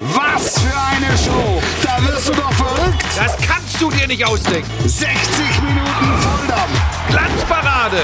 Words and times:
Was 0.00 0.58
für 0.58 0.76
eine 0.76 1.16
Show! 1.16 1.62
Da 1.82 2.02
wirst 2.04 2.28
du 2.28 2.32
doch 2.32 2.52
verrückt! 2.52 3.04
Das 3.16 3.36
kannst 3.46 3.80
du 3.80 3.90
dir 3.90 4.08
nicht 4.08 4.24
ausdenken. 4.26 4.68
60 4.80 5.62
Minuten 5.62 6.18
Volldampf! 6.20 6.80
Glanzparade! 7.08 8.02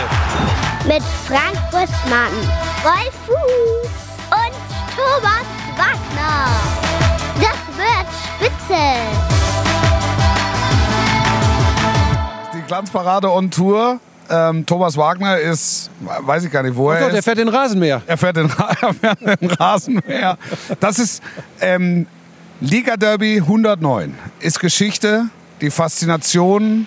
Mit 0.86 1.02
Frank 1.26 1.58
Buschmann, 1.70 2.32
Rolf 2.84 3.12
Fuß 3.26 3.90
und 4.30 4.54
Thomas 4.96 5.46
Wagner. 5.76 6.46
Das 7.40 7.58
wird 7.76 8.06
spitze. 8.24 8.82
Die 12.54 12.62
Glanzparade 12.62 13.30
on 13.30 13.50
Tour. 13.50 14.00
Ähm, 14.30 14.64
Thomas 14.64 14.96
Wagner 14.96 15.38
ist, 15.38 15.90
weiß 16.00 16.44
ich 16.44 16.52
gar 16.52 16.62
nicht, 16.62 16.76
wo 16.76 16.90
er 16.90 17.00
Gott, 17.00 17.08
ist. 17.10 17.16
er 17.16 17.22
fährt 17.24 17.38
den 17.38 17.48
Rasenmäher. 17.48 18.00
Er 18.06 18.16
fährt 18.16 18.36
den, 18.36 18.48
er 18.80 18.94
fährt 18.94 19.40
den 19.40 19.50
Rasenmäher. 19.50 20.38
Das 20.78 20.98
ist 21.00 21.20
ähm, 21.60 22.06
Liga 22.60 22.96
Derby 22.96 23.38
109. 23.38 24.14
Ist 24.38 24.60
Geschichte, 24.60 25.26
die 25.60 25.70
Faszination 25.70 26.86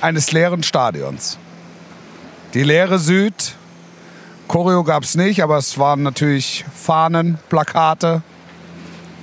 eines 0.00 0.30
leeren 0.30 0.62
Stadions. 0.62 1.38
Die 2.54 2.62
leere 2.62 2.98
Süd. 2.98 3.54
Choreo 4.46 4.84
gab 4.84 5.02
es 5.02 5.14
nicht, 5.16 5.42
aber 5.42 5.58
es 5.58 5.78
waren 5.78 6.02
natürlich 6.02 6.64
Fahnen, 6.74 7.38
Plakate. 7.48 8.22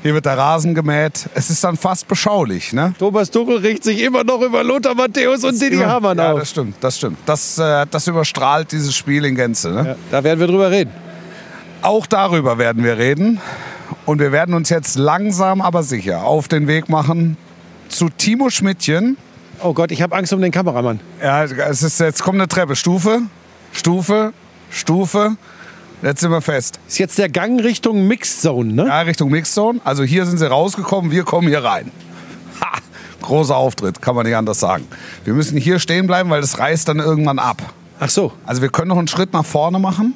Hier 0.06 0.14
wird 0.14 0.28
der 0.28 0.38
Rasen 0.38 0.76
gemäht. 0.76 1.28
Es 1.34 1.50
ist 1.50 1.64
dann 1.64 1.78
fast 1.78 2.08
beschaulich, 2.08 2.74
ne? 2.74 2.94
Thomas 3.00 3.32
Tuchel 3.32 3.58
riecht 3.58 3.84
sich 3.84 4.04
immer 4.04 4.24
noch 4.24 4.40
über 4.40 4.64
Lothar 4.64 4.94
Matthäus 4.94 5.44
und 5.44 5.60
Didi 5.60 5.78
Hamann 5.78 6.20
ja, 6.20 6.34
auf. 6.34 6.42
das 6.42 6.52
stimmt, 6.52 6.76
das 6.80 6.98
stimmt. 6.98 7.18
Das, 7.26 7.58
äh, 7.58 7.88
das 7.90 8.06
überstrahlt 8.06 8.72
dieses 8.72 8.96
Spiel 8.96 9.26
in 9.26 9.34
Gänze. 9.34 9.72
Ne? 9.72 9.84
Ja, 9.84 9.96
da 10.12 10.24
werden 10.24 10.40
wir 10.40 10.46
drüber 10.46 10.70
reden. 10.70 10.92
Auch 11.82 12.06
darüber 12.06 12.60
werden 12.60 12.84
wir 12.84 13.00
reden. 13.00 13.42
Und 14.06 14.20
wir 14.20 14.32
werden 14.32 14.54
uns 14.54 14.70
jetzt 14.70 14.96
langsam, 14.96 15.60
aber 15.60 15.82
sicher 15.82 16.24
auf 16.24 16.48
den 16.48 16.68
Weg 16.68 16.88
machen 16.88 17.36
zu 17.90 18.10
Timo 18.10 18.52
Schmidtchen. 18.52 19.18
Oh 19.64 19.74
Gott, 19.74 19.92
ich 19.92 20.04
habe 20.04 20.16
Angst 20.16 20.32
um 20.34 20.40
den 20.40 20.52
Kameramann. 20.52 21.00
Ja, 21.20 21.46
es 21.46 21.82
ist, 21.82 22.00
jetzt 22.00 22.22
kommt 22.22 22.36
eine 22.36 22.48
Treppe. 22.48 22.76
Stufe, 22.76 23.22
Stufe, 23.72 24.34
Stufe. 24.70 25.36
Jetzt 26.06 26.22
sind 26.22 26.30
wir 26.30 26.42
fest. 26.42 26.80
Ist 26.88 27.00
jetzt 27.00 27.18
der 27.18 27.30
Gang 27.30 27.60
Richtung 27.64 28.08
Mixed 28.08 28.42
Zone, 28.42 28.72
ne? 28.74 28.86
Ja, 28.86 29.02
Richtung 29.02 29.32
Mixzone. 29.32 29.80
Also 29.84 30.04
hier 30.04 30.26
sind 30.28 30.38
sie 30.38 30.48
rausgekommen, 30.48 31.10
wir 31.10 31.24
kommen 31.24 31.48
hier 31.48 31.64
rein. 31.64 31.92
Ha! 32.62 32.78
Großer 33.24 33.56
Auftritt, 33.58 34.02
kann 34.04 34.14
man 34.16 34.26
nicht 34.28 34.36
anders 34.36 34.60
sagen. 34.60 34.86
Wir 35.24 35.34
müssen 35.34 35.58
hier 35.58 35.80
stehen 35.80 36.06
bleiben, 36.06 36.30
weil 36.30 36.42
das 36.42 36.60
reißt 36.60 36.88
dann 36.88 37.00
irgendwann 37.00 37.40
ab. 37.40 37.58
Ach 38.00 38.10
so, 38.10 38.32
Also 38.46 38.62
wir 38.62 38.70
können 38.70 38.90
noch 38.90 39.00
einen 39.00 39.08
Schritt 39.08 39.34
nach 39.34 39.46
vorne 39.46 39.80
machen. 39.80 40.14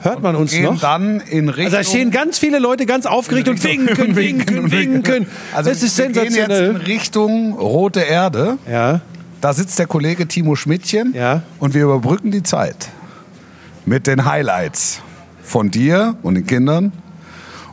hört 0.00 0.22
man 0.22 0.34
uns 0.34 0.50
gehen 0.50 0.64
noch? 0.64 0.80
dann 0.80 1.20
in 1.20 1.48
Richtung. 1.48 1.66
Also 1.66 1.76
da 1.76 1.84
stehen 1.84 2.10
ganz 2.10 2.38
viele 2.40 2.58
Leute 2.58 2.84
ganz 2.84 3.06
aufgeregt 3.06 3.48
und 3.48 3.62
winken, 3.64 4.16
winken, 4.16 4.72
winken. 4.72 5.26
Also 5.54 5.70
das 5.70 5.84
ist 5.84 5.96
wir 5.98 6.06
gehen 6.06 6.14
jetzt 6.24 6.26
in 6.26 6.32
sensationell. 6.34 6.76
Richtung 6.82 7.52
Rote 7.52 8.00
Erde. 8.00 8.58
Ja, 8.68 9.02
Da 9.40 9.52
sitzt 9.52 9.78
der 9.78 9.86
Kollege 9.86 10.26
Timo 10.26 10.56
Schmidtchen. 10.56 11.12
Ja. 11.14 11.42
Und 11.60 11.74
wir 11.74 11.84
überbrücken 11.84 12.32
die 12.32 12.42
Zeit 12.42 12.88
mit 13.86 14.06
den 14.06 14.24
Highlights 14.24 15.00
von 15.42 15.70
dir 15.70 16.16
und 16.22 16.34
den 16.34 16.46
Kindern 16.46 16.92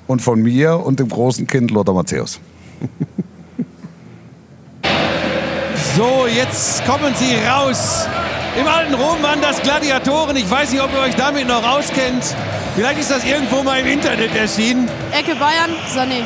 und 0.07 0.22
von 0.22 0.41
mir 0.41 0.85
und 0.85 1.00
dem 1.00 1.09
großen 1.09 1.47
Kind 1.47 1.72
Lothar 1.72 1.95
Matthäus. 1.95 2.40
So, 5.97 6.28
jetzt 6.28 6.85
kommen 6.85 7.12
sie 7.16 7.35
raus. 7.38 8.06
Im 8.56 8.67
alten 8.67 8.94
Rom 8.94 9.22
waren 9.23 9.41
das 9.41 9.59
Gladiatoren. 9.63 10.35
Ich 10.35 10.47
weiß 10.47 10.72
nicht, 10.72 10.81
ob 10.81 10.94
ihr 10.94 11.00
euch 11.00 11.16
damit 11.16 11.47
noch 11.47 11.67
auskennt. 11.67 12.23
Vielleicht 12.75 13.00
ist 13.00 13.09
das 13.09 13.23
irgendwo 13.23 13.63
mal 13.63 13.79
im 13.79 13.88
Internet 13.88 14.35
erschienen. 14.35 14.88
Ecke 15.12 15.34
Bayern, 15.34 15.72
Sané. 15.91 16.22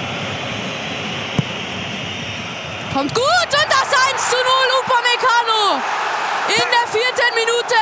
Kommt 2.93 3.15
gut 3.15 3.23
und 3.23 3.67
das 3.69 3.87
1 4.11 4.29
zu 4.29 4.35
0, 4.35 4.45
Upamecano. 4.83 5.81
In 6.47 6.67
der 6.71 6.85
vierten 6.89 7.31
Minute. 7.35 7.77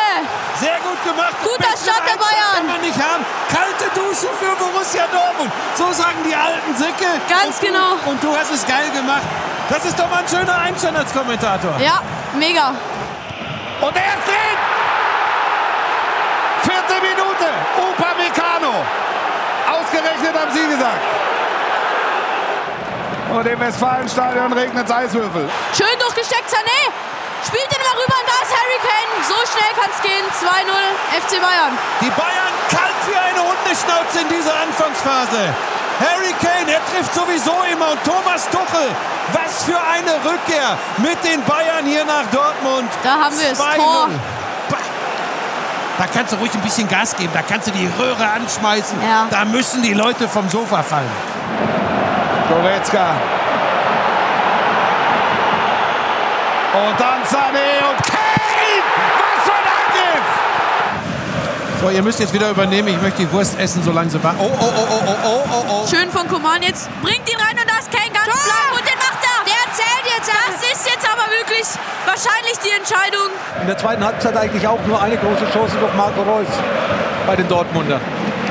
Sehr 0.60 0.80
gut 0.84 1.02
gemacht. 1.04 1.36
Guter 1.44 1.76
Start 1.78 2.04
der 2.06 2.18
Bayern. 2.18 2.56
Kann 2.56 2.68
man 2.68 2.82
nicht 2.82 3.00
haben. 3.00 3.26
Kalte 3.48 3.88
Dusche 3.96 4.28
für 4.36 4.56
Borussia 4.58 5.06
Dortmund. 5.12 5.52
So 5.76 5.92
sagen 5.92 6.20
die 6.28 6.36
alten 6.36 6.76
Säcke. 6.76 7.08
Ganz 7.30 7.56
und 7.56 7.62
du, 7.62 7.68
genau. 7.68 7.92
Und 8.06 8.24
du 8.24 8.36
hast 8.36 8.52
es 8.52 8.66
geil 8.66 8.90
gemacht. 8.92 9.24
Das 9.70 9.86
ist 9.86 9.98
doch 9.98 10.10
mal 10.10 10.20
ein 10.20 10.28
schöner 10.28 10.58
Einstand 10.58 10.98
als 10.98 11.14
Kommentator. 11.14 11.80
Ja, 11.80 12.02
mega. 12.34 12.74
Und 13.82 13.96
er 13.96 14.12
ist 14.18 14.28
drin! 14.28 14.58
Vierte 16.64 17.02
Minute, 17.02 17.48
Upamecano. 17.78 18.84
Ausgerechnet 19.72 20.36
haben 20.36 20.52
Sie 20.52 20.68
gesagt. 20.68 21.02
Und 23.32 23.46
im 23.46 23.60
Westfalenstadion 23.60 24.52
regnet 24.54 24.86
es 24.86 24.92
Eiswürfel. 24.92 25.48
Schön 25.78 26.00
durchgesteckt, 26.00 26.50
Sané. 26.50 26.92
Spielt 27.46 27.70
den 27.72 27.82
mal 27.82 27.96
rüber 27.96 28.18
und 28.20 28.28
da 28.28 28.38
ist 28.44 28.52
Harry 28.52 28.80
Kane. 28.84 29.12
So 29.24 29.38
schnell 29.48 29.72
kann 29.80 29.92
es 29.92 30.02
gehen. 30.02 30.26
2-0 30.40 31.24
FC 31.24 31.42
Bayern. 31.42 31.74
Die 32.02 32.12
Bayern 32.12 32.54
kalt 32.68 33.00
wie 33.08 33.16
eine 33.16 33.40
Hundeschnauze 33.40 34.22
in 34.22 34.30
dieser 34.30 34.56
Anfangsphase. 34.60 35.54
Harry 36.00 36.34
Kane, 36.42 36.72
er 36.72 36.84
trifft 36.92 37.14
sowieso 37.14 37.56
immer. 37.72 37.92
Und 37.92 38.04
Thomas 38.04 38.48
Tuchel, 38.50 38.92
was 39.34 39.64
für 39.64 39.80
eine 39.80 40.16
Rückkehr 40.24 40.78
mit 40.98 41.24
den 41.24 41.44
Bayern 41.44 41.86
hier 41.86 42.06
nach 42.06 42.28
Dortmund. 42.32 42.90
Da 43.04 43.24
haben 43.24 43.40
wir 43.40 43.52
es. 43.52 43.60
2-0. 43.60 43.76
Tor. 43.76 44.10
Da 45.98 46.06
kannst 46.08 46.32
du 46.32 46.38
ruhig 46.38 46.54
ein 46.54 46.62
bisschen 46.62 46.88
Gas 46.88 47.16
geben. 47.16 47.32
Da 47.34 47.42
kannst 47.42 47.68
du 47.68 47.72
die 47.72 47.90
Röhre 48.00 48.26
anschmeißen. 48.30 49.02
Ja. 49.02 49.28
Da 49.30 49.44
müssen 49.44 49.82
die 49.82 49.94
Leute 49.94 50.30
vom 50.30 50.48
Sofa 50.50 50.82
fallen. 50.82 51.12
Goretzka. 52.48 53.16
Und 56.80 56.98
dann 56.98 57.22
Sané 57.26 57.84
und 57.90 58.00
Kane! 58.08 58.80
Was 59.20 59.44
für 59.44 59.52
ein 59.52 59.68
Angriff! 59.80 60.28
So, 61.82 61.90
ihr 61.90 62.02
müsst 62.02 62.20
jetzt 62.22 62.34
wieder 62.34 62.50
übernehmen. 62.50 62.88
Ich 62.88 63.02
möchte 63.02 63.20
die 63.24 63.32
Wurst 63.34 63.60
essen, 63.60 63.84
solange 63.84 64.10
sie 64.10 64.24
war. 64.24 64.34
Oh, 64.40 64.50
oh, 64.50 64.64
oh, 64.64 64.88
oh, 64.90 65.04
oh, 65.06 65.18
oh, 65.26 65.44
oh, 65.52 65.66
oh. 65.70 65.88
Schön 65.88 66.10
von 66.10 66.26
Koman 66.30 66.62
jetzt. 66.62 66.90
Bringt 67.02 67.30
ihn 67.30 67.38
rein 67.38 67.58
und 67.60 67.70
da 67.70 67.80
ist 67.80 67.92
Kane 67.92 68.12
ganz 68.14 68.32
blank 68.32 68.72
und 68.72 68.88
den 68.88 68.98
macht 68.98 69.20
er. 69.20 69.44
Der 69.44 69.74
zählt 69.76 70.06
jetzt. 70.08 70.30
Das 70.32 70.72
ist 70.72 70.88
jetzt 70.88 71.06
aber 71.12 71.28
wirklich 71.32 71.68
wahrscheinlich 72.06 72.58
die 72.64 72.72
Entscheidung. 72.72 73.28
In 73.60 73.68
der 73.68 73.78
zweiten 73.78 74.04
Halbzeit 74.06 74.38
eigentlich 74.38 74.66
auch 74.66 74.80
nur 74.88 75.02
eine 75.02 75.18
große 75.18 75.52
Chance 75.52 75.76
durch 75.82 75.94
Marco 75.96 76.22
Reus 76.22 76.48
bei 77.28 77.36
den 77.36 77.48
Dortmundern. 77.50 78.00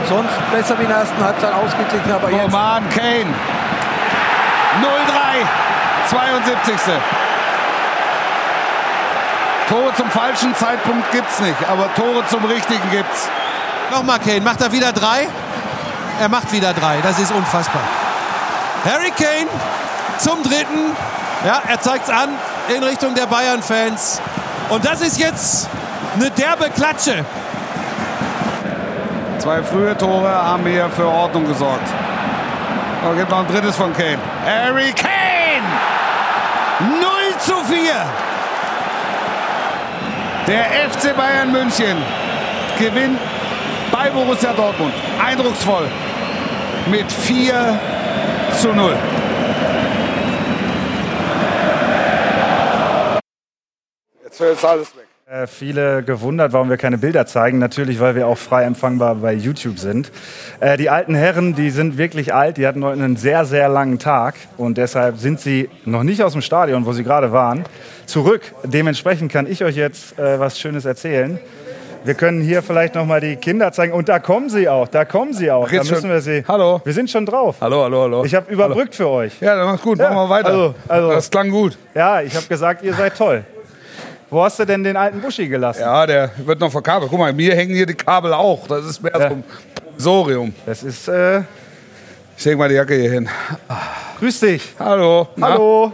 Sonst 0.06 0.36
besser 0.52 0.78
wie 0.78 0.82
in 0.82 0.88
der 0.88 0.98
ersten 0.98 1.22
Halbzeit 1.24 1.52
ausgeglichen, 1.54 2.12
aber 2.12 2.30
jetzt 2.30 2.42
Roman 2.42 2.88
Kane. 2.90 3.32
0-3. 4.84 5.48
72. 6.10 7.17
Tore 9.68 9.92
zum 9.94 10.10
falschen 10.10 10.54
Zeitpunkt 10.54 11.10
gibt's 11.12 11.40
nicht, 11.40 11.68
aber 11.68 11.92
Tore 11.94 12.26
zum 12.28 12.44
richtigen 12.44 12.90
gibt's. 12.90 13.28
Nochmal 13.90 14.18
Kane. 14.18 14.40
Macht 14.40 14.62
er 14.62 14.72
wieder 14.72 14.92
drei? 14.92 15.28
Er 16.20 16.28
macht 16.28 16.50
wieder 16.52 16.72
drei. 16.72 17.00
Das 17.02 17.18
ist 17.18 17.30
unfassbar. 17.32 17.82
Harry 18.84 19.10
Kane 19.10 19.48
zum 20.18 20.42
dritten. 20.42 20.96
Ja, 21.44 21.62
er 21.68 21.80
zeigt's 21.80 22.08
an 22.10 22.30
in 22.74 22.82
Richtung 22.82 23.14
der 23.14 23.26
Bayern-Fans. 23.26 24.20
Und 24.70 24.84
das 24.84 25.00
ist 25.00 25.18
jetzt 25.18 25.68
eine 26.16 26.30
derbe 26.30 26.70
Klatsche. 26.70 27.24
Zwei 29.38 29.62
frühe 29.62 29.96
Tore 29.96 30.30
haben 30.30 30.66
hier 30.66 30.88
für 30.90 31.06
Ordnung 31.06 31.46
gesorgt. 31.46 31.88
Da 33.04 33.14
gibt 33.14 33.30
noch 33.30 33.38
ein 33.38 33.46
drittes 33.46 33.76
von 33.76 33.92
Kane. 33.92 34.18
Harry 34.44 34.92
Kane! 34.92 35.62
0 36.80 37.38
zu 37.38 37.54
4. 37.64 38.27
Der 40.48 40.64
FC 40.88 41.14
Bayern 41.14 41.52
München 41.52 41.98
gewinnt 42.78 43.20
bei 43.92 44.08
Borussia 44.08 44.54
Dortmund. 44.54 44.94
Eindrucksvoll. 45.22 45.86
Mit 46.90 47.12
4 47.12 47.78
zu 48.58 48.72
0. 48.72 48.96
Jetzt 54.24 54.40
ist 54.40 54.64
alles 54.64 54.96
weg. 54.96 55.07
Äh, 55.30 55.46
viele 55.46 56.02
gewundert, 56.02 56.54
warum 56.54 56.70
wir 56.70 56.78
keine 56.78 56.96
Bilder 56.96 57.26
zeigen. 57.26 57.58
Natürlich, 57.58 58.00
weil 58.00 58.14
wir 58.14 58.26
auch 58.26 58.38
frei 58.38 58.64
empfangbar 58.64 59.14
bei 59.16 59.34
YouTube 59.34 59.78
sind. 59.78 60.10
Äh, 60.58 60.78
die 60.78 60.88
alten 60.88 61.14
Herren, 61.14 61.54
die 61.54 61.68
sind 61.68 61.98
wirklich 61.98 62.32
alt. 62.32 62.56
Die 62.56 62.66
hatten 62.66 62.82
heute 62.82 63.02
einen 63.02 63.16
sehr, 63.16 63.44
sehr 63.44 63.68
langen 63.68 63.98
Tag. 63.98 64.36
Und 64.56 64.78
deshalb 64.78 65.18
sind 65.18 65.38
sie 65.38 65.68
noch 65.84 66.02
nicht 66.02 66.22
aus 66.22 66.32
dem 66.32 66.40
Stadion, 66.40 66.86
wo 66.86 66.92
sie 66.92 67.04
gerade 67.04 67.30
waren, 67.30 67.64
zurück. 68.06 68.40
Dementsprechend 68.64 69.30
kann 69.30 69.46
ich 69.46 69.62
euch 69.62 69.76
jetzt 69.76 70.18
äh, 70.18 70.40
was 70.40 70.58
Schönes 70.58 70.86
erzählen. 70.86 71.38
Wir 72.04 72.14
können 72.14 72.40
hier 72.40 72.62
vielleicht 72.62 72.94
noch 72.94 73.04
mal 73.04 73.20
die 73.20 73.36
Kinder 73.36 73.70
zeigen. 73.70 73.92
Und 73.92 74.08
da 74.08 74.20
kommen 74.20 74.48
sie 74.48 74.66
auch. 74.66 74.88
Da 74.88 75.04
kommen 75.04 75.34
sie 75.34 75.50
auch. 75.50 75.68
Da 75.70 75.76
müssen 75.84 76.08
wir 76.08 76.22
sie. 76.22 76.42
Hallo. 76.48 76.80
Wir 76.84 76.94
sind 76.94 77.10
schon 77.10 77.26
drauf. 77.26 77.56
Hallo, 77.60 77.82
hallo, 77.82 78.00
hallo. 78.04 78.24
Ich 78.24 78.34
habe 78.34 78.50
überbrückt 78.50 78.94
für 78.94 79.08
euch. 79.08 79.38
ja, 79.42 79.56
dann 79.56 79.66
macht's 79.66 79.82
gut. 79.82 79.98
Ja, 79.98 80.08
Machen 80.10 80.30
wir 80.30 80.30
weiter. 80.30 80.48
also- 80.48 80.74
also- 80.88 81.10
das 81.10 81.28
klang 81.28 81.50
gut. 81.50 81.76
Ja, 81.94 82.22
ich 82.22 82.34
habe 82.34 82.46
gesagt, 82.46 82.82
ihr 82.82 82.94
seid 82.94 83.14
toll. 83.14 83.44
Wo 84.30 84.42
hast 84.44 84.58
du 84.58 84.64
denn 84.66 84.84
den 84.84 84.96
alten 84.96 85.20
Buschi 85.20 85.48
gelassen? 85.48 85.80
Ja, 85.80 86.06
der 86.06 86.30
wird 86.44 86.60
noch 86.60 86.70
verkabelt. 86.70 87.10
Guck 87.10 87.18
mal, 87.18 87.32
mir 87.32 87.54
hängen 87.54 87.74
hier 87.74 87.86
die 87.86 87.94
Kabel 87.94 88.32
auch. 88.34 88.66
Das 88.68 88.84
ist 88.84 89.02
mehr 89.02 89.12
so 89.14 89.20
ein 89.22 89.44
Provisorium. 89.86 90.54
Das 90.66 90.82
ist. 90.82 91.08
Äh, 91.08 91.42
Ich 92.36 92.44
leg 92.44 92.58
mal 92.58 92.68
die 92.68 92.74
Jacke 92.74 92.94
hier 92.94 93.10
hin. 93.10 93.28
grüß 94.20 94.40
dich. 94.40 94.74
Hallo. 94.78 95.28
Na? 95.36 95.48
Hallo. 95.50 95.92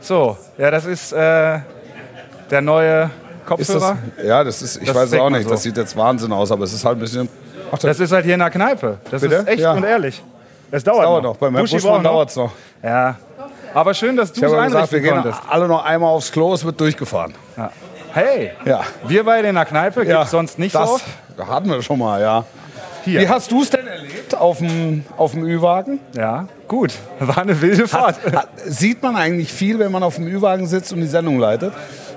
So, 0.00 0.36
ja, 0.58 0.70
das 0.70 0.84
ist 0.86 1.12
äh, 1.12 1.58
der 2.50 2.60
neue 2.60 3.02
Ist 3.04 3.10
das, 3.10 3.46
Kopfhörer. 3.82 3.98
ja, 4.24 4.44
das 4.44 4.62
ist, 4.62 4.76
ich 4.76 4.86
Das 4.86 4.94
weiß 4.96 5.12
es 5.12 5.18
auch 5.18 5.30
nicht. 5.30 5.44
so. 5.44 5.50
Das 5.50 5.62
sieht 5.62 5.76
jetzt 5.76 5.96
Wahnsinn 5.96 6.32
aus, 6.32 6.50
aber 6.52 6.64
es 6.64 6.72
ist 6.72 6.84
halt 6.84 6.96
ein 6.98 7.00
bisschen. 7.00 7.28
Ach, 7.72 7.78
Das 7.78 7.98
ist 7.98 8.12
halt 8.12 8.24
hier 8.24 8.34
in 8.34 8.40
der 8.40 8.50
Kneipe. 8.50 8.98
Das 9.10 9.20
Bitte? 9.22 9.34
ist 9.36 9.48
echt 9.48 9.60
Ja. 9.60 9.72
und 9.72 9.84
ehrlich. 9.84 10.22
Es 10.70 10.82
dauert, 10.84 11.04
dauert 11.04 11.22
noch. 11.22 11.36
Beim 11.36 11.54
Herrn 11.54 11.62
Buschi 11.64 11.76
Buschmann 11.76 11.92
braucht 11.94 12.04
noch. 12.04 12.10
dauert 12.12 12.30
es 12.30 12.36
noch. 12.36 12.52
Ja. 12.82 13.16
Aber 13.76 13.92
schön, 13.94 14.16
dass 14.16 14.32
du 14.32 14.44
es 14.44 14.50
ja 14.52 14.64
gesagt, 14.64 14.72
wir 14.72 14.76
einrichten 14.78 15.02
gehen 15.02 15.22
konntest. 15.22 15.42
alle 15.50 15.68
noch 15.68 15.84
einmal 15.84 16.10
aufs 16.10 16.32
Klo, 16.32 16.54
es 16.54 16.64
wird 16.64 16.80
durchgefahren. 16.80 17.34
Hey, 18.14 18.52
Ja. 18.64 18.80
wir 19.06 19.24
beide 19.24 19.48
in 19.48 19.54
der 19.54 19.66
Kneipe, 19.66 20.06
gibt's 20.06 20.30
sonst 20.30 20.58
nicht 20.58 20.74
das 20.74 20.88
so 21.36 21.46
hatten 21.46 21.68
wir 21.68 21.82
schon 21.82 21.98
mal, 21.98 22.18
ja. 22.20 22.44
Hier. 23.04 23.20
Wie 23.20 23.28
hast 23.28 23.50
du 23.52 23.60
es 23.62 23.68
denn 23.68 23.86
erlebt 23.86 24.34
auf 24.34 24.58
dem, 24.58 25.04
auf 25.18 25.32
dem 25.32 25.44
Ü-Wagen? 25.44 26.00
Ja, 26.16 26.46
gut. 26.66 26.94
War 27.20 27.36
eine 27.38 27.60
wilde 27.60 27.86
Fahrt. 27.86 28.16
Hat- 28.34 28.48
Sieht 28.64 29.02
man 29.02 29.14
eigentlich 29.14 29.52
viel, 29.52 29.78
wenn 29.78 29.92
man 29.92 30.02
auf 30.02 30.14
dem 30.16 30.26
Ü-Wagen 30.26 30.66
sitzt 30.66 30.92
und 30.94 31.00
die 31.02 31.06
Sendung 31.06 31.38
leitet? 31.38 31.74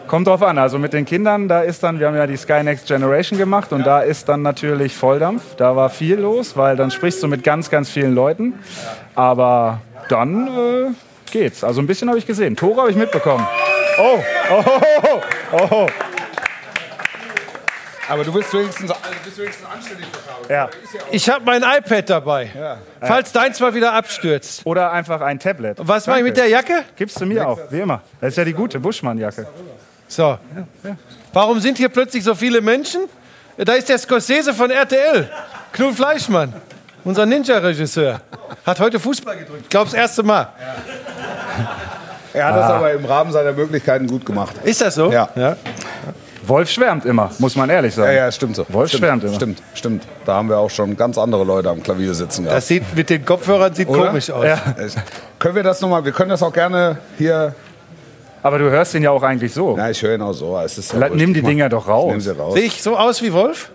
Kommt 0.07 0.27
drauf 0.27 0.41
an. 0.41 0.57
Also 0.57 0.79
mit 0.79 0.93
den 0.93 1.03
Kindern, 1.05 1.49
da 1.49 1.59
ist 1.61 1.83
dann, 1.83 1.99
wir 1.99 2.07
haben 2.07 2.15
ja 2.15 2.25
die 2.25 2.37
Sky 2.37 2.63
Next 2.63 2.87
Generation 2.87 3.37
gemacht 3.37 3.73
und 3.73 3.85
da 3.85 3.99
ist 3.99 4.29
dann 4.29 4.41
natürlich 4.41 4.95
Volldampf. 4.95 5.55
Da 5.57 5.75
war 5.75 5.89
viel 5.89 6.15
los, 6.21 6.55
weil 6.57 6.75
dann 6.77 6.89
sprichst 6.89 7.21
du 7.21 7.27
mit 7.27 7.43
ganz, 7.43 7.69
ganz 7.69 7.89
vielen 7.89 8.15
Leuten. 8.15 8.53
Aber 9.15 9.81
dann 10.07 10.47
äh, 10.47 10.91
geht's. 11.31 11.63
Also 11.63 11.81
ein 11.81 11.87
bisschen 11.87 12.09
habe 12.09 12.17
ich 12.17 12.25
gesehen. 12.25 12.55
Tore 12.55 12.81
habe 12.81 12.91
ich 12.91 12.97
mitbekommen. 12.97 13.47
Oh, 13.99 14.23
oh, 14.49 14.63
oh, 14.65 15.21
oh, 15.51 15.67
oh. 15.71 15.87
Aber 18.07 18.23
du 18.23 18.33
bist 18.33 18.51
wenigstens, 18.53 18.89
also 18.89 19.03
bist 19.23 19.37
wenigstens 19.37 19.67
anständig 19.67 20.07
verkabelt. 20.07 20.49
Ja. 20.49 20.69
Ich 21.11 21.29
habe 21.29 21.45
mein 21.45 21.61
iPad 21.61 22.09
dabei. 22.09 22.49
Falls 23.01 23.31
deins 23.31 23.59
mal 23.59 23.75
wieder 23.75 23.93
abstürzt. 23.93 24.65
Oder 24.65 24.91
einfach 24.91 25.21
ein 25.21 25.37
Tablet. 25.39 25.77
Was 25.79 26.07
mache 26.07 26.17
ich 26.19 26.23
mit 26.23 26.35
der 26.35 26.47
Jacke? 26.47 26.85
Gibst 26.95 27.21
du 27.21 27.25
mir 27.27 27.47
auch, 27.47 27.59
wie 27.69 27.81
immer. 27.81 28.01
Das 28.19 28.29
ist 28.29 28.37
ja 28.37 28.45
die 28.45 28.53
gute 28.53 28.79
Buschmann-Jacke. 28.79 29.47
So. 30.07 30.39
Warum 31.33 31.59
sind 31.59 31.77
hier 31.77 31.89
plötzlich 31.89 32.23
so 32.23 32.33
viele 32.33 32.61
Menschen? 32.61 33.01
Da 33.57 33.73
ist 33.73 33.89
der 33.89 33.99
Scorsese 33.99 34.55
von 34.55 34.71
RTL. 34.71 35.29
Knut 35.73 35.95
Fleischmann. 35.95 36.53
Unser 37.09 37.25
Ninja-Regisseur. 37.25 38.21
Hat 38.63 38.79
heute 38.79 38.99
Fußball 38.99 39.35
gedrückt. 39.35 39.61
Ich 39.63 39.69
glaube, 39.69 39.85
das 39.85 39.95
erste 39.95 40.21
Mal. 40.21 40.49
Er 42.33 42.45
hat 42.45 42.55
das 42.55 42.69
aber 42.69 42.91
im 42.91 43.03
Rahmen 43.03 43.31
seiner 43.31 43.51
Möglichkeiten 43.51 44.05
gut 44.05 44.23
gemacht. 44.23 44.55
Ist 44.63 44.79
das 44.79 44.93
so? 44.93 45.11
Ja. 45.11 45.27
ja. 45.35 45.55
Wolf 46.45 46.69
schwärmt 46.69 47.05
immer, 47.05 47.31
muss 47.39 47.55
man 47.55 47.67
ehrlich 47.71 47.95
Ja, 47.95 48.03
sagen. 48.03 48.15
ja, 48.15 48.31
stimmt 48.31 48.55
so. 48.57 48.65
Wolf 48.69 48.89
stimmt, 48.89 49.01
schwärmt 49.05 49.23
immer. 49.23 49.33
Stimmt, 49.33 49.63
stimmt. 49.73 50.03
Da 50.23 50.35
haben 50.35 50.49
wir 50.49 50.59
auch 50.59 50.69
schon 50.69 50.95
ganz 50.95 51.17
andere 51.17 51.43
Leute 51.43 51.71
am 51.71 51.81
Klavier 51.81 52.13
sitzen 52.13 52.43
gehabt. 52.43 52.57
Das 52.57 52.67
sieht 52.67 52.83
mit 52.95 53.09
den 53.09 53.25
Kopfhörern 53.25 53.73
sieht 53.73 53.89
Oder? 53.89 54.05
komisch 54.09 54.29
aus. 54.29 54.45
Ja. 54.45 54.61
Können 55.39 55.55
wir 55.55 55.63
das 55.63 55.81
nochmal, 55.81 56.05
wir 56.05 56.11
können 56.11 56.29
das 56.29 56.43
auch 56.43 56.53
gerne 56.53 56.99
hier, 57.17 57.55
Aber 58.43 58.59
du 58.59 58.69
hörst 58.69 58.93
ihn 58.93 59.01
ja 59.01 59.09
auch 59.09 59.23
eigentlich 59.23 59.51
so. 59.51 59.75
na 59.75 59.89
ich 59.89 59.99
höre 60.03 60.13
ihn 60.13 60.21
auch 60.21 60.33
so, 60.33 60.55
es 60.59 60.77
ist 60.77 60.93
ja 60.93 61.09
nimm 61.09 61.33
die 61.33 61.41
Dinger 61.41 61.69
doch 61.69 61.87
raus. 61.87 62.13
Sie 62.19 62.37
raus. 62.37 62.53
Sehe 62.53 62.65
ich 62.65 62.83
so 62.83 62.95
aus 62.95 63.23
wie 63.23 63.33
Wolf? 63.33 63.71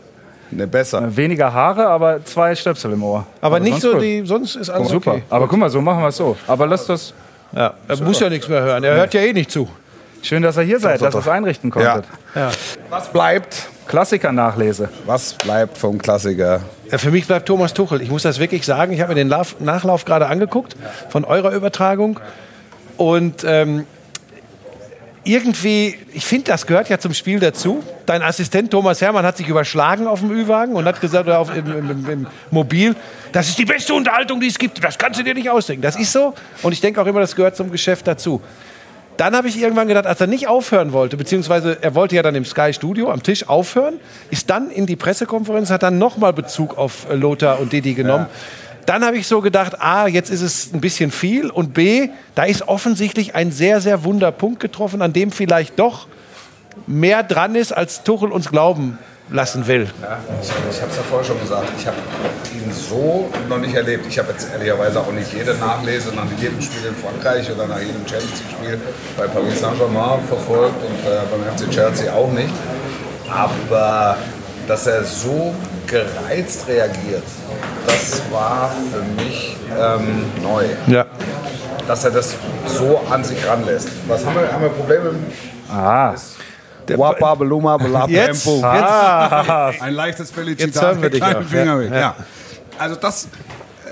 Ne, 0.55 0.67
besser. 0.67 1.17
Weniger 1.17 1.53
Haare, 1.53 1.87
aber 1.89 2.25
zwei 2.25 2.55
Stöpsel 2.55 2.93
im 2.93 3.03
Ohr. 3.03 3.27
Aber 3.41 3.59
nicht 3.61 3.73
sonst 3.81 3.83
so 3.83 3.93
gut. 3.95 4.03
die. 4.03 4.23
Sonst 4.25 4.57
ist 4.57 4.71
alles 4.71 4.89
Super. 4.89 5.13
okay. 5.13 5.23
Aber 5.31 5.49
guck 5.49 5.59
mal, 5.59 5.69
so 5.71 5.81
machen 5.81 6.01
wir 6.01 6.09
es 6.09 6.17
so. 6.17 6.37
Aber 6.47 6.67
lass 6.67 6.87
das. 6.87 7.13
Ja. 7.53 7.75
Er 7.89 8.01
muss 8.03 8.21
ja 8.21 8.29
nichts 8.29 8.49
mehr 8.49 8.63
hören. 8.63 8.83
Er 8.85 8.95
hört 8.97 9.15
ja 9.15 9.21
eh 9.21 9.33
nicht 9.33 9.51
zu. 9.51 9.69
Schön, 10.23 10.43
dass 10.43 10.57
ihr 10.57 10.63
hier 10.63 10.81
seid, 10.81 11.03
dass 11.03 11.15
ihr 11.15 11.19
es 11.21 11.29
einrichten 11.29 11.71
Ja. 11.77 11.93
konntet. 11.93 12.11
Was 12.91 13.09
bleibt? 13.13 13.69
Klassiker-Nachlese. 13.87 14.89
Was 15.07 15.35
bleibt 15.35 15.77
vom 15.77 15.99
Klassiker? 15.99 16.61
Ja, 16.91 16.99
für 16.99 17.11
mich 17.11 17.27
bleibt 17.27 17.47
Thomas 17.47 17.75
Tuchel. 17.75 18.01
Ich 18.01 18.11
muss 18.11 18.23
das 18.23 18.39
wirklich 18.39 18.65
sagen. 18.65 18.93
Ich 18.93 19.01
habe 19.01 19.11
mir 19.11 19.17
den 19.17 19.29
Lauf, 19.29 19.57
Nachlauf 19.61 20.05
gerade 20.07 20.27
angeguckt 20.27 20.77
von 21.11 21.25
eurer 21.25 21.53
Übertragung. 21.53 22.19
Und 22.97 23.45
ähm, 23.47 23.87
irgendwie, 25.25 25.97
ich 26.13 26.25
finde, 26.25 26.45
das 26.45 26.67
gehört 26.67 26.89
ja 26.89 26.99
zum 26.99 27.15
Spiel 27.15 27.41
dazu. 27.41 27.83
Dein 28.07 28.23
Assistent 28.23 28.71
Thomas 28.71 29.01
Hermann 29.01 29.25
hat 29.25 29.37
sich 29.37 29.49
überschlagen 29.49 30.07
auf 30.07 30.21
dem 30.21 30.31
Ü-Wagen 30.31 30.75
und 30.75 30.85
hat 30.85 31.01
gesagt, 31.01 31.27
oder 31.27 31.39
auf, 31.39 31.55
im, 31.55 31.67
im, 31.67 32.11
im, 32.11 32.27
Mobil, 32.51 32.95
das 33.33 33.49
ist 33.49 33.59
die 33.59 33.65
beste 33.65 33.95
Unterhaltung, 33.95 34.41
die 34.41 34.49
es 34.49 34.59
gibt. 34.59 34.83
Das 34.85 34.99
kannst 34.99 35.19
du 35.19 35.25
dir 35.25 35.35
nicht 35.35 35.49
ausdenken. 35.49 35.83
Das 35.83 35.97
ist 35.97 36.13
so. 36.13 36.35
Und 36.63 36.73
ich 36.73 36.81
denke 36.81 37.01
auch 37.01 37.07
immer, 37.07 37.21
das 37.21 37.35
gehört 37.35 37.57
zum 37.57 37.71
Geschäft 37.71 38.07
dazu. 38.07 38.43
Dann 39.17 39.37
habe 39.37 39.49
ich 39.49 39.61
irgendwann 39.61 39.87
gedacht, 39.87 40.07
als 40.07 40.21
er 40.21 40.27
nicht 40.27 40.49
aufhören 40.49 40.93
wollte, 40.93 41.17
beziehungsweise 41.17 41.79
er 41.81 41.95
wollte 41.95 42.17
ja 42.17 42.23
dann 42.23 42.35
im 42.35 42.45
Sky 42.45 42.73
Studio 42.73 43.11
am 43.11 43.23
Tisch 43.23 43.49
aufhören, 43.49 43.95
ist 44.31 44.51
dann 44.51 44.71
in 44.71 44.87
die 44.87 44.97
Pressekonferenz, 44.97 45.71
hat 45.71 45.85
dann 45.85 45.99
nochmal 45.99 46.33
Bezug 46.33 46.77
auf 46.77 47.09
äh, 47.09 47.15
Lothar 47.15 47.61
und 47.61 47.73
Didi 47.73 47.95
genommen. 47.95 48.27
Dann 48.87 49.05
habe 49.05 49.17
ich 49.17 49.27
so 49.27 49.41
gedacht, 49.41 49.81
A, 49.81 50.07
jetzt 50.07 50.31
ist 50.31 50.43
es 50.43 50.73
ein 50.73 50.81
bisschen 50.81 51.11
viel 51.11 51.51
und 51.51 51.75
B, 51.75 52.11
da 52.35 52.45
ist 52.45 52.69
offensichtlich 52.69 53.35
ein 53.35 53.51
sehr, 53.51 53.81
sehr 53.81 54.05
wunder 54.05 54.33
Punkt 54.33 54.61
getroffen, 54.61 55.03
an 55.03 55.13
dem 55.13 55.31
vielleicht 55.31 55.79
doch 55.79 56.07
mehr 56.87 57.23
dran 57.23 57.55
ist, 57.55 57.73
als 57.73 58.03
Tuchel 58.03 58.31
uns 58.31 58.51
glauben 58.51 58.99
lassen 59.31 59.67
will. 59.67 59.89
Ich 60.43 60.51
habe 60.51 60.69
es 60.71 60.79
ja 60.79 61.03
vorher 61.09 61.25
schon 61.25 61.41
gesagt, 61.41 61.69
ich 61.79 61.87
habe 61.87 61.97
ihn 62.53 62.71
so 62.73 63.31
noch 63.49 63.59
nicht 63.59 63.75
erlebt. 63.75 64.05
Ich 64.07 64.19
habe 64.19 64.33
jetzt 64.33 64.49
ehrlicherweise 64.53 65.01
auch 65.01 65.13
nicht 65.13 65.33
jede 65.33 65.55
Nachlese 65.55 66.15
nach 66.15 66.27
jedem 66.39 66.61
Spiel 66.61 66.89
in 66.89 66.95
Frankreich 66.95 67.51
oder 67.51 67.67
nach 67.67 67.81
jedem 67.81 68.07
Champions 68.07 68.41
League-Spiel 68.41 68.81
bei 69.17 69.27
Paris 69.27 69.61
Saint-Germain 69.61 70.21
verfolgt 70.29 70.77
und 70.85 71.11
äh, 71.11 71.21
beim 71.31 71.57
FC 71.57 71.71
Chelsea 71.71 72.13
auch 72.13 72.31
nicht. 72.33 72.53
Aber 73.31 74.19
dass 74.67 74.87
er 74.87 75.05
so 75.05 75.55
gereizt 75.87 76.67
reagiert, 76.69 77.23
das 77.87 78.23
war 78.31 78.71
für 78.93 79.23
mich 79.23 79.57
ähm, 79.79 80.25
neu. 80.43 80.65
Ja. 80.87 81.07
Dass 81.87 82.05
er 82.05 82.11
das 82.11 82.35
so 82.67 83.01
an 83.11 83.23
sich 83.23 83.47
ranlässt. 83.47 83.89
Was 84.09 84.25
haben 84.25 84.37
wir? 84.37 84.51
Haben 84.51 84.63
wir 84.63 84.71
Probleme? 84.71 85.15
Ah, 85.71 86.15
Wapa, 86.89 87.35
Beluma, 87.35 87.77
Bela, 87.77 88.07
Jetzt, 88.09 88.45
Tempo. 88.45 88.57
jetzt, 88.57 89.83
Ein 89.83 89.95
leichtes 89.95 90.31
wir 91.03 91.11
dich 91.11 91.21
kleinen 91.21 91.47
Finger 91.47 91.75
ja. 91.75 91.79
weg. 91.81 91.93
Ja. 91.93 92.17
Also 92.79 92.97
das, 92.97 93.29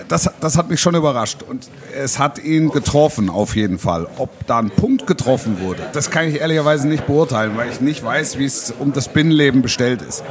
das, 0.09 0.31
das 0.41 0.59
hat 0.59 0.69
mich 0.69 0.81
schon 0.81 0.95
überrascht. 0.95 1.43
Und 1.43 1.69
es 1.97 2.19
hat 2.19 2.39
ihn 2.39 2.71
getroffen, 2.71 3.31
auf 3.31 3.57
jeden 3.57 3.79
Fall. 3.79 4.07
Ob 4.19 4.31
da 4.47 4.59
ein 4.59 4.71
Punkt 4.71 5.07
getroffen 5.07 5.61
wurde, 5.61 5.83
das 5.93 6.11
kann 6.11 6.29
ich 6.29 6.41
ehrlicherweise 6.41 6.87
nicht 6.89 7.07
beurteilen, 7.07 7.57
weil 7.57 7.71
ich 7.71 7.81
nicht 7.81 8.05
weiß, 8.05 8.39
wie 8.39 8.45
es 8.47 8.73
um 8.79 8.93
das 8.93 9.09
Binnenleben 9.09 9.63
bestellt 9.63 10.03
ist. 10.03 10.23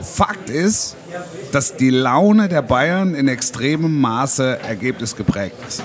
Fakt 0.00 0.50
ist, 0.50 0.96
dass 1.52 1.76
die 1.76 1.90
Laune 1.90 2.48
der 2.48 2.62
Bayern 2.62 3.14
in 3.14 3.28
extremem 3.28 4.00
Maße 4.00 4.58
ergebnisgeprägt 4.60 5.56
ist. 5.66 5.82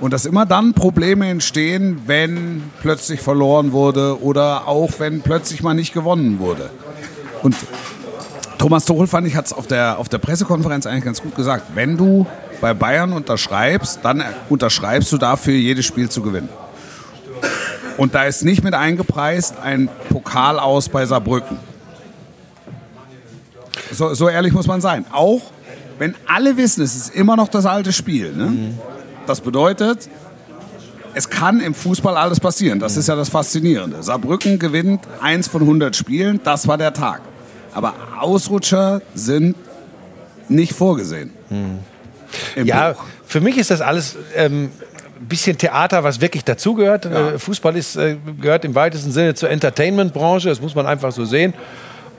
Und 0.00 0.12
dass 0.12 0.24
immer 0.26 0.46
dann 0.46 0.74
Probleme 0.74 1.28
entstehen, 1.28 2.02
wenn 2.06 2.70
plötzlich 2.80 3.20
verloren 3.20 3.72
wurde 3.72 4.20
oder 4.20 4.66
auch 4.66 4.90
wenn 4.98 5.22
plötzlich 5.22 5.62
mal 5.62 5.74
nicht 5.74 5.94
gewonnen 5.94 6.40
wurde. 6.40 6.70
Und 7.42 7.54
Thomas 8.58 8.84
Tuchel 8.84 9.06
fand 9.06 9.26
ich, 9.26 9.36
hat 9.36 9.46
es 9.46 9.52
auf 9.52 9.66
der, 9.66 9.98
auf 9.98 10.08
der 10.08 10.18
Pressekonferenz 10.18 10.86
eigentlich 10.86 11.04
ganz 11.04 11.22
gut 11.22 11.34
gesagt. 11.36 11.66
Wenn 11.74 11.96
du 11.96 12.26
bei 12.60 12.74
Bayern 12.74 13.12
unterschreibst, 13.12 14.00
dann 14.02 14.22
unterschreibst 14.48 15.10
du 15.12 15.18
dafür, 15.18 15.54
jedes 15.54 15.84
Spiel 15.84 16.08
zu 16.08 16.22
gewinnen. 16.22 16.48
Und 17.96 18.14
da 18.14 18.24
ist 18.24 18.44
nicht 18.44 18.64
mit 18.64 18.74
eingepreist 18.74 19.56
ein 19.62 19.88
Pokal 20.08 20.58
aus 20.58 20.88
bei 20.88 21.06
Saarbrücken. 21.06 21.58
So, 23.92 24.14
so 24.14 24.28
ehrlich 24.28 24.52
muss 24.52 24.66
man 24.66 24.80
sein. 24.80 25.04
Auch 25.12 25.42
wenn 25.98 26.14
alle 26.26 26.56
wissen, 26.56 26.82
es 26.82 26.96
ist 26.96 27.14
immer 27.14 27.36
noch 27.36 27.48
das 27.48 27.66
alte 27.66 27.92
Spiel. 27.92 28.32
Ne? 28.32 28.74
Das 29.26 29.40
bedeutet, 29.40 30.08
es 31.14 31.28
kann 31.28 31.60
im 31.60 31.74
Fußball 31.74 32.16
alles 32.16 32.40
passieren. 32.40 32.80
Das 32.80 32.96
ist 32.96 33.08
ja 33.08 33.14
das 33.16 33.28
Faszinierende. 33.28 34.02
Saarbrücken 34.02 34.58
gewinnt 34.58 35.00
eins 35.20 35.48
von 35.48 35.60
100 35.62 35.94
Spielen. 35.94 36.40
Das 36.42 36.66
war 36.66 36.78
der 36.78 36.92
Tag. 36.92 37.20
Aber 37.74 37.94
Ausrutscher 38.18 39.02
sind 39.14 39.54
nicht 40.48 40.72
vorgesehen. 40.72 41.30
Im 42.56 42.66
Ja, 42.66 42.92
Buch. 42.92 43.04
für 43.26 43.40
mich 43.40 43.58
ist 43.58 43.70
das 43.70 43.80
alles 43.80 44.16
ähm, 44.34 44.70
ein 45.20 45.26
bisschen 45.28 45.56
Theater, 45.56 46.02
was 46.02 46.20
wirklich 46.20 46.44
dazugehört. 46.44 47.06
Äh, 47.06 47.38
Fußball 47.38 47.76
ist, 47.76 47.96
äh, 47.96 48.16
gehört 48.40 48.64
im 48.64 48.74
weitesten 48.74 49.12
Sinne 49.12 49.34
zur 49.34 49.50
Entertainment-Branche, 49.50 50.48
das 50.48 50.60
muss 50.60 50.74
man 50.74 50.86
einfach 50.86 51.12
so 51.12 51.24
sehen. 51.24 51.54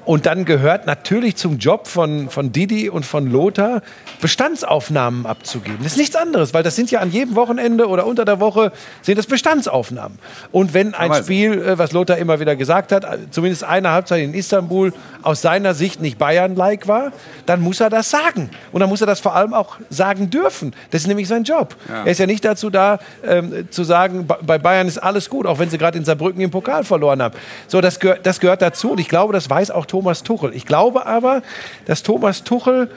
Und 0.06 0.26
dann 0.26 0.46
gehört 0.46 0.86
natürlich 0.86 1.38
zum 1.38 1.58
Job 1.60 1.88
von, 1.88 2.30
von 2.30 2.52
Didi 2.52 2.90
und 2.90 3.06
von 3.06 3.28
Lothar, 3.32 3.82
Bestandsaufnahmen 4.20 5.26
abzugeben. 5.26 5.78
Das 5.84 5.94
ist 5.94 5.98
nichts 5.98 6.16
anderes, 6.16 6.54
weil 6.54 6.64
das 6.64 6.76
sind 6.76 6.92
ja 6.92 7.00
an 7.00 7.12
jedem 7.12 7.36
Wochenende 7.36 7.88
oder 7.88 8.06
unter 8.06 8.26
der 8.26 8.40
Woche 8.40 8.72
sind 9.02 9.18
das 9.18 9.28
Bestandsaufnahmen. 9.28 10.20
Und 10.52 10.74
wenn 10.74 10.94
ein 10.94 11.12
Aber- 11.12 11.24
Spiel, 11.24 11.62
äh, 11.62 11.78
was 11.78 11.92
Lothar 11.94 12.18
immer 12.18 12.40
wieder 12.40 12.56
gesagt 12.56 12.92
hat, 12.92 13.04
äh, 13.06 13.18
zumindest 13.32 13.64
eine 13.64 13.92
Halbzeit 13.92 14.24
in 14.24 14.34
Istanbul 14.34 14.92
aus 15.22 15.42
seiner 15.42 15.74
Sicht 15.74 16.02
nicht 16.02 16.18
Bayern-like 16.18 16.88
war, 16.88 17.12
dann 17.46 17.62
muss 17.62 17.80
er 17.80 17.90
das 17.90 18.10
sagen. 18.10 18.50
Und 18.72 18.82
dann 18.82 18.90
muss 18.90 19.02
er 19.02 19.08
das 19.08 19.20
vor 19.20 19.36
allem 19.36 19.54
auch 19.54 19.78
sagen 19.90 20.30
dürfen. 20.30 20.74
Das 20.92 21.02
ist 21.02 21.08
nämlich 21.08 21.28
sein 21.28 21.44
Job. 21.44 21.76
Er 21.88 22.08
ist 22.12 22.20
ja 22.20 22.26
nicht 22.26 22.44
dazu 22.44 22.70
da, 22.70 23.00
ähm, 23.26 23.68
zu 23.70 23.84
sagen, 23.84 24.28
bei 24.28 24.58
Bayern 24.58 24.88
ist 24.88 24.98
alles 24.98 25.30
gut, 25.30 25.46
auch 25.46 25.60
wenn 25.60 25.70
sie 25.70 25.78
gerade 25.78 25.98
in 25.98 26.04
Saarbrücken 26.06 26.42
im 26.42 26.52
Pokal 26.52 26.84
verloren 26.84 27.22
haben. 27.22 27.36
So, 27.68 27.80
das, 27.82 28.00
gehör, 28.00 28.18
das 28.22 28.40
gehört 28.40 28.62
dazu. 28.62 28.92
Und 28.92 29.00
ich 29.00 29.08
glaube, 29.08 29.32
das 29.34 29.50
weiß 29.50 29.72
auch 29.72 29.86
Thomas 29.94 30.24
Tuchel. 30.24 30.56
Ich 30.56 30.66
glaube 30.66 31.06
aber, 31.06 31.44
dass 31.86 32.02
Thomas 32.02 32.44
Tuchel 32.44 32.90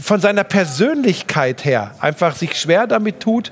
von 0.00 0.20
seiner 0.20 0.44
Persönlichkeit 0.44 1.64
her 1.64 1.92
einfach 1.98 2.36
sich 2.36 2.54
schwer 2.54 2.86
damit 2.86 3.18
tut, 3.18 3.50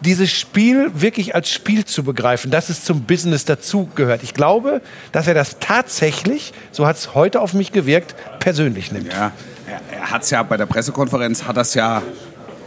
dieses 0.00 0.32
Spiel 0.32 0.90
wirklich 0.94 1.34
als 1.34 1.50
Spiel 1.50 1.84
zu 1.84 2.02
begreifen, 2.02 2.50
dass 2.50 2.70
es 2.70 2.82
zum 2.82 3.02
Business 3.02 3.44
dazugehört. 3.44 4.22
Ich 4.22 4.32
glaube, 4.32 4.80
dass 5.12 5.26
er 5.26 5.34
das 5.34 5.58
tatsächlich, 5.58 6.54
so 6.72 6.86
hat 6.86 6.96
es 6.96 7.14
heute 7.14 7.42
auf 7.42 7.52
mich 7.52 7.72
gewirkt, 7.72 8.14
persönlich 8.38 8.90
nimmt. 8.90 9.12
Ja, 9.12 9.32
er, 9.66 9.98
er 9.98 10.10
hat 10.10 10.22
es 10.22 10.30
ja 10.30 10.42
bei 10.42 10.56
der 10.56 10.64
Pressekonferenz 10.64 11.44
hat 11.44 11.58
das 11.58 11.74
ja 11.74 12.00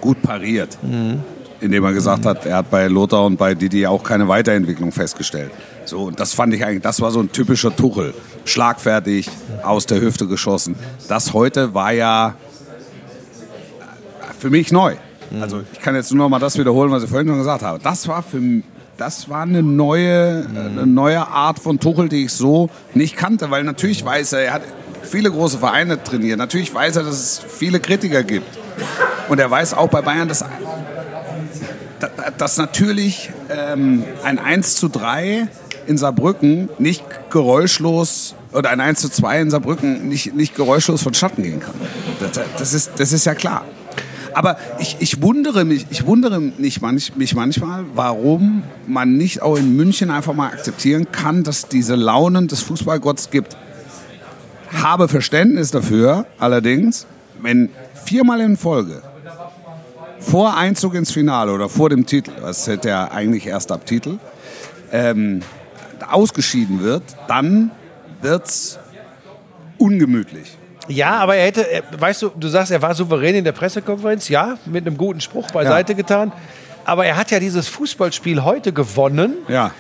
gut 0.01 0.21
pariert. 0.21 0.77
Indem 1.63 1.83
er 1.85 1.93
gesagt 1.93 2.25
hat, 2.25 2.45
er 2.45 2.57
hat 2.57 2.69
bei 2.69 2.87
Lothar 2.87 3.25
und 3.25 3.37
bei 3.37 3.55
Didi 3.55 3.87
auch 3.87 4.03
keine 4.03 4.27
Weiterentwicklung 4.27 4.91
festgestellt. 4.91 5.49
So, 5.85 6.03
und 6.03 6.19
das 6.19 6.33
fand 6.33 6.53
ich 6.53 6.63
eigentlich, 6.65 6.81
das 6.81 6.99
war 6.99 7.09
so 7.09 7.21
ein 7.21 7.31
typischer 7.31 7.73
Tuchel. 7.75 8.13
Schlagfertig, 8.45 9.29
aus 9.63 9.85
der 9.85 10.01
Hüfte 10.01 10.27
geschossen. 10.27 10.75
Das 11.07 11.33
heute 11.33 11.73
war 11.73 11.93
ja 11.93 12.35
für 14.39 14.49
mich 14.49 14.71
neu. 14.73 14.95
Also 15.39 15.61
ich 15.71 15.79
kann 15.79 15.95
jetzt 15.95 16.11
nur 16.13 16.25
noch 16.25 16.29
mal 16.29 16.39
das 16.39 16.57
wiederholen, 16.57 16.91
was 16.91 17.03
ich 17.03 17.09
vorhin 17.09 17.27
schon 17.29 17.37
gesagt 17.37 17.63
habe. 17.63 17.79
Das 17.81 18.07
war 18.07 18.21
für 18.21 18.41
das 18.97 19.27
war 19.29 19.41
eine 19.41 19.63
neue, 19.63 20.45
eine 20.55 20.85
neue 20.85 21.25
Art 21.27 21.57
von 21.59 21.79
Tuchel, 21.79 22.09
die 22.09 22.25
ich 22.25 22.31
so 22.33 22.69
nicht 22.93 23.15
kannte, 23.17 23.49
weil 23.49 23.63
natürlich 23.63 24.05
weiß 24.05 24.33
er, 24.33 24.39
er 24.41 24.53
hat 24.53 24.61
viele 25.01 25.31
große 25.31 25.57
Vereine 25.57 26.01
trainiert. 26.03 26.37
Natürlich 26.37 26.73
weiß 26.73 26.97
er, 26.97 27.03
dass 27.03 27.15
es 27.15 27.39
viele 27.47 27.79
Kritiker 27.79 28.21
gibt. 28.23 28.57
Und 29.29 29.39
er 29.39 29.49
weiß 29.49 29.73
auch 29.73 29.87
bei 29.89 30.01
Bayern, 30.01 30.27
dass, 30.27 30.39
da- 30.39 30.49
dass 32.37 32.57
natürlich 32.57 33.31
ähm, 33.49 34.03
ein 34.23 34.39
1 34.39 34.75
zu 34.75 34.89
3 34.89 35.47
in 35.87 35.97
Saarbrücken 35.97 36.69
nicht 36.79 37.03
geräuschlos 37.29 38.35
oder 38.51 38.69
ein 38.69 38.79
1 38.79 38.99
zu 38.99 39.09
2 39.09 39.41
in 39.41 39.49
Saarbrücken 39.49 40.07
nicht, 40.07 40.33
nicht 40.33 40.55
geräuschlos 40.55 41.01
vonstatten 41.03 41.43
gehen 41.43 41.59
kann. 41.59 41.73
Das, 42.19 42.39
das, 42.57 42.73
ist, 42.73 42.91
das 42.97 43.11
ist 43.11 43.25
ja 43.25 43.35
klar. 43.35 43.65
Aber 44.33 44.57
ich, 44.79 44.97
ich 44.99 45.21
wundere 45.21 45.63
mich, 45.63 45.85
ich 45.91 46.05
wundere 46.07 46.39
mich, 46.39 46.81
manch, 46.81 47.15
mich 47.15 47.35
manchmal, 47.35 47.85
warum 47.93 48.63
man 48.87 49.15
nicht 49.15 49.41
auch 49.41 49.57
in 49.57 49.75
München 49.75 50.09
einfach 50.09 50.33
mal 50.33 50.47
akzeptieren 50.47 51.07
kann, 51.11 51.43
dass 51.43 51.67
diese 51.67 51.95
Launen 51.95 52.47
des 52.47 52.61
Fußballgotts 52.61 53.29
gibt. 53.29 53.55
Habe 54.71 55.07
Verständnis 55.07 55.69
dafür, 55.69 56.25
allerdings, 56.39 57.05
wenn 57.41 57.69
viermal 58.05 58.41
in 58.41 58.57
Folge 58.57 59.03
vor 60.23 60.57
Einzug 60.57 60.95
ins 60.95 61.11
Finale 61.11 61.51
oder 61.51 61.69
vor 61.69 61.89
dem 61.89 62.05
Titel, 62.05 62.31
das 62.41 62.67
hätte 62.67 62.89
ja 62.89 63.11
eigentlich 63.11 63.45
erst 63.47 63.71
ab 63.71 63.85
Titel, 63.85 64.17
ähm, 64.91 65.41
ausgeschieden 66.09 66.81
wird, 66.81 67.03
dann 67.27 67.71
wird's 68.21 68.79
ungemütlich. 69.77 70.57
Ja, 70.87 71.11
aber 71.17 71.35
er 71.35 71.45
hätte, 71.45 71.61
er, 71.69 71.83
weißt 71.97 72.21
du, 72.23 72.29
du 72.35 72.47
sagst, 72.49 72.71
er 72.71 72.81
war 72.81 72.93
souverän 72.93 73.35
in 73.35 73.43
der 73.43 73.53
Pressekonferenz, 73.53 74.27
ja, 74.29 74.57
mit 74.65 74.85
einem 74.85 74.97
guten 74.97 75.21
Spruch 75.21 75.49
beiseite 75.51 75.95
getan. 75.95 76.31
Aber 76.85 77.05
er 77.05 77.15
hat 77.15 77.31
ja 77.31 77.39
dieses 77.39 77.69
Fußballspiel 77.69 78.43
heute 78.43 78.73
gewonnen 78.73 79.35
Ja. 79.47 79.71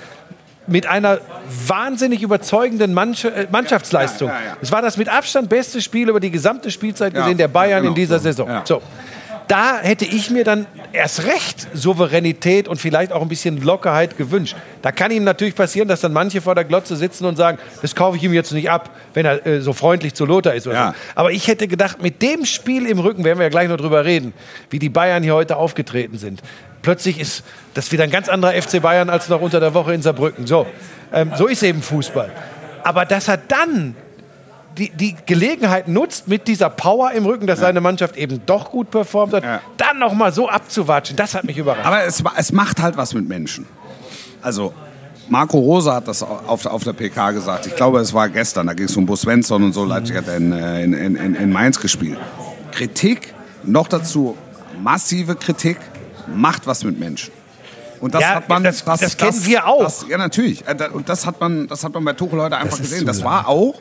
mit 0.67 0.87
einer 0.87 1.19
wahnsinnig 1.67 2.21
überzeugenden 2.21 2.91
äh, 2.97 3.47
Mannschaftsleistung. 3.51 4.29
Ja, 4.29 4.35
ja, 4.35 4.45
ja. 4.47 4.57
Es 4.61 4.71
war 4.71 4.81
das 4.81 4.95
mit 4.95 5.09
Abstand 5.09 5.49
beste 5.49 5.81
Spiel 5.81 6.07
über 6.07 6.21
die 6.21 6.31
gesamte 6.31 6.71
Spielzeit 6.71 7.13
Ja, 7.13 7.23
gesehen 7.23 7.37
der 7.37 7.49
Bayern 7.49 7.81
genau, 7.81 7.89
in 7.91 7.95
dieser 7.95 8.19
so, 8.19 8.23
Saison. 8.23 8.47
ja. 8.47 8.61
So. 8.65 8.81
Da 9.47 9.79
hätte 9.79 10.05
ich 10.05 10.29
mir 10.29 10.43
dann 10.43 10.65
erst 10.93 11.25
recht 11.25 11.67
Souveränität 11.73 12.67
und 12.67 12.79
vielleicht 12.79 13.11
auch 13.11 13.21
ein 13.21 13.27
bisschen 13.27 13.61
Lockerheit 13.61 14.17
gewünscht. 14.17 14.55
Da 14.81 14.91
kann 14.91 15.11
ihm 15.11 15.23
natürlich 15.23 15.55
passieren, 15.55 15.87
dass 15.87 16.01
dann 16.01 16.13
manche 16.13 16.41
vor 16.41 16.55
der 16.55 16.63
Glotze 16.63 16.95
sitzen 16.95 17.25
und 17.25 17.35
sagen, 17.35 17.57
das 17.81 17.93
kaufe 17.95 18.17
ich 18.17 18.23
ihm 18.23 18.33
jetzt 18.33 18.51
nicht 18.51 18.69
ab, 18.69 18.89
wenn 19.13 19.25
er 19.25 19.45
äh, 19.45 19.61
so 19.61 19.73
freundlich 19.73 20.13
zu 20.13 20.25
Lothar 20.25 20.53
ist. 20.53 20.65
Ja. 20.65 20.89
so. 20.89 20.95
Aber 21.15 21.31
ich 21.31 21.47
hätte 21.47 21.67
gedacht, 21.67 22.01
mit 22.01 22.21
dem 22.21 22.45
Spiel 22.45 22.87
im 22.87 22.99
Rücken, 22.99 23.23
werden 23.23 23.39
wir 23.39 23.43
ja 23.45 23.49
gleich 23.49 23.67
noch 23.67 23.77
drüber 23.77 24.05
reden, 24.05 24.33
wie 24.69 24.79
die 24.79 24.89
Bayern 24.89 25.23
hier 25.23 25.35
heute 25.35 25.57
aufgetreten 25.57 26.17
sind. 26.17 26.41
Plötzlich 26.81 27.19
ist 27.19 27.43
das 27.73 27.91
wieder 27.91 28.03
ein 28.03 28.11
ganz 28.11 28.29
anderer 28.29 28.53
FC 28.53 28.81
Bayern 28.81 29.09
als 29.09 29.29
noch 29.29 29.41
unter 29.41 29.59
der 29.59 29.73
Woche 29.73 29.93
in 29.93 30.01
Saarbrücken. 30.01 30.47
So, 30.47 30.67
ähm, 31.13 31.31
so 31.37 31.47
ist 31.47 31.63
eben 31.63 31.81
Fußball. 31.81 32.31
Aber 32.83 33.05
dass 33.05 33.27
er 33.27 33.37
dann 33.37 33.95
die, 34.77 34.89
die 34.89 35.15
Gelegenheit 35.25 35.87
nutzt, 35.87 36.27
mit 36.27 36.47
dieser 36.47 36.69
Power 36.69 37.11
im 37.11 37.25
Rücken, 37.25 37.47
dass 37.47 37.59
seine 37.59 37.81
Mannschaft 37.81 38.17
eben 38.17 38.41
doch 38.45 38.71
gut 38.71 38.89
performt 38.91 39.33
hat, 39.33 39.43
Ja. 39.43 39.61
dann 39.77 39.99
noch 39.99 40.13
mal 40.13 40.33
so 40.33 40.49
abzuwatschen, 40.49 41.15
das 41.15 41.35
hat 41.35 41.43
mich 41.43 41.57
überrascht. 41.57 41.85
Aber 41.85 42.03
es, 42.03 42.23
es 42.37 42.51
macht 42.51 42.81
halt 42.81 42.97
was 42.97 43.13
mit 43.13 43.27
Menschen. 43.27 43.65
Also, 44.41 44.73
Marco 45.29 45.57
Rosa 45.57 45.95
hat 45.95 46.07
das 46.07 46.21
auf, 46.21 46.65
auf 46.65 46.83
der 46.83 46.93
PK 46.93 47.31
gesagt. 47.31 47.65
Ich 47.65 47.75
glaube, 47.75 47.99
es 47.99 48.13
war 48.13 48.27
gestern. 48.29 48.67
Da 48.67 48.73
ging 48.73 48.85
es 48.87 48.97
um 48.97 49.05
Bo 49.05 49.15
Svensson 49.15 49.63
und 49.63 49.73
so. 49.73 49.85
Leipzig 49.85 50.17
hat 50.17 50.27
in, 50.27 50.51
äh, 50.51 50.83
in, 50.83 50.93
in, 50.93 51.15
in- 51.15 51.35
in 51.35 51.51
Mainz 51.51 51.79
gespielt. 51.79 52.17
Kritik, 52.71 53.33
noch 53.63 53.87
dazu 53.87 54.35
massive 54.81 55.35
Kritik, 55.35 55.77
macht 56.35 56.67
was 56.67 56.83
mit 56.83 56.99
Menschen. 56.99 57.31
Und 58.01 58.13
das 58.13 58.21
Ja, 58.21 58.35
hat 58.35 58.49
man. 58.49 58.63
das- 58.63 58.83
das 58.83 59.15
kennen 59.17 59.45
wir 59.45 59.65
auch. 59.65 59.83
Das, 59.83 60.05
ja, 60.09 60.17
natürlich. 60.17 60.67
Äh, 60.67 60.75
Und 60.91 61.07
das 61.07 61.25
hat 61.25 61.39
man, 61.39 61.67
das 61.69 61.83
hat 61.85 61.93
man 61.93 62.03
bei 62.03 62.13
Tuchel 62.13 62.41
heute 62.41 62.57
einfach 62.57 62.77
gesehen. 62.77 63.05
Das 63.05 63.23
war 63.23 63.47
auch, 63.47 63.75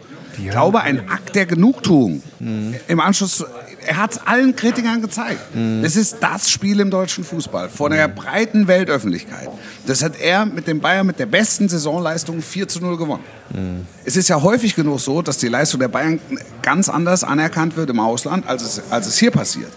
glaube, 0.51 0.81
ein 0.81 1.09
Akt 1.09 1.35
der 1.35 1.47
Genugtuung. 1.47 2.23
Im 2.89 3.01
Anschluss, 3.01 3.45
er 3.87 3.97
hat 3.97 4.13
es 4.13 4.27
allen 4.27 4.55
Kritikern 4.57 5.01
gezeigt. 5.03 5.41
Es 5.83 5.97
ist 5.97 6.17
das 6.21 6.51
Spiel 6.51 6.81
im 6.81 6.91
deutschen 6.91 7.25
Fußball 7.25 7.69
vor 7.69 7.91
der 7.91 8.09
breiten 8.09 8.67
Weltöffentlichkeit. 8.69 9.49
Das 9.87 10.03
hat 10.03 10.19
er 10.21 10.47
mit 10.47 10.67
dem 10.67 10.81
Bayern 10.81 11.07
mit 11.07 11.19
der 11.19 11.27
besten 11.27 11.69
Saisonleistung 11.69 12.43
4 12.43 12.69
zu 12.69 12.81
0 12.81 12.97
gewonnen. 12.97 13.25
Es 14.05 14.17
ist 14.17 14.29
ja 14.29 14.41
häufig 14.41 14.75
genug 14.75 15.01
so, 15.01 15.23
dass 15.23 15.39
die 15.39 15.49
Leistung 15.49 15.81
der 15.81 15.89
Bayern 15.89 16.21
ganz 16.63 16.89
anders 16.89 17.25
anerkannt 17.25 17.77
wird 17.77 17.91
im 17.91 18.01
Ausland, 18.01 18.47
als 18.47 18.63
es, 18.63 18.83
als 18.91 19.07
es 19.07 19.19
hier 19.19 19.31
passiert. 19.31 19.73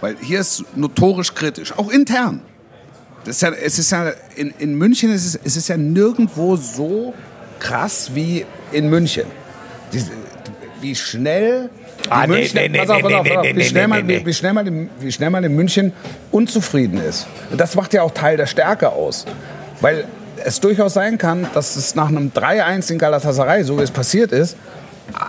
Weil 0.00 0.16
hier 0.20 0.40
ist 0.40 0.64
notorisch 0.74 1.34
kritisch, 1.34 1.72
auch 1.78 1.90
intern. 1.90 2.40
Das 3.24 3.36
ist 3.36 3.42
ja, 3.42 3.50
es 3.50 3.78
ist 3.78 3.92
ja 3.92 4.12
in, 4.34 4.52
in 4.58 4.74
München 4.74 5.12
ist 5.12 5.26
es, 5.26 5.40
es 5.44 5.56
ist 5.56 5.68
ja 5.68 5.76
nirgendwo 5.76 6.56
so 6.56 7.14
krass 7.60 8.10
wie 8.14 8.44
in 8.72 8.90
München. 8.90 9.26
Wie 10.80 10.94
schnell 10.96 11.70
Ah, 12.10 12.26
nee, 12.26 12.34
Münchner- 12.42 12.62
nee, 12.62 12.68
nee, 12.70 12.78
pass 12.78 12.90
auf, 12.90 12.96
nee, 12.96 13.02
pass 13.02 13.12
auf, 13.12 13.22
nee, 13.22 13.28
pass 13.30 13.38
auf, 13.38 13.44
nee, 13.44 13.56
wie 13.56 13.64
schnell 13.64 13.86
man- 13.88 14.06
nee, 14.06 14.18
nee. 14.18 14.26
wie 14.26 14.34
schnell 14.34 14.52
man 14.52 14.66
in- 14.66 14.90
wie 14.98 15.12
schnell 15.12 15.30
man 15.30 15.44
in 15.44 15.54
München 15.54 15.92
unzufrieden 16.32 16.98
ist. 17.00 17.26
Das 17.56 17.74
macht 17.76 17.94
ja 17.94 18.02
auch 18.02 18.10
Teil 18.10 18.36
der 18.36 18.46
Stärke 18.46 18.88
aus. 18.90 19.24
Weil 19.80 20.04
es 20.44 20.58
durchaus 20.58 20.94
sein 20.94 21.18
kann, 21.18 21.46
dass 21.54 21.76
es 21.76 21.94
nach 21.94 22.08
einem 22.08 22.32
3-1 22.34 22.90
in 22.90 22.98
Galatasaray, 22.98 23.62
so 23.62 23.78
wie 23.78 23.82
es 23.82 23.90
passiert 23.92 24.32
ist, 24.32 24.56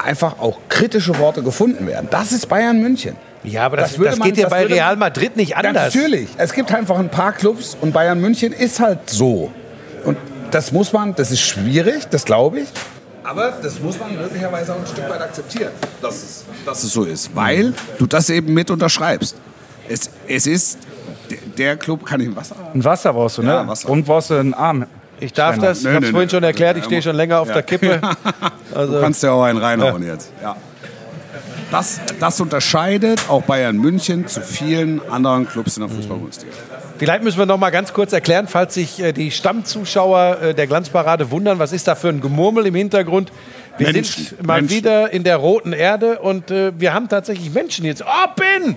einfach 0.03 0.39
auch 0.39 0.57
kritische 0.69 1.17
Worte 1.19 1.43
gefunden 1.43 1.85
werden. 1.85 2.07
Das 2.09 2.31
ist 2.31 2.47
Bayern 2.49 2.81
München. 2.81 3.15
ja, 3.43 3.65
aber 3.65 3.77
das, 3.77 3.89
das 3.91 3.99
würde 3.99 4.09
das 4.11 4.19
man- 4.19 4.29
geht 4.29 4.37
ja 4.37 4.47
bei 4.49 4.61
würde- 4.63 4.75
Real 4.75 4.95
Madrid 4.97 5.35
nicht 5.37 5.55
anders. 5.55 5.93
natürlich. 5.93 6.29
Es 6.37 6.53
gibt 6.53 6.73
einfach 6.73 6.97
ein 6.97 7.09
paar 7.09 7.33
Clubs 7.33 7.77
und 7.79 7.91
Bayern 7.93 8.19
München 8.19 8.51
ist 8.53 8.79
halt 8.79 9.09
so. 9.11 9.51
Und 10.05 10.17
das 10.49 10.71
muss 10.71 10.91
man, 10.93 11.13
das 11.13 11.29
ist 11.29 11.41
schwierig, 11.41 12.05
das 12.09 12.25
glaube 12.25 12.61
ich. 12.61 12.67
Aber 13.23 13.53
das 13.61 13.79
muss 13.79 13.99
man 13.99 14.15
möglicherweise 14.15 14.73
auch 14.73 14.79
ein 14.79 14.87
Stück 14.87 15.09
weit 15.09 15.21
akzeptieren, 15.21 15.71
dass 16.01 16.15
es, 16.15 16.43
dass 16.65 16.83
es 16.83 16.91
so 16.91 17.03
ist. 17.05 17.33
Weil 17.35 17.73
du 17.97 18.05
das 18.05 18.29
eben 18.29 18.53
mit 18.53 18.69
unterschreibst. 18.69 19.35
Es, 19.87 20.09
es 20.27 20.47
ist, 20.47 20.77
der- 21.57 21.77
Club 21.77 22.05
kann 22.05 22.19
ihm 22.21 22.35
Wasser 22.35 22.55
Ein 22.73 22.83
Wasser 22.83 23.13
brauchst 23.13 23.37
du, 23.37 23.43
ne? 23.43 23.49
Ja, 23.51 23.67
Wasser. 23.67 23.89
Und 23.89 24.05
brauchst 24.05 24.29
du 24.29 24.35
einen 24.35 24.53
Arm. 24.53 24.85
Ich 25.19 25.31
darf 25.33 25.53
Ständer. 25.53 25.69
das, 25.69 25.79
ich 25.81 25.87
habe 25.87 25.99
nö, 26.01 26.05
es 26.05 26.11
vorhin 26.11 26.27
nö. 26.27 26.31
schon 26.31 26.43
erklärt, 26.43 26.77
ich 26.77 26.83
Ja, 26.83 26.87
stehe 26.89 27.01
schon 27.01 27.15
länger 27.15 27.39
auf 27.39 27.47
ja. 27.47 27.53
der 27.55 27.63
Kippe. 27.63 28.01
Also, 28.73 28.93
Du 28.95 29.01
kannst 29.01 29.23
ja 29.23 29.31
auch 29.31 29.43
einen 29.43 29.59
reinhauen 29.59 30.05
jetzt. 30.05 30.31
Ja. 30.41 30.55
Das, 31.71 31.99
das 32.19 32.39
unterscheidet 32.39 33.21
auch 33.29 33.41
Bayern 33.43 33.77
München 33.77 34.27
zu 34.27 34.41
vielen 34.41 35.01
anderen 35.09 35.47
Clubs 35.47 35.77
in 35.77 35.87
der 35.87 35.95
Fußball-Bundesliga. 35.95 36.53
Vielleicht 36.97 37.23
müssen 37.23 37.39
wir 37.39 37.45
noch 37.45 37.57
mal 37.57 37.71
ganz 37.71 37.93
kurz 37.93 38.13
erklären, 38.13 38.47
falls 38.47 38.75
sich 38.75 38.99
äh, 38.99 39.13
die 39.13 39.31
Stammzuschauer 39.31 40.41
äh, 40.41 40.53
der 40.53 40.67
Glanzparade 40.67 41.31
wundern, 41.31 41.59
was 41.59 41.73
ist 41.73 41.87
da 41.87 41.95
für 41.95 42.09
ein 42.09 42.21
Gemurmel 42.21 42.65
im 42.67 42.75
Hintergrund? 42.75 43.31
Wir 43.77 43.91
Menschen, 43.91 44.25
sind 44.25 44.45
mal 44.45 44.61
Menschen. 44.61 44.77
wieder 44.77 45.11
in 45.11 45.23
der 45.23 45.37
roten 45.37 45.73
Erde 45.73 46.19
und 46.19 46.51
äh, 46.51 46.71
wir 46.79 46.93
haben 46.93 47.09
tatsächlich 47.09 47.51
Menschen 47.51 47.85
jetzt. 47.85 48.03
Oh, 48.03 48.29
Ben! 48.35 48.75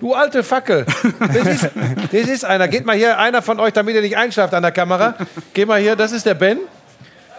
Du 0.00 0.14
alte 0.14 0.44
Fackel. 0.44 0.86
Das 1.18 1.46
ist, 1.46 1.70
das 2.12 2.28
ist 2.28 2.44
einer. 2.44 2.68
Geht 2.68 2.86
mal 2.86 2.96
hier, 2.96 3.18
einer 3.18 3.42
von 3.42 3.58
euch, 3.58 3.72
damit 3.72 3.96
ihr 3.96 4.02
nicht 4.02 4.16
einschlaft 4.16 4.54
an 4.54 4.62
der 4.62 4.70
Kamera. 4.70 5.14
Geht 5.54 5.66
mal 5.66 5.80
hier, 5.80 5.96
das 5.96 6.12
ist 6.12 6.24
der 6.26 6.34
Ben. 6.34 6.58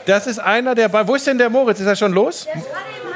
Das 0.05 0.27
ist 0.27 0.39
einer, 0.39 0.75
der. 0.75 0.91
Wo 1.07 1.15
ist 1.15 1.25
denn 1.27 1.37
der 1.37 1.49
Moritz? 1.49 1.79
Ist 1.79 1.85
er 1.85 1.95
schon 1.95 2.11
los? 2.11 2.45
Der 2.45 2.55
ist 2.55 2.67
gerade 2.67 3.08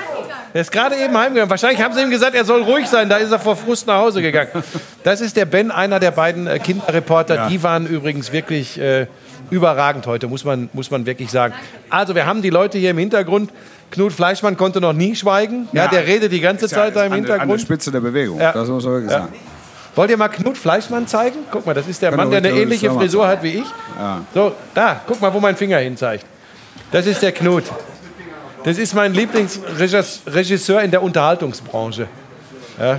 eben 0.53 1.17
heimgegangen. 1.17 1.50
Wahrscheinlich 1.50 1.81
haben 1.81 1.93
sie 1.93 2.01
ihm 2.01 2.10
gesagt, 2.12 2.36
er 2.36 2.45
soll 2.45 2.62
ruhig 2.63 2.88
sein. 2.88 3.10
Da 3.10 3.17
ist 3.17 3.31
er 3.31 3.39
vor 3.39 3.55
Frust 3.55 3.88
nach 3.88 3.98
Hause 3.98 4.22
gegangen. 4.22 4.50
Das 5.03 5.19
ist 5.22 5.36
der 5.36 5.45
Ben, 5.45 5.72
einer 5.72 6.00
der 6.00 6.12
beiden 6.12 6.48
äh, 6.48 6.60
Kinderreporter. 6.60 7.48
Die 7.50 7.62
waren 7.63 7.86
übrigens 7.88 8.31
wirklich 8.31 8.79
äh, 8.79 9.07
überragend 9.50 10.05
heute, 10.07 10.27
muss 10.27 10.45
man, 10.45 10.69
muss 10.74 10.91
man 10.91 11.05
wirklich 11.05 11.29
sagen. 11.31 11.53
Also, 11.89 12.15
wir 12.15 12.25
haben 12.25 12.41
die 12.41 12.50
Leute 12.50 12.77
hier 12.77 12.91
im 12.91 12.98
Hintergrund. 12.98 13.51
Knut 13.91 14.12
Fleischmann 14.13 14.57
konnte 14.57 14.81
noch 14.81 14.93
nie 14.93 15.15
schweigen. 15.15 15.67
Ja, 15.72 15.88
der 15.88 16.07
redet 16.07 16.31
die 16.31 16.39
ganze 16.39 16.65
Ist 16.65 16.72
ja 16.72 16.77
Zeit 16.79 16.95
da 16.95 17.05
im 17.05 17.12
an, 17.12 17.12
der- 17.12 17.17
An 17.17 17.25
der 17.25 17.33
Hintergrund. 17.36 17.62
Spitze 17.62 17.91
der 17.91 18.00
Bewegung. 18.00 18.39
Ja. 18.39 18.51
Das 18.51 18.67
muss 18.67 18.83
man 18.83 18.93
wirklich 18.93 19.12
Ja. 19.12 19.19
sagen. 19.22 19.33
Wollt 19.95 20.10
ihr 20.10 20.17
mal 20.17 20.29
Knut 20.29 20.57
Fleischmann 20.57 21.05
zeigen? 21.05 21.39
Guck 21.51 21.67
mal, 21.67 21.75
das 21.75 21.88
ist 21.88 22.01
der 22.01 22.10
Kann 22.10 22.17
Mann, 22.17 22.31
der 22.31 22.39
eine 22.39 22.50
ähnliche 22.50 22.89
Frisur 22.89 23.27
hat 23.27 23.43
wie 23.43 23.57
ich. 23.60 23.65
So, 24.33 24.53
da, 24.74 25.01
guck 25.05 25.22
mal, 25.22 25.31
wo 25.31 25.39
mein 25.39 25.55
Finger 25.55 25.77
hin 25.77 25.95
zeigt. 25.95 26.25
Das 26.91 27.05
ist 27.05 27.22
der 27.22 27.31
Knut. 27.31 27.65
Das 28.63 28.77
ist 28.77 28.93
mein 28.93 29.13
Lieblingsregisseur 29.13 30.82
in 30.82 30.91
der 30.91 31.03
Unterhaltungsbranche. 31.03 32.08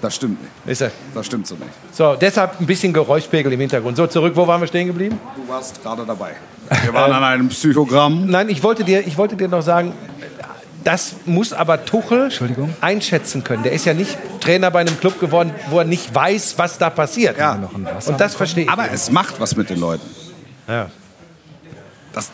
Das 0.00 0.16
stimmt 0.16 0.40
nicht. 0.40 0.52
Ist 0.66 0.80
er. 0.80 0.90
Das 1.14 1.26
stimmt 1.26 1.46
so 1.46 1.54
nicht. 1.54 1.68
So, 1.92 2.16
deshalb 2.16 2.58
ein 2.60 2.66
bisschen 2.66 2.92
Geräuschpegel 2.92 3.52
im 3.52 3.60
Hintergrund. 3.60 3.96
So, 3.96 4.06
zurück, 4.06 4.32
wo 4.34 4.46
waren 4.46 4.60
wir 4.60 4.66
stehen 4.66 4.86
geblieben? 4.86 5.20
Du 5.36 5.46
warst 5.52 5.82
gerade 5.82 6.04
dabei. 6.06 6.32
Wir 6.84 6.94
waren 6.94 7.12
an 7.12 7.22
einem 7.22 7.48
Psychogramm. 7.48 8.26
Nein, 8.26 8.48
ich 8.48 8.62
wollte 8.62 8.84
dir, 8.84 9.06
ich 9.06 9.18
wollte 9.18 9.36
dir 9.36 9.48
noch 9.48 9.62
sagen, 9.62 9.92
das 10.84 11.16
muss 11.26 11.52
aber 11.52 11.84
Tuchel 11.84 12.30
einschätzen 12.80 13.44
können. 13.44 13.62
Der 13.62 13.72
ist 13.72 13.84
ja 13.84 13.92
nicht 13.92 14.16
Trainer 14.40 14.70
bei 14.70 14.80
einem 14.80 14.98
Club 14.98 15.20
geworden, 15.20 15.52
wo 15.68 15.78
er 15.78 15.84
nicht 15.84 16.14
weiß, 16.14 16.54
was 16.56 16.78
da 16.78 16.88
passiert. 16.88 17.38
Ja. 17.38 17.58
Und 18.06 18.20
das 18.20 18.34
verstehe 18.34 18.64
ich. 18.64 18.70
Aber 18.70 18.90
es 18.90 19.10
macht 19.10 19.40
was 19.40 19.56
mit 19.56 19.68
den 19.68 19.78
Leuten. 19.78 20.08
Ja. 20.66 20.88
Dass, 22.12 22.30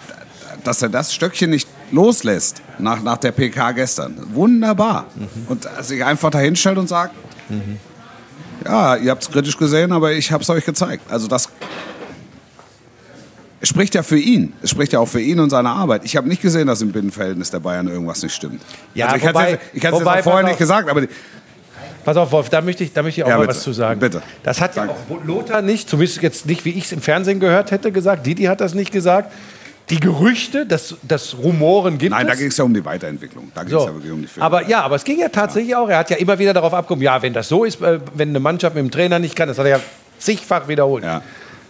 dass 0.66 0.82
er 0.82 0.88
das 0.88 1.14
Stöckchen 1.14 1.50
nicht 1.50 1.68
loslässt 1.90 2.62
nach, 2.78 3.02
nach 3.02 3.18
der 3.18 3.32
PK 3.32 3.72
gestern. 3.72 4.16
Wunderbar. 4.34 5.06
Und 5.48 5.68
sich 5.82 6.04
einfach 6.04 6.30
dahinstellt 6.30 6.78
und 6.78 6.88
sagt, 6.88 7.14
ja, 8.64 8.96
ihr 8.96 9.10
habt 9.10 9.22
es 9.22 9.30
kritisch 9.30 9.56
gesehen, 9.56 9.92
aber 9.92 10.12
ich 10.12 10.32
habe 10.32 10.42
es 10.42 10.50
euch 10.50 10.64
gezeigt. 10.64 11.02
Also 11.10 11.28
das 11.28 11.48
spricht 13.62 13.94
ja 13.94 14.02
für 14.02 14.18
ihn. 14.18 14.52
Es 14.62 14.70
spricht 14.70 14.92
ja 14.92 14.98
auch 15.00 15.08
für 15.08 15.20
ihn 15.20 15.40
und 15.40 15.50
seine 15.50 15.70
Arbeit. 15.70 16.04
Ich 16.04 16.16
habe 16.16 16.28
nicht 16.28 16.42
gesehen, 16.42 16.66
dass 16.66 16.82
im 16.82 16.92
Binnenverhältnis 16.92 17.50
der 17.50 17.60
Bayern 17.60 17.88
irgendwas 17.88 18.22
nicht 18.22 18.34
stimmt. 18.34 18.60
Ja, 18.94 19.06
also 19.06 19.16
ich 19.16 19.22
wobei- 19.24 19.44
hätte 19.52 19.60
es 19.72 20.16
ich 20.18 20.22
vorher 20.24 20.42
nicht 20.44 20.58
gesagt, 20.58 20.88
aber 20.88 21.02
die, 21.02 21.08
Pass 22.04 22.16
auf, 22.18 22.30
Wolf, 22.30 22.48
da 22.50 22.60
möchte 22.60 22.84
ich, 22.84 22.92
da 22.92 23.02
möchte 23.02 23.20
ich 23.20 23.24
auch 23.24 23.28
Ja, 23.30 23.34
mal 23.36 23.46
bitte. 23.48 23.56
was 23.56 23.64
zu 23.64 23.72
sagen. 23.72 23.98
Bitte. 23.98 24.22
Das 24.44 24.60
hat 24.60 24.76
ja 24.76 24.86
Danke. 24.86 25.00
auch 25.10 25.24
Lothar 25.24 25.60
nicht, 25.60 25.90
zumindest 25.90 26.22
jetzt 26.22 26.46
nicht, 26.46 26.64
wie 26.64 26.70
ich 26.70 26.84
es 26.84 26.92
im 26.92 27.00
Fernsehen 27.00 27.40
gehört 27.40 27.72
hätte, 27.72 27.90
gesagt. 27.90 28.24
Didi 28.24 28.44
hat 28.44 28.60
das 28.60 28.74
nicht 28.74 28.92
gesagt. 28.92 29.32
Die 29.88 30.00
Gerüchte, 30.00 30.66
dass 30.66 30.96
das 31.02 31.36
Rumoren 31.38 31.98
gibt 31.98 32.10
nein, 32.10 32.26
da 32.26 32.34
ging 32.34 32.48
es 32.48 32.56
ja 32.56 32.64
um 32.64 32.74
die 32.74 32.84
Weiterentwicklung. 32.84 33.52
Da 33.54 33.62
ging 33.62 33.76
es 33.76 33.82
So. 33.82 33.88
ja 33.88 33.94
wirklich 33.94 34.12
um 34.12 34.20
die 34.22 34.26
Filme. 34.26 34.44
Aber 34.44 34.66
ja, 34.66 34.82
aber 34.82 34.96
es 34.96 35.04
ging 35.04 35.20
ja 35.20 35.28
tatsächlich 35.28 35.76
auch. 35.76 35.88
Er 35.88 35.98
hat 35.98 36.10
ja 36.10 36.16
immer 36.16 36.38
wieder 36.38 36.52
darauf 36.52 36.74
abgekommen, 36.74 37.02
ja, 37.04 37.22
wenn 37.22 37.32
das 37.32 37.48
so 37.48 37.64
ist, 37.64 37.80
äh, 37.80 38.00
wenn 38.14 38.30
eine 38.30 38.40
Mannschaft 38.40 38.74
mit 38.74 38.82
dem 38.84 38.90
Trainer 38.90 39.18
nicht 39.20 39.36
kann, 39.36 39.48
das 39.48 39.58
hat 39.58 39.66
er 39.66 39.78
ja 39.78 39.80
zigfach 40.18 40.66
wiederholt. 40.66 41.04
Ja. 41.04 41.22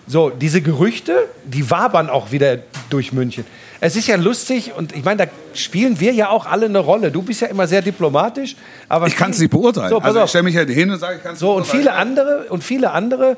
So, 0.09 0.31
diese 0.31 0.63
Gerüchte, 0.63 1.29
die 1.45 1.69
wabern 1.69 2.09
auch 2.09 2.31
wieder 2.31 2.59
durch 2.91 3.13
München. 3.13 3.45
Es 3.81 3.97
ist 3.97 4.07
ja 4.07 4.17
lustig 4.17 4.73
und 4.75 4.95
ich 4.95 5.05
meine, 5.05 5.27
da 5.27 5.33
spielen 5.53 5.99
wir 6.01 6.13
ja 6.13 6.31
auch 6.31 6.47
alle 6.47 6.67
eine 6.67 6.79
Rolle. 6.79 7.11
Du 7.11 7.23
bist 7.23 7.41
ja 7.41 7.49
immer 7.49 7.67
sehr 7.67 7.83
diplomatisch, 7.83 8.57
aber 8.89 9.09
ich 9.09 9.17
kann 9.17 9.33
es 9.33 9.39
nicht 9.41 9.51
beurteilen. 9.51 9.91
So, 9.91 9.99
also 9.99 10.23
ich 10.23 10.31
stelle 10.31 10.45
mich 10.45 10.57
halt 10.57 10.71
hin 10.71 10.91
und 10.91 10.99
sage, 10.99 11.17
ich 11.17 11.23
kann 11.23 11.35
es 11.35 11.41
So, 11.41 11.53
und 11.53 11.67
viele 11.67 11.93
andere, 11.93 12.47
und 12.49 12.63
viele 12.65 12.93
andere 12.93 13.37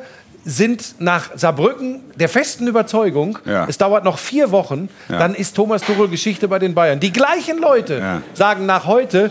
sind 0.49 0.95
nach 0.99 1.31
Saarbrücken 1.35 2.01
der 2.17 2.29
festen 2.31 2.67
Überzeugung, 2.67 3.39
Ja. 3.45 3.67
es 3.69 3.77
dauert 3.77 4.03
noch 4.05 4.19
vier 4.19 4.51
Wochen, 4.51 4.89
Ja. 5.11 5.19
dann 5.19 5.35
ist 5.35 5.55
Thomas 5.55 5.83
Tuchel 5.83 6.09
Geschichte 6.09 6.49
bei 6.49 6.59
den 6.59 6.75
Bayern. 6.75 6.99
Die 7.01 7.13
gleichen 7.13 7.59
Leute 7.59 7.99
Ja. 7.99 8.23
sagen 8.33 8.65
nach 8.65 8.87
heute, 8.87 9.31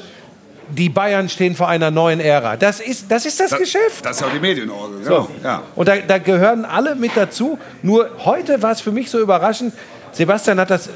die 0.70 0.90
Bayern 0.90 1.28
stehen 1.28 1.56
vor 1.56 1.70
einer 1.70 1.90
neuen 1.90 2.20
Ära. 2.20 2.56
Das 2.56 2.80
ist 2.80 3.10
das, 3.10 3.26
ist 3.26 3.40
das, 3.40 3.50
Das, 3.50 3.60
Geschäft. 3.60 4.04
das 4.06 4.18
ist 4.18 4.22
ja 4.22 4.28
auch 4.28 4.32
die 4.32 4.40
Medienorgel. 4.40 5.04
So. 5.04 5.10
Genau. 5.10 5.30
Ja. 5.44 5.64
Und 5.76 5.88
da, 5.88 5.96
da 5.98 6.18
gehören 6.20 6.66
alle 6.66 6.96
mit 6.96 7.12
dazu. 7.16 7.58
Nur 7.82 8.10
heute 8.26 8.62
war 8.62 8.72
es 8.74 8.82
für 8.82 8.92
mich 8.92 9.10
so 9.10 9.18
überraschend. 9.20 9.74
Sebastian 10.12 10.60
hat 10.60 10.70
das 10.70 10.90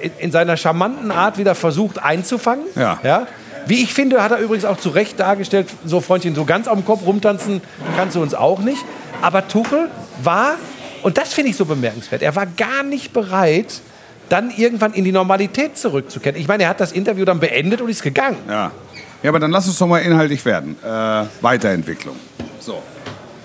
in, 0.00 0.10
in 0.18 0.32
seiner 0.32 0.56
charmanten 0.56 1.12
Art 1.12 1.38
wieder 1.38 1.54
versucht 1.54 2.02
einzufangen. 2.02 2.64
Ja. 2.74 3.26
Wie 3.66 3.82
ich 3.82 3.92
finde, 3.92 4.22
hat 4.22 4.30
er 4.32 4.38
übrigens 4.38 4.64
auch 4.64 4.78
zu 4.78 4.88
Recht 4.88 5.20
dargestellt, 5.20 5.68
so 5.84 6.00
Freundchen, 6.00 6.34
so 6.34 6.46
ganz 6.46 6.66
auf 6.68 6.78
dem 6.78 6.86
Kopf 6.86 7.04
rumtanzen 7.04 7.60
kannst 7.96 8.16
du 8.16 8.22
uns 8.22 8.32
auch 8.34 8.60
nicht. 8.60 8.82
Aber 9.20 9.46
Tuchel 9.48 9.90
war, 10.22 10.54
und 11.02 11.18
das 11.18 11.32
finde 11.34 11.50
ich 11.50 11.56
so 11.56 11.64
bemerkenswert, 11.64 12.22
er 12.22 12.34
war 12.36 12.46
gar 12.46 12.82
nicht 12.82 13.12
bereit, 13.12 13.80
dann 14.28 14.50
irgendwann 14.50 14.92
in 14.92 15.04
die 15.04 15.12
Normalität 15.12 15.76
zurückzukehren. 15.78 16.38
Ich 16.38 16.48
meine, 16.48 16.64
er 16.64 16.68
hat 16.70 16.80
das 16.80 16.92
Interview 16.92 17.24
dann 17.24 17.40
beendet 17.40 17.80
und 17.80 17.88
ist 17.88 18.02
gegangen. 18.02 18.36
Ja. 18.48 18.70
ja, 19.22 19.30
aber 19.30 19.40
dann 19.40 19.50
lass 19.50 19.66
uns 19.66 19.78
doch 19.78 19.86
mal 19.86 19.98
inhaltlich 19.98 20.44
werden. 20.44 20.76
Äh, 20.84 21.24
Weiterentwicklung. 21.40 22.16
So. 22.60 22.82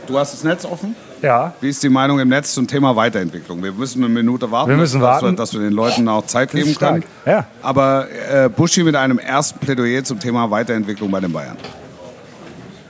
Du 0.06 0.20
hast 0.20 0.34
das 0.34 0.44
Netz 0.44 0.66
offen? 0.66 0.96
Ja. 1.22 1.54
Wie 1.62 1.70
ist 1.70 1.82
die 1.82 1.90
Meinung 1.90 2.20
im 2.20 2.28
Netz 2.28 2.54
zum 2.54 2.68
Thema 2.68 2.94
Weiterentwicklung? 2.98 3.64
Wir 3.64 3.72
müssen 3.72 4.04
eine 4.04 4.14
Minute 4.14 4.52
warten, 4.52 4.72
Wir 4.72 4.76
müssen 4.76 5.00
dass, 5.00 5.10
warten. 5.10 5.28
Wir, 5.28 5.36
dass 5.38 5.54
wir 5.54 5.62
den 5.62 5.72
Leuten 5.72 6.10
auch 6.10 6.26
Zeit 6.26 6.50
Das 6.54 6.62
geben 6.62 6.76
können. 6.76 7.06
Ja. 7.26 7.46
Aber 7.62 8.08
äh, 8.30 8.50
Buschi 8.50 8.84
mit 8.84 8.98
einem 8.98 9.20
ersten 9.20 9.60
Plädoyer 9.60 10.04
zum 10.04 10.20
Thema 10.20 10.52
Weiterentwicklung 10.52 11.10
bei 11.10 11.22
den 11.22 11.32
Bayern. 11.32 11.56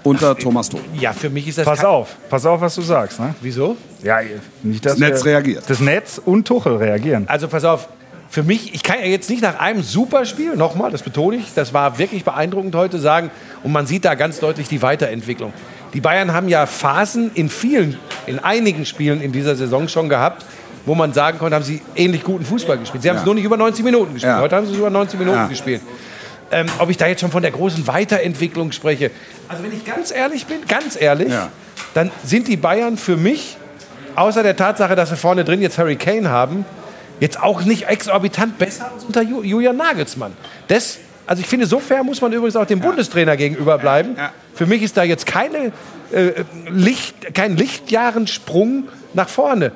Unter 0.03 0.35
Thomas 0.37 0.69
Tuchel. 0.69 0.85
Ja, 0.99 1.13
für 1.13 1.29
mich 1.29 1.47
ist 1.47 1.57
das 1.57 1.65
Pass 1.65 1.83
auf, 1.85 2.15
pass 2.29 2.45
auf, 2.45 2.59
was 2.61 2.75
du 2.75 2.81
sagst. 2.81 3.19
Ne? 3.19 3.33
Wieso? 3.41 3.77
Ja, 4.03 4.19
nicht, 4.61 4.85
dass 4.85 4.93
Das 4.93 4.99
Netz 4.99 5.23
wir- 5.23 5.31
reagiert. 5.31 5.63
Das 5.67 5.79
Netz 5.79 6.21
und 6.23 6.45
Tuchel 6.47 6.75
reagieren. 6.75 7.25
Also 7.27 7.47
pass 7.47 7.63
auf, 7.63 7.87
für 8.29 8.43
mich, 8.43 8.73
ich 8.73 8.83
kann 8.83 8.97
ja 8.99 9.05
jetzt 9.05 9.29
nicht 9.29 9.41
nach 9.41 9.59
einem 9.59 9.81
Superspiel, 9.81 10.55
nochmal, 10.55 10.91
das 10.91 11.03
betone 11.03 11.37
ich, 11.37 11.53
das 11.53 11.73
war 11.73 11.97
wirklich 11.99 12.23
beeindruckend 12.25 12.75
heute 12.75 12.99
sagen, 12.99 13.31
und 13.63 13.71
man 13.71 13.85
sieht 13.85 14.03
da 14.05 14.15
ganz 14.15 14.39
deutlich 14.39 14.67
die 14.67 14.81
Weiterentwicklung. 14.81 15.53
Die 15.93 16.01
Bayern 16.01 16.33
haben 16.33 16.49
ja 16.49 16.65
Phasen 16.65 17.31
in 17.35 17.49
vielen, 17.49 17.97
in 18.25 18.39
einigen 18.39 18.85
Spielen 18.85 19.21
in 19.21 19.31
dieser 19.31 19.55
Saison 19.55 19.87
schon 19.87 20.09
gehabt, 20.09 20.43
wo 20.85 20.95
man 20.95 21.13
sagen 21.13 21.37
konnte, 21.37 21.55
haben 21.55 21.63
sie 21.63 21.81
ähnlich 21.95 22.23
guten 22.23 22.43
Fußball 22.43 22.77
gespielt. 22.79 23.03
Sie 23.03 23.09
haben 23.09 23.17
es 23.17 23.21
Ja. 23.21 23.25
nur 23.25 23.35
nicht 23.35 23.45
über 23.45 23.55
90 23.55 23.85
Minuten 23.85 24.15
gespielt. 24.15 24.33
Ja. 24.33 24.41
Heute 24.41 24.55
haben 24.57 24.65
sie 24.65 24.73
es 24.73 24.77
über 24.79 24.89
90 24.89 25.17
Minuten 25.17 25.37
Ja. 25.37 25.47
gespielt. 25.47 25.81
Ähm, 26.51 26.65
ob 26.77 26.89
ich 26.89 26.97
da 26.97 27.07
jetzt 27.07 27.21
schon 27.21 27.31
von 27.31 27.41
der 27.41 27.51
großen 27.51 27.87
Weiterentwicklung 27.87 28.71
spreche. 28.73 29.09
Also 29.47 29.63
wenn 29.63 29.73
ich 29.73 29.85
ganz 29.85 30.11
ehrlich 30.11 30.45
bin, 30.45 30.65
ganz 30.67 30.99
ehrlich, 30.99 31.29
Ja. 31.29 31.49
dann 31.93 32.11
sind 32.23 32.47
die 32.47 32.57
Bayern 32.57 32.97
für 32.97 33.17
mich, 33.17 33.57
außer 34.15 34.43
der 34.43 34.55
Tatsache, 34.55 34.95
dass 34.95 35.09
sie 35.09 35.17
vorne 35.17 35.43
drin 35.43 35.61
jetzt 35.61 35.77
Harry 35.77 35.95
Kane 35.95 36.29
haben, 36.29 36.65
jetzt 37.19 37.41
auch 37.41 37.63
nicht 37.63 37.87
exorbitant 37.87 38.57
besser 38.57 38.91
als 38.93 39.03
unter 39.03 39.21
Ju 39.21 39.43
Julian 39.43 39.77
Nagelsmann. 39.77 40.33
Das, 40.67 40.97
also 41.25 41.41
ich 41.41 41.47
finde, 41.47 41.65
so 41.65 41.79
fair 41.79 42.03
muss 42.03 42.21
man 42.21 42.31
übrigens 42.33 42.55
auch 42.55 42.65
dem 42.65 42.79
Bundestrainer 42.79 43.37
gegenüber 43.37 43.77
bleiben. 43.77 44.15
Ja. 44.17 44.31
Für 44.53 44.65
mich 44.65 44.81
ist 44.81 44.97
da 44.97 45.03
jetzt 45.03 45.25
keine, 45.25 45.71
äh, 46.11 46.43
Licht, 46.69 47.33
kein 47.33 47.55
Lichtjahrensprung 47.57 48.85
nach 49.13 49.29
vorne. 49.29 49.71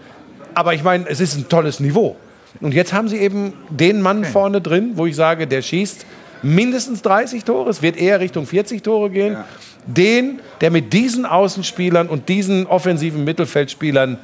Aber 0.54 0.74
ich 0.74 0.84
meine, 0.84 1.08
es 1.08 1.20
ist 1.20 1.36
ein 1.38 1.48
tolles 1.50 1.80
Niveau. 1.80 2.16
Und 2.60 2.74
jetzt 2.74 2.92
haben 2.94 3.08
sie 3.08 3.18
eben 3.18 3.54
den 3.70 4.02
Mann 4.02 4.26
vorne 4.26 4.62
drin, 4.62 4.94
wo 4.96 5.06
ich 5.06 5.16
sage, 5.16 5.46
der 5.48 5.62
schießt 5.62 6.06
mindestens 6.42 7.02
30 7.02 7.44
Tore, 7.44 7.70
es 7.70 7.82
wird 7.82 7.98
eher 7.98 8.20
Richtung 8.20 8.46
40 8.46 8.84
Tore 8.84 9.10
gehen. 9.10 9.34
Ja. 9.34 9.46
Den, 9.86 10.40
der 10.60 10.70
mit 10.70 10.92
diesen 10.92 11.26
Außenspielern 11.26 12.10
und 12.10 12.28
diesen 12.28 12.68
offensiven 12.68 13.24
Mittelfeldspielern 13.24 14.18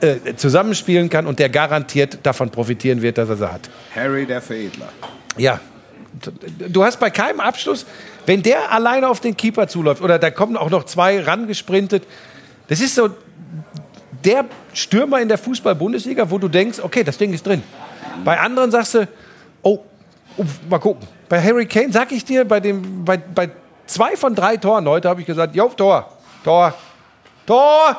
äh, 0.00 0.34
zusammenspielen 0.36 1.08
kann 1.08 1.26
und 1.26 1.38
der 1.38 1.48
garantiert 1.48 2.18
davon 2.22 2.50
profitieren 2.50 3.02
wird, 3.02 3.18
dass 3.18 3.28
er 3.28 3.36
sie 3.36 3.52
hat. 3.52 3.68
Harry 3.94 4.24
der 4.26 4.40
Veredler. 4.40 4.88
Ja. 5.36 5.60
Du 6.68 6.84
hast 6.84 6.98
bei 7.00 7.10
keinem 7.10 7.40
Abschluss, 7.40 7.86
wenn 8.26 8.42
der 8.42 8.72
alleine 8.72 9.08
auf 9.08 9.20
den 9.20 9.36
Keeper 9.36 9.68
zuläuft 9.68 10.02
oder 10.02 10.18
da 10.18 10.30
kommen 10.30 10.56
auch 10.56 10.70
noch 10.70 10.84
zwei 10.84 11.20
rangesprintet, 11.20 12.04
das 12.68 12.80
ist 12.80 12.94
so 12.94 13.10
der 14.24 14.44
Stürmer 14.74 15.20
in 15.20 15.28
der 15.28 15.38
Fußball-Bundesliga, 15.38 16.30
wo 16.30 16.38
du 16.38 16.48
denkst, 16.48 16.78
okay, 16.82 17.04
das 17.04 17.18
Ding 17.18 17.32
ist 17.32 17.46
drin. 17.46 17.62
Bei 18.24 18.38
anderen 18.38 18.70
sagst 18.70 18.94
du, 18.94 19.08
oh, 19.62 19.80
oh 20.36 20.44
mal 20.68 20.78
gucken. 20.78 21.06
Bei 21.30 21.40
Harry 21.40 21.64
Kane 21.64 21.92
sag 21.92 22.10
ich 22.10 22.24
dir, 22.24 22.44
bei, 22.44 22.58
dem, 22.58 23.04
bei, 23.04 23.16
bei 23.16 23.50
zwei 23.86 24.16
von 24.16 24.34
drei 24.34 24.56
Toren 24.56 24.86
heute 24.88 25.08
habe 25.08 25.20
ich 25.20 25.26
gesagt, 25.28 25.54
jo, 25.54 25.68
Tor, 25.68 26.08
Tor, 26.42 26.74
Tor. 27.46 27.96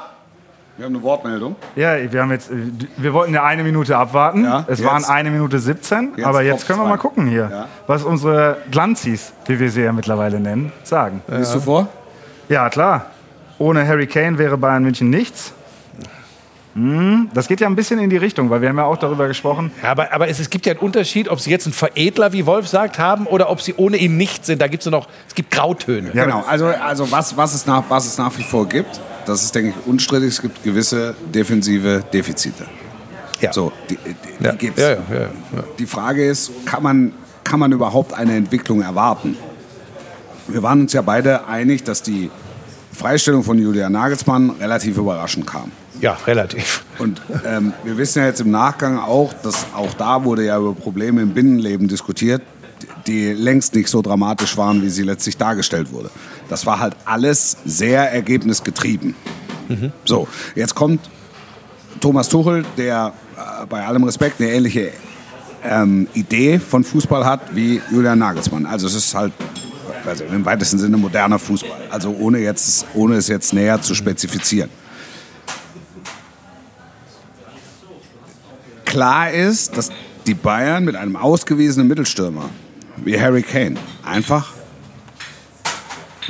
Wir 0.75 0.85
haben 0.85 0.95
eine 0.95 1.01
Wortmeldung. 1.03 1.55
Ja, 1.77 1.95
wir 2.11 2.21
haben 2.21 2.31
jetzt, 2.31 2.49
wir 2.97 3.13
wollten 3.13 3.33
ja 3.33 3.43
eine 3.45 3.63
Minute 3.63 3.95
abwarten. 3.97 4.43
Ja, 4.43 4.65
es 4.67 4.79
jetzt. 4.79 4.87
waren 4.87 5.05
eine 5.05 5.31
Minute 5.31 5.59
17, 5.59 6.13
Jetzt 6.17 6.25
aber 6.27 6.41
jetzt 6.41 6.67
können 6.67 6.79
wir 6.79 6.85
mal 6.87 6.97
gucken 6.97 7.27
hier, 7.27 7.49
Ja. 7.49 7.67
was 7.87 8.03
unsere 8.03 8.57
Glanzis, 8.69 9.31
wie 9.45 9.57
wir 9.57 9.71
sie 9.71 9.83
ja 9.83 9.93
mittlerweile 9.93 10.37
nennen, 10.41 10.73
sagen. 10.83 11.21
Liest 11.29 11.55
du 11.55 11.61
vor? 11.61 11.87
Ja, 12.49 12.69
klar. 12.69 13.05
Ohne 13.59 13.87
Harry 13.87 14.07
Kane 14.07 14.37
wäre 14.39 14.57
Bayern 14.57 14.83
München 14.83 15.09
nichts. 15.09 15.53
Das 17.33 17.47
geht 17.47 17.59
ja 17.59 17.67
ein 17.67 17.75
bisschen 17.75 17.99
in 17.99 18.09
die 18.09 18.17
Richtung, 18.17 18.49
weil 18.49 18.61
wir 18.61 18.69
haben 18.69 18.77
ja 18.77 18.85
auch 18.85 18.97
darüber 18.97 19.27
gesprochen. 19.27 19.71
Ja, 19.83 19.91
aber, 19.91 20.13
aber 20.13 20.29
es, 20.29 20.39
es 20.39 20.49
gibt 20.49 20.65
ja 20.65 20.71
einen 20.71 20.79
Unterschied, 20.79 21.27
ob 21.27 21.39
sie 21.41 21.49
jetzt 21.49 21.65
einen 21.65 21.73
Veredler, 21.73 22.31
wie 22.31 22.45
Wolf 22.45 22.67
sagt, 22.67 22.97
haben 22.97 23.27
oder 23.27 23.49
ob 23.49 23.61
sie 23.61 23.73
ohne 23.75 23.97
ihn 23.97 24.15
nicht 24.15 24.45
sind. 24.45 24.61
Da 24.61 24.67
gibt 24.67 24.85
es 24.85 24.89
noch, 24.89 25.07
es 25.27 25.35
gibt 25.35 25.51
Grautöne. 25.51 26.11
Genau, 26.11 26.43
also, 26.47 26.67
also 26.67 27.11
was, 27.11 27.35
was, 27.35 27.53
es 27.53 27.65
nach, 27.65 27.83
was 27.89 28.05
es 28.05 28.17
nach 28.17 28.37
wie 28.37 28.43
vor 28.43 28.67
gibt, 28.69 29.01
das 29.25 29.43
ist, 29.43 29.53
denke 29.53 29.73
ich, 29.77 29.87
unstrittig, 29.87 30.29
es 30.29 30.41
gibt 30.41 30.63
gewisse 30.63 31.13
defensive 31.33 32.03
Defizite. 32.13 32.65
Ja. 33.41 33.51
So, 33.51 33.71
die, 33.89 33.97
die, 33.97 34.15
die 34.39 34.43
Ja. 34.45 34.51
gibt's. 34.53 34.81
Ja, 34.81 34.89
ja, 34.91 34.97
ja, 35.09 35.19
ja. 35.21 35.63
Die 35.77 35.85
Frage 35.85 36.25
ist, 36.25 36.51
kann 36.65 36.83
man, 36.83 37.13
kann 37.43 37.59
man 37.59 37.71
überhaupt 37.71 38.13
eine 38.13 38.35
Entwicklung 38.35 38.81
erwarten? 38.81 39.35
Wir 40.47 40.63
waren 40.63 40.81
uns 40.81 40.93
ja 40.93 41.01
beide 41.01 41.47
einig, 41.47 41.83
dass 41.83 42.01
die 42.01 42.29
Freistellung 42.93 43.43
von 43.43 43.57
Julian 43.57 43.91
Nagelsmann 43.91 44.51
relativ 44.51 44.97
überraschend 44.97 45.47
kam. 45.47 45.71
Ja, 46.01 46.17
relativ. 46.25 46.83
Und 46.97 47.21
ähm, 47.45 47.73
wir 47.83 47.97
wissen 47.97 48.19
ja 48.19 48.25
jetzt 48.25 48.41
im 48.41 48.51
Nachgang 48.51 48.97
auch, 48.97 49.33
dass 49.43 49.67
auch 49.75 49.93
da 49.93 50.23
wurde 50.23 50.45
ja 50.45 50.57
über 50.57 50.73
Probleme 50.73 51.21
im 51.21 51.33
Binnenleben 51.33 51.87
diskutiert, 51.87 52.41
die 53.05 53.33
längst 53.33 53.75
nicht 53.75 53.87
so 53.87 54.01
dramatisch 54.01 54.57
waren, 54.57 54.81
wie 54.81 54.89
sie 54.89 55.03
letztlich 55.03 55.37
dargestellt 55.37 55.91
wurde. 55.91 56.09
Das 56.49 56.65
war 56.65 56.79
halt 56.79 56.95
alles 57.05 57.57
sehr 57.65 58.11
ergebnisgetrieben. 58.11 59.15
So, 60.03 60.27
jetzt 60.55 60.75
kommt 60.75 61.09
Thomas 62.01 62.27
Tuchel, 62.27 62.65
der 62.77 63.13
äh, 63.37 63.65
bei 63.67 63.85
allem 63.85 64.03
Respekt 64.03 64.41
eine 64.41 64.51
ähnliche 64.51 64.91
ähm, 65.63 66.07
Idee 66.13 66.59
von 66.59 66.83
Fußball 66.83 67.23
hat 67.23 67.55
wie 67.55 67.81
Julian 67.91 68.19
Nagelsmann. 68.19 68.65
Also 68.65 68.87
es 68.87 68.95
ist 68.95 69.15
halt 69.15 69.31
also 70.05 70.23
im 70.25 70.43
weitesten 70.43 70.79
Sinne 70.79 70.97
moderner 70.97 71.39
Fußball. 71.39 71.87
Also 71.89 72.09
ohne, 72.19 72.39
jetzt, 72.39 72.85
ohne 72.95 73.15
es 73.15 73.27
jetzt 73.27 73.53
näher 73.53 73.81
zu 73.81 73.93
spezifizieren. 73.93 74.69
Klar 78.91 79.31
ist, 79.31 79.77
dass 79.77 79.89
die 80.27 80.33
Bayern 80.33 80.83
mit 80.83 80.97
einem 80.97 81.15
ausgewiesenen 81.15 81.87
Mittelstürmer 81.87 82.49
wie 82.97 83.17
Harry 83.17 83.41
Kane 83.41 83.77
einfach 84.03 84.51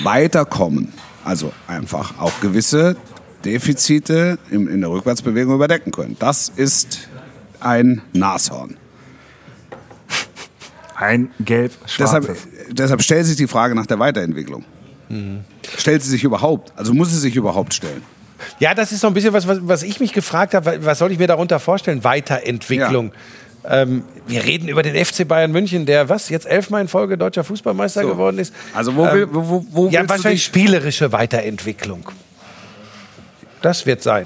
weiterkommen. 0.03 0.93
Also 1.25 1.51
einfach 1.67 2.19
auch 2.19 2.39
gewisse 2.39 2.95
Defizite 3.43 4.37
in, 4.51 4.67
in 4.67 4.81
der 4.81 4.91
Rückwärtsbewegung 4.91 5.55
überdecken 5.55 5.91
können. 5.91 6.15
Das 6.19 6.49
ist 6.55 7.09
ein 7.59 8.03
Nashorn. 8.13 8.77
Ein 10.95 11.31
gelb 11.39 11.73
Deshalb, 11.97 12.37
deshalb 12.69 13.01
stellt 13.01 13.25
sich 13.25 13.37
die 13.37 13.47
Frage 13.47 13.73
nach 13.73 13.87
der 13.87 13.97
Weiterentwicklung. 13.97 14.65
Stellt 15.77 16.03
sie 16.03 16.11
sich 16.11 16.23
überhaupt? 16.23 16.71
Also 16.75 16.93
muss 16.93 17.09
sie 17.09 17.17
sich 17.17 17.35
überhaupt 17.35 17.73
stellen? 17.73 18.03
Ja, 18.59 18.73
das 18.73 18.91
ist 18.91 19.01
so 19.01 19.07
ein 19.07 19.13
bisschen 19.13 19.33
was, 19.33 19.47
was, 19.47 19.59
was 19.61 19.83
ich 19.83 19.99
mich 19.99 20.13
gefragt 20.13 20.53
habe. 20.53 20.83
Was 20.85 20.99
soll 20.99 21.11
ich 21.11 21.19
mir 21.19 21.27
darunter 21.27 21.59
vorstellen? 21.59 22.03
Weiterentwicklung. 22.03 23.11
Ähm, 23.63 24.03
wir 24.27 24.43
reden 24.43 24.67
über 24.69 24.81
den 24.81 24.95
FC 25.05 25.27
Bayern 25.27 25.51
München, 25.51 25.85
der 25.85 26.09
was 26.09 26.29
jetzt 26.29 26.47
elfmal 26.47 26.81
in 26.81 26.87
Folge 26.87 27.17
deutscher 27.17 27.43
Fußballmeister 27.43 28.01
So. 28.01 28.07
geworden 28.09 28.39
ist. 28.39 28.53
Also 28.73 28.95
wo, 28.95 29.05
Ähm, 29.05 29.13
will, 29.13 29.27
wo, 29.31 29.49
wo, 29.49 29.65
wo 29.71 29.85
ja, 29.87 29.99
willst 29.99 30.03
du 30.03 30.09
wahrscheinlich 30.09 30.41
dich- 30.41 30.45
spielerische 30.45 31.11
Weiterentwicklung. 31.11 32.09
Das 33.61 33.85
wird 33.85 34.01
sein. 34.01 34.25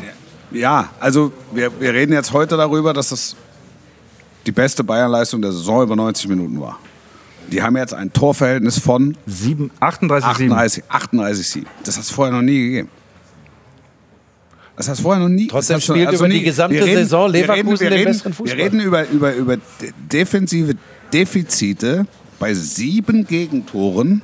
Ja, 0.51 0.89
also 0.99 1.33
wir, 1.51 1.69
wir 1.81 1.93
reden 1.93 2.13
jetzt 2.13 2.31
heute 2.31 2.55
darüber, 2.55 2.93
dass 2.93 3.09
das 3.09 3.35
die 4.45 4.51
beste 4.53 4.83
Bayernleistung 4.83 5.41
der 5.41 5.51
Saison 5.51 5.83
über 5.83 5.95
90 5.95 6.29
Minuten 6.29 6.61
war. 6.61 6.79
Die 7.51 7.61
haben 7.61 7.75
jetzt 7.77 7.93
ein 7.93 8.13
Torverhältnis 8.13 8.79
von 8.79 9.17
Sieben- 9.25 9.69
38, 9.79 10.37
7. 10.37 10.51
38, 10.53 10.83
38 10.87 11.47
Siegen. 11.49 11.67
Das 11.83 11.97
hat 11.97 12.03
es 12.03 12.09
vorher 12.11 12.33
noch 12.33 12.41
nie 12.41 12.57
gegeben. 12.61 12.89
Das 14.77 14.87
hat 14.89 14.95
es 14.95 15.01
vorher 15.01 15.21
noch 15.23 15.29
nie. 15.29 15.47
Trotzdem 15.47 15.77
das 15.77 15.83
spielt 15.85 16.07
also 16.07 16.19
über 16.25 16.29
die 16.29 16.39
nie- 16.39 16.43
gesamte 16.43 16.75
wir 16.85 16.85
Saison 16.85 17.31
wir 17.31 17.41
Leverkusen 17.41 17.79
wir 17.79 17.89
den 17.89 17.97
reden, 17.99 18.11
besseren 18.11 18.33
Fußball. 18.33 18.57
Wir 18.57 18.65
reden 18.65 18.79
über, 18.81 19.07
über, 19.09 19.33
über 19.33 19.55
de- 19.57 19.91
defensive 20.11 20.73
Defizite 21.13 22.05
bei 22.39 22.53
sieben 22.53 23.25
Gegentoren 23.25 24.21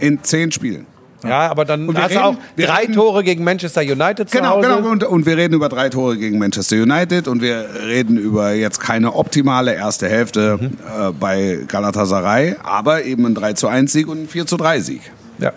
in 0.00 0.22
zehn 0.24 0.50
Spielen. 0.50 0.86
Ja, 1.24 1.48
aber 1.48 1.64
dann 1.64 1.88
Und 1.88 1.94
wir 1.94 2.02
hast 2.02 2.10
du 2.14 2.18
reden- 2.18 2.24
auch 2.26 2.36
wir 2.56 2.66
drei 2.66 2.80
reden- 2.80 2.94
Tore 2.94 3.22
gegen 3.22 3.44
Manchester 3.44 3.82
United 3.82 4.28
zu 4.28 4.36
Genau, 4.36 4.56
Hause. 4.56 4.68
genau. 4.68 4.88
Und, 4.90 5.04
und 5.04 5.24
wir 5.26 5.36
reden 5.36 5.54
über 5.54 5.68
drei 5.68 5.88
Tore 5.88 6.16
gegen 6.18 6.38
Manchester 6.40 6.74
United 6.82 7.28
und 7.28 7.40
wir 7.40 7.64
reden 7.86 8.16
über 8.18 8.52
jetzt 8.54 8.80
keine 8.80 9.14
optimale 9.14 9.72
erste 9.76 10.08
Hälfte 10.08 10.58
Mhm. 10.60 10.66
äh, 10.66 11.12
bei 11.12 11.60
Galatasaray, 11.68 12.56
aber 12.64 13.04
eben 13.04 13.24
ein 13.26 13.36
3 13.36 13.52
zu 13.52 13.68
1 13.68 13.92
Sieg 13.92 14.08
und 14.08 14.24
ein 14.24 14.28
4 14.28 14.46
zu 14.46 14.56
3 14.56 14.80
Sieg. 14.80 15.02
Ja. 15.38 15.52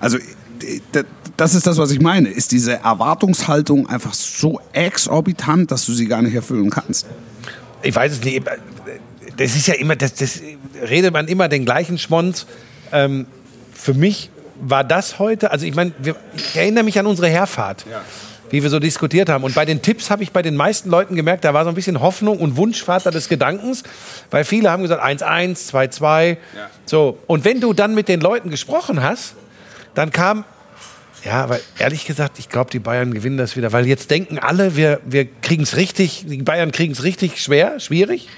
Also 0.00 0.18
d- 0.18 1.04
das 1.42 1.54
ist 1.54 1.66
das, 1.66 1.76
was 1.76 1.90
ich 1.90 2.00
meine. 2.00 2.28
Ist 2.28 2.52
diese 2.52 2.74
Erwartungshaltung 2.74 3.88
einfach 3.88 4.14
so 4.14 4.60
exorbitant, 4.72 5.72
dass 5.72 5.84
du 5.86 5.92
sie 5.92 6.06
gar 6.06 6.22
nicht 6.22 6.34
erfüllen 6.34 6.70
kannst? 6.70 7.06
ich 7.82 7.94
weiß 7.94 8.12
es 8.12 8.24
nicht. 8.24 8.42
Das 9.36 9.56
ist 9.56 9.66
ja 9.66 9.74
immer, 9.74 9.96
das, 9.96 10.14
das 10.14 10.40
redet 10.88 11.12
man 11.12 11.28
immer 11.28 11.48
den 11.48 11.64
gleichen 11.64 11.98
Schmonz. 11.98 12.46
Ähm, 12.92 13.26
für 13.74 13.94
mich 13.94 14.30
war 14.60 14.84
das 14.84 15.18
heute, 15.18 15.50
also 15.50 15.66
ich 15.66 15.74
meine, 15.74 15.92
ich 16.36 16.56
erinnere 16.56 16.84
mich 16.84 16.98
an 16.98 17.06
unsere 17.06 17.28
Herfahrt, 17.28 17.86
wie 18.50 18.62
wir 18.62 18.70
so 18.70 18.78
diskutiert 18.78 19.28
haben. 19.28 19.42
Und 19.42 19.54
bei 19.54 19.64
den 19.64 19.82
Tipps 19.82 20.10
habe 20.10 20.22
ich 20.22 20.30
bei 20.30 20.42
den 20.42 20.54
meisten 20.54 20.90
Leuten 20.90 21.16
gemerkt, 21.16 21.44
da 21.44 21.54
war 21.54 21.64
so 21.64 21.70
ein 21.70 21.74
bisschen 21.74 22.00
Hoffnung 22.00 22.38
und 22.38 22.56
Wunschvater 22.56 23.10
des 23.10 23.28
Gedankens, 23.28 23.82
weil 24.30 24.44
viele 24.44 24.70
haben 24.70 24.82
gesagt 24.82 25.02
1-1, 25.02 25.72
2-2. 25.72 26.36
So. 26.84 27.18
Und 27.26 27.44
wenn 27.44 27.60
du 27.60 27.72
dann 27.72 27.94
mit 27.94 28.06
den 28.06 28.20
Leuten 28.20 28.50
gesprochen 28.50 29.02
hast, 29.02 29.34
dann 29.94 30.12
kam 30.12 30.44
ja, 31.24 31.44
aber 31.44 31.60
ehrlich 31.78 32.04
gesagt, 32.04 32.38
ich 32.38 32.48
glaube, 32.48 32.70
die 32.70 32.78
Bayern 32.78 33.14
gewinnen 33.14 33.36
das 33.36 33.56
wieder, 33.56 33.72
weil 33.72 33.86
jetzt 33.86 34.10
denken 34.10 34.38
alle, 34.38 34.76
wir, 34.76 35.00
wir 35.04 35.26
kriegen 35.26 35.62
es 35.62 35.76
richtig, 35.76 36.24
die 36.26 36.42
Bayern 36.42 36.72
kriegen 36.72 36.92
es 36.92 37.04
richtig 37.04 37.40
schwer, 37.40 37.78
schwierig. 37.78 38.28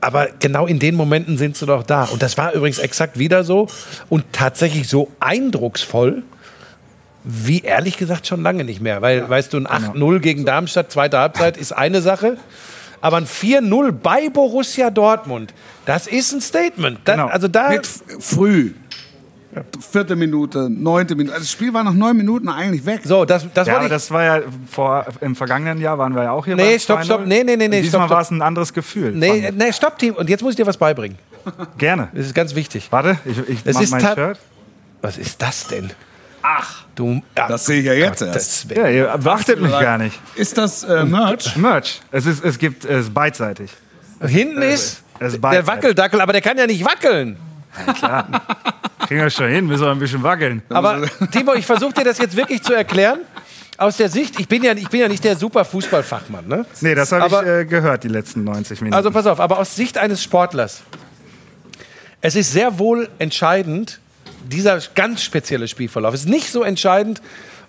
Aber 0.00 0.28
genau 0.38 0.66
in 0.66 0.78
den 0.78 0.94
Momenten 0.94 1.38
sind 1.38 1.56
sie 1.56 1.66
doch 1.66 1.82
da. 1.82 2.04
Und 2.04 2.22
das 2.22 2.38
war 2.38 2.52
übrigens 2.52 2.78
exakt 2.78 3.18
wieder 3.18 3.42
so 3.42 3.68
und 4.08 4.24
tatsächlich 4.32 4.88
so 4.88 5.10
eindrucksvoll, 5.18 6.22
wie 7.24 7.62
ehrlich 7.62 7.96
gesagt 7.96 8.26
schon 8.26 8.42
lange 8.42 8.64
nicht 8.64 8.80
mehr. 8.80 9.02
Weil, 9.02 9.28
weißt 9.28 9.52
du, 9.52 9.56
ein 9.56 9.66
8-0 9.66 10.20
gegen 10.20 10.44
Darmstadt, 10.44 10.92
zweite 10.92 11.18
Halbzeit, 11.18 11.56
ist 11.56 11.72
eine 11.72 12.00
Sache. 12.00 12.36
Aber 13.00 13.16
ein 13.16 13.26
4-0 13.26 13.92
bei 13.92 14.28
Borussia 14.28 14.90
Dortmund, 14.90 15.54
das 15.84 16.06
ist 16.06 16.32
ein 16.32 16.40
Statement. 16.40 16.98
Da, 17.04 17.12
Genau. 17.12 17.26
Also 17.28 17.48
da, 17.48 17.70
Mit 17.70 17.86
früh. 17.86 18.72
Vierte 19.90 20.16
Minute, 20.16 20.68
neunte 20.70 21.14
Minute. 21.14 21.34
Also 21.34 21.44
das 21.44 21.52
Spiel 21.52 21.72
war 21.74 21.84
nach 21.84 21.92
neun 21.92 22.16
Minuten 22.16 22.48
eigentlich 22.48 22.84
weg. 22.86 23.00
so, 23.04 23.24
das, 23.24 23.46
das 23.54 23.66
Ja, 23.66 23.74
wollte 23.74 23.76
aber 23.76 23.84
ich 23.86 23.90
das 23.92 24.10
war 24.10 24.22
ja 24.24 24.40
vor, 24.70 25.06
im 25.20 25.34
vergangenen 25.36 25.80
Jahr 25.80 25.98
waren 25.98 26.14
wir 26.14 26.24
ja 26.24 26.32
auch 26.32 26.44
hier. 26.44 26.56
Nee, 26.56 26.78
stopp, 26.78 27.00
2-0. 27.00 27.04
stopp. 27.04 27.26
Nee, 27.26 27.44
nee, 27.44 27.56
nee, 27.56 27.68
nee, 27.68 27.82
Diesmal 27.82 28.02
stopp, 28.02 28.10
war 28.10 28.22
es 28.22 28.30
ein 28.30 28.42
anderes 28.42 28.72
Gefühl. 28.72 29.12
Nee, 29.12 29.52
nee, 29.54 29.72
stopp, 29.72 29.98
Team. 29.98 30.14
Und 30.14 30.28
jetzt 30.28 30.42
muss 30.42 30.50
ich 30.52 30.56
dir 30.56 30.66
was 30.66 30.76
beibringen. 30.76 31.18
Gerne. 31.78 32.08
Das 32.12 32.26
ist 32.26 32.34
ganz 32.34 32.54
wichtig. 32.54 32.88
Warte, 32.90 33.18
ich, 33.24 33.38
ich 33.48 33.58
Es 33.64 33.74
mach 33.74 33.82
ist 33.82 33.90
mein 33.90 34.00
Shirt. 34.14 34.38
Was 35.02 35.18
ist 35.18 35.40
das 35.40 35.66
denn? 35.68 35.90
Ach, 36.42 36.84
du. 36.94 37.20
Ja, 37.36 37.48
Das 37.48 37.66
sehe 37.66 37.80
ich 37.80 37.86
ja 37.86 37.92
jetzt 37.94 38.20
Gottes 38.20 38.64
erst. 38.66 38.76
Ja, 38.76 38.88
ihr 38.88 39.18
beachtet 39.18 39.60
mich 39.60 39.72
gar 39.72 39.98
nicht. 39.98 40.18
Ist 40.34 40.56
das 40.56 40.84
äh, 40.84 41.04
Merch? 41.04 41.56
Merch. 41.56 42.00
Es, 42.10 42.26
ist, 42.26 42.44
es 42.44 42.58
gibt 42.58 42.84
es 42.84 43.06
ist 43.06 43.14
beidseitig. 43.14 43.70
Hinten 44.20 44.62
ist 44.62 45.02
es 45.20 45.34
ist 45.34 45.42
der. 45.44 45.66
Wackeldackel, 45.66 46.20
aber 46.20 46.32
der 46.32 46.42
kann 46.42 46.56
ja 46.58 46.66
nicht 46.66 46.84
wackeln. 46.84 47.36
Kriegen 49.08 49.22
wir 49.22 49.30
schon 49.30 49.48
hin, 49.48 49.66
müssen 49.66 49.84
wir 49.84 49.90
ein 49.90 49.98
bisschen 49.98 50.22
wackeln. 50.22 50.62
Aber 50.68 51.00
Timo, 51.32 51.54
ich 51.54 51.64
versuche 51.66 51.94
dir 51.94 52.04
das 52.04 52.18
jetzt 52.18 52.36
wirklich 52.36 52.62
zu 52.62 52.74
erklären. 52.74 53.20
Aus 53.78 53.96
der 53.96 54.08
Sicht, 54.10 54.38
ich 54.38 54.48
bin 54.48 54.62
ja, 54.62 54.72
ich 54.74 54.88
bin 54.88 55.00
ja 55.00 55.08
nicht 55.08 55.24
der 55.24 55.36
super 55.36 55.64
Fußballfachmann. 55.64 56.46
Ne? 56.46 56.66
Nee, 56.80 56.94
das 56.94 57.10
habe 57.12 57.26
ich 57.26 57.32
Aber- 57.32 57.46
äh, 57.46 57.64
gehört, 57.64 58.04
die 58.04 58.08
letzten 58.08 58.44
90 58.44 58.80
Minuten. 58.82 58.94
Also 58.94 59.10
pass 59.10 59.26
auf, 59.26 59.40
aber 59.40 59.58
aus 59.58 59.74
Sicht 59.76 59.96
eines 59.98 60.22
Sportlers. 60.22 60.82
Es 62.20 62.34
ist 62.36 62.52
sehr 62.52 62.78
wohl 62.78 63.08
entscheidend, 63.18 64.00
dieser 64.44 64.78
ganz 64.94 65.22
spezielle 65.22 65.68
Spielverlauf. 65.68 66.12
Es 66.12 66.20
ist 66.20 66.28
nicht 66.28 66.50
so 66.50 66.62
entscheidend, 66.62 67.22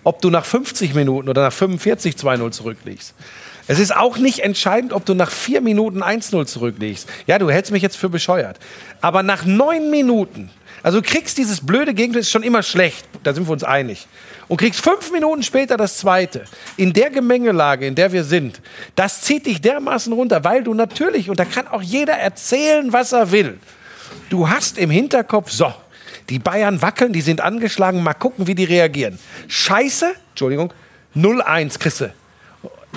ob 0.04 0.20
du 0.20 0.30
nach 0.30 0.44
50 0.44 0.94
Minuten 0.94 1.28
oder 1.28 1.42
nach 1.42 1.52
45 1.52 2.16
2-0 2.16 2.50
zurückliegst. 2.50 3.14
Es 3.68 3.78
ist 3.78 3.94
auch 3.96 4.18
nicht 4.18 4.40
entscheidend, 4.40 4.92
ob 4.92 5.04
du 5.06 5.14
nach 5.14 5.30
4 5.30 5.60
Minuten 5.60 6.02
1-0 6.02 6.44
zurückliegst. 6.46 7.08
Ja, 7.28 7.38
du 7.38 7.50
hältst 7.50 7.70
mich 7.70 7.82
jetzt 7.82 7.96
für 7.96 8.08
bescheuert. 8.08 8.58
Aber 9.00 9.22
nach 9.22 9.44
9 9.44 9.90
Minuten, 9.90 10.50
also 10.82 11.00
du 11.00 11.08
kriegst 11.08 11.38
dieses 11.38 11.64
blöde 11.64 11.94
Gegenteil, 11.94 12.20
ist 12.20 12.30
schon 12.30 12.42
immer 12.42 12.62
schlecht, 12.62 13.06
da 13.22 13.32
sind 13.32 13.46
wir 13.46 13.52
uns 13.52 13.64
einig. 13.64 14.06
Und 14.48 14.56
kriegst 14.56 14.82
5 14.82 15.12
Minuten 15.12 15.42
später 15.42 15.76
das 15.76 15.98
zweite. 15.98 16.44
In 16.76 16.92
der 16.92 17.10
Gemengelage, 17.10 17.86
in 17.86 17.94
der 17.94 18.10
wir 18.12 18.24
sind, 18.24 18.60
das 18.96 19.22
zieht 19.22 19.46
dich 19.46 19.60
dermaßen 19.60 20.12
runter, 20.12 20.42
weil 20.42 20.64
du 20.64 20.74
natürlich, 20.74 21.30
und 21.30 21.38
da 21.38 21.44
kann 21.44 21.68
auch 21.68 21.82
jeder 21.82 22.14
erzählen, 22.14 22.92
was 22.92 23.12
er 23.12 23.30
will, 23.30 23.58
Du 24.28 24.48
hast 24.48 24.78
im 24.78 24.90
Hinterkopf, 24.90 25.50
so, 25.50 25.72
die 26.28 26.38
Bayern 26.38 26.80
wackeln, 26.82 27.12
die 27.12 27.20
sind 27.20 27.40
angeschlagen, 27.40 28.02
mal 28.02 28.14
gucken, 28.14 28.46
wie 28.46 28.54
die 28.54 28.64
reagieren. 28.64 29.18
Scheiße, 29.48 30.14
Entschuldigung, 30.30 30.72
0-1 31.16 31.78
kriegst 31.78 32.00
du. 32.00 32.14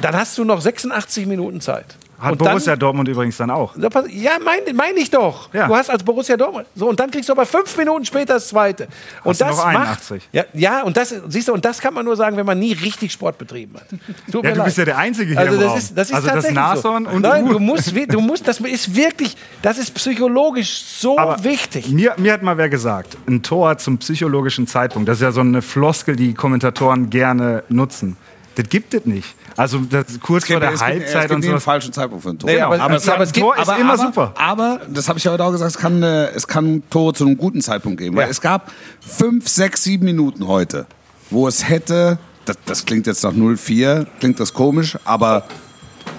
Dann 0.01 0.15
hast 0.15 0.37
du 0.37 0.43
noch 0.43 0.61
86 0.61 1.25
Minuten 1.25 1.61
Zeit. 1.61 1.85
Hat 2.23 2.31
Und 2.33 2.41
dann- 2.41 2.47
Borussia 2.49 2.75
Dortmund 2.75 3.09
übrigens 3.09 3.37
dann 3.37 3.49
auch. 3.51 3.75
Ja, 3.75 4.31
meine 4.43 4.73
mein 4.73 4.95
ich 4.95 5.09
doch. 5.11 5.53
Ja. 5.53 5.67
Du 5.67 5.75
hast 5.75 5.89
als 5.89 6.03
Borussia 6.03 6.37
Dortmund. 6.37 6.65
So, 6.75 6.87
und 6.89 6.99
dann 6.99 7.11
kriegst 7.11 7.27
du 7.27 7.33
aber 7.33 7.45
fünf 7.45 7.75
Minuten 7.77 8.05
später 8.05 8.35
das 8.35 8.47
zweite. 8.47 8.87
Und 9.23 9.31
Hast 9.31 9.41
das 9.41 9.49
noch 9.57 9.65
macht. 9.65 9.75
81. 9.75 10.29
Ja, 10.31 10.43
ja, 10.53 10.83
und 10.83 10.95
das, 10.95 11.13
siehst 11.27 11.49
du, 11.49 11.53
und 11.53 11.65
das 11.65 11.79
kann 11.81 11.93
man 11.93 12.05
nur 12.05 12.15
sagen, 12.15 12.37
wenn 12.37 12.45
man 12.45 12.57
nie 12.57 12.73
richtig 12.73 13.11
Sport 13.11 13.37
betrieben 13.37 13.75
hat. 13.75 13.87
Tut 14.31 14.43
Ja, 14.45 14.51
du 14.53 14.63
bist 14.63 14.77
leid. 14.77 14.87
ja 14.87 14.93
der 14.93 14.97
Einzige 14.97 15.31
hier 15.31 15.39
also 15.39 15.53
im 15.55 15.59
das 15.59 15.69
Raum. 15.69 15.77
Ist, 15.77 15.97
das 15.97 16.07
ist 16.09 16.13
Also 16.15 16.27
das 16.27 16.33
tatsächlich 16.35 16.55
Nashorn 16.59 17.05
so. 17.05 17.11
und 17.11 17.21
Nein, 17.21 17.45
du. 17.45 17.59
musst, 17.59 17.93
du 17.95 18.19
musst, 18.21 18.47
das 18.47 18.59
ist 18.61 18.95
wirklich, 18.95 19.35
das 19.61 19.77
ist 19.77 19.93
psychologisch 19.93 20.83
so 20.85 21.19
Aber 21.19 21.43
wichtig. 21.43 21.89
Mir, 21.89 22.13
mir 22.17 22.33
hat 22.33 22.41
mal 22.41 22.57
wer 22.57 22.69
gesagt, 22.69 23.17
ein 23.27 23.43
Tor 23.43 23.77
zum 23.77 23.97
psychologischen 23.97 24.65
Zeitpunkt, 24.67 25.09
das 25.09 25.17
ist 25.17 25.23
ja 25.23 25.31
so 25.31 25.41
eine 25.41 25.61
Floskel, 25.61 26.15
die 26.15 26.33
Kommentatoren 26.33 27.09
gerne 27.09 27.63
nutzen. 27.69 28.15
Das 28.55 28.69
gibt 28.69 28.93
es 28.93 29.05
nicht. 29.05 29.35
Also 29.57 29.79
das 29.79 30.05
kurz 30.21 30.45
vor 30.45 30.59
der 30.59 30.69
Es 30.73 30.79
gibt- 30.79 30.91
Halbzeit 30.91 31.15
es 31.15 31.21
gibt 31.21 31.31
und 31.33 31.41
so. 31.43 31.49
einen 31.49 31.59
falschen 31.59 31.91
Zeitpunkt 31.93 32.23
für 32.23 32.29
ein 32.31 32.39
Tor. 32.39 32.49
Nee, 32.49 32.59
aber- 32.61 32.75
aber, 32.75 32.83
aber- 32.95 33.13
aber 33.13 33.23
es 33.23 33.31
gibt- 33.31 33.43
Tor 33.45 33.57
ist 33.57 33.71
immer 33.79 33.97
super. 33.97 34.33
Aber, 34.37 34.81
das 34.89 35.09
habe 35.09 35.17
ich 35.17 35.23
ja 35.25 35.31
heute 35.31 35.43
auch 35.43 35.51
gesagt, 35.51 35.71
es 35.71 35.77
kann, 35.77 36.03
äh, 36.03 36.25
es 36.29 36.47
kann 36.47 36.83
Tore 36.89 37.13
zu 37.13 37.25
einem 37.25 37.37
guten 37.37 37.61
Zeitpunkt 37.61 37.99
geben. 37.99 38.15
Weil 38.15 38.25
Ja. 38.25 38.29
es 38.29 38.41
gab 38.41 38.71
fünf, 39.01 39.47
sechs, 39.49 39.83
sieben 39.83 40.05
Minuten 40.05 40.47
heute, 40.47 40.85
wo 41.31 41.47
es 41.47 41.67
hätte, 41.67 42.19
das, 42.45 42.57
das 42.65 42.85
klingt 42.85 43.07
jetzt 43.07 43.23
nach 43.23 43.31
0-4, 43.33 44.05
klingt 44.19 44.39
das 44.39 44.53
komisch, 44.53 44.97
aber 45.05 45.43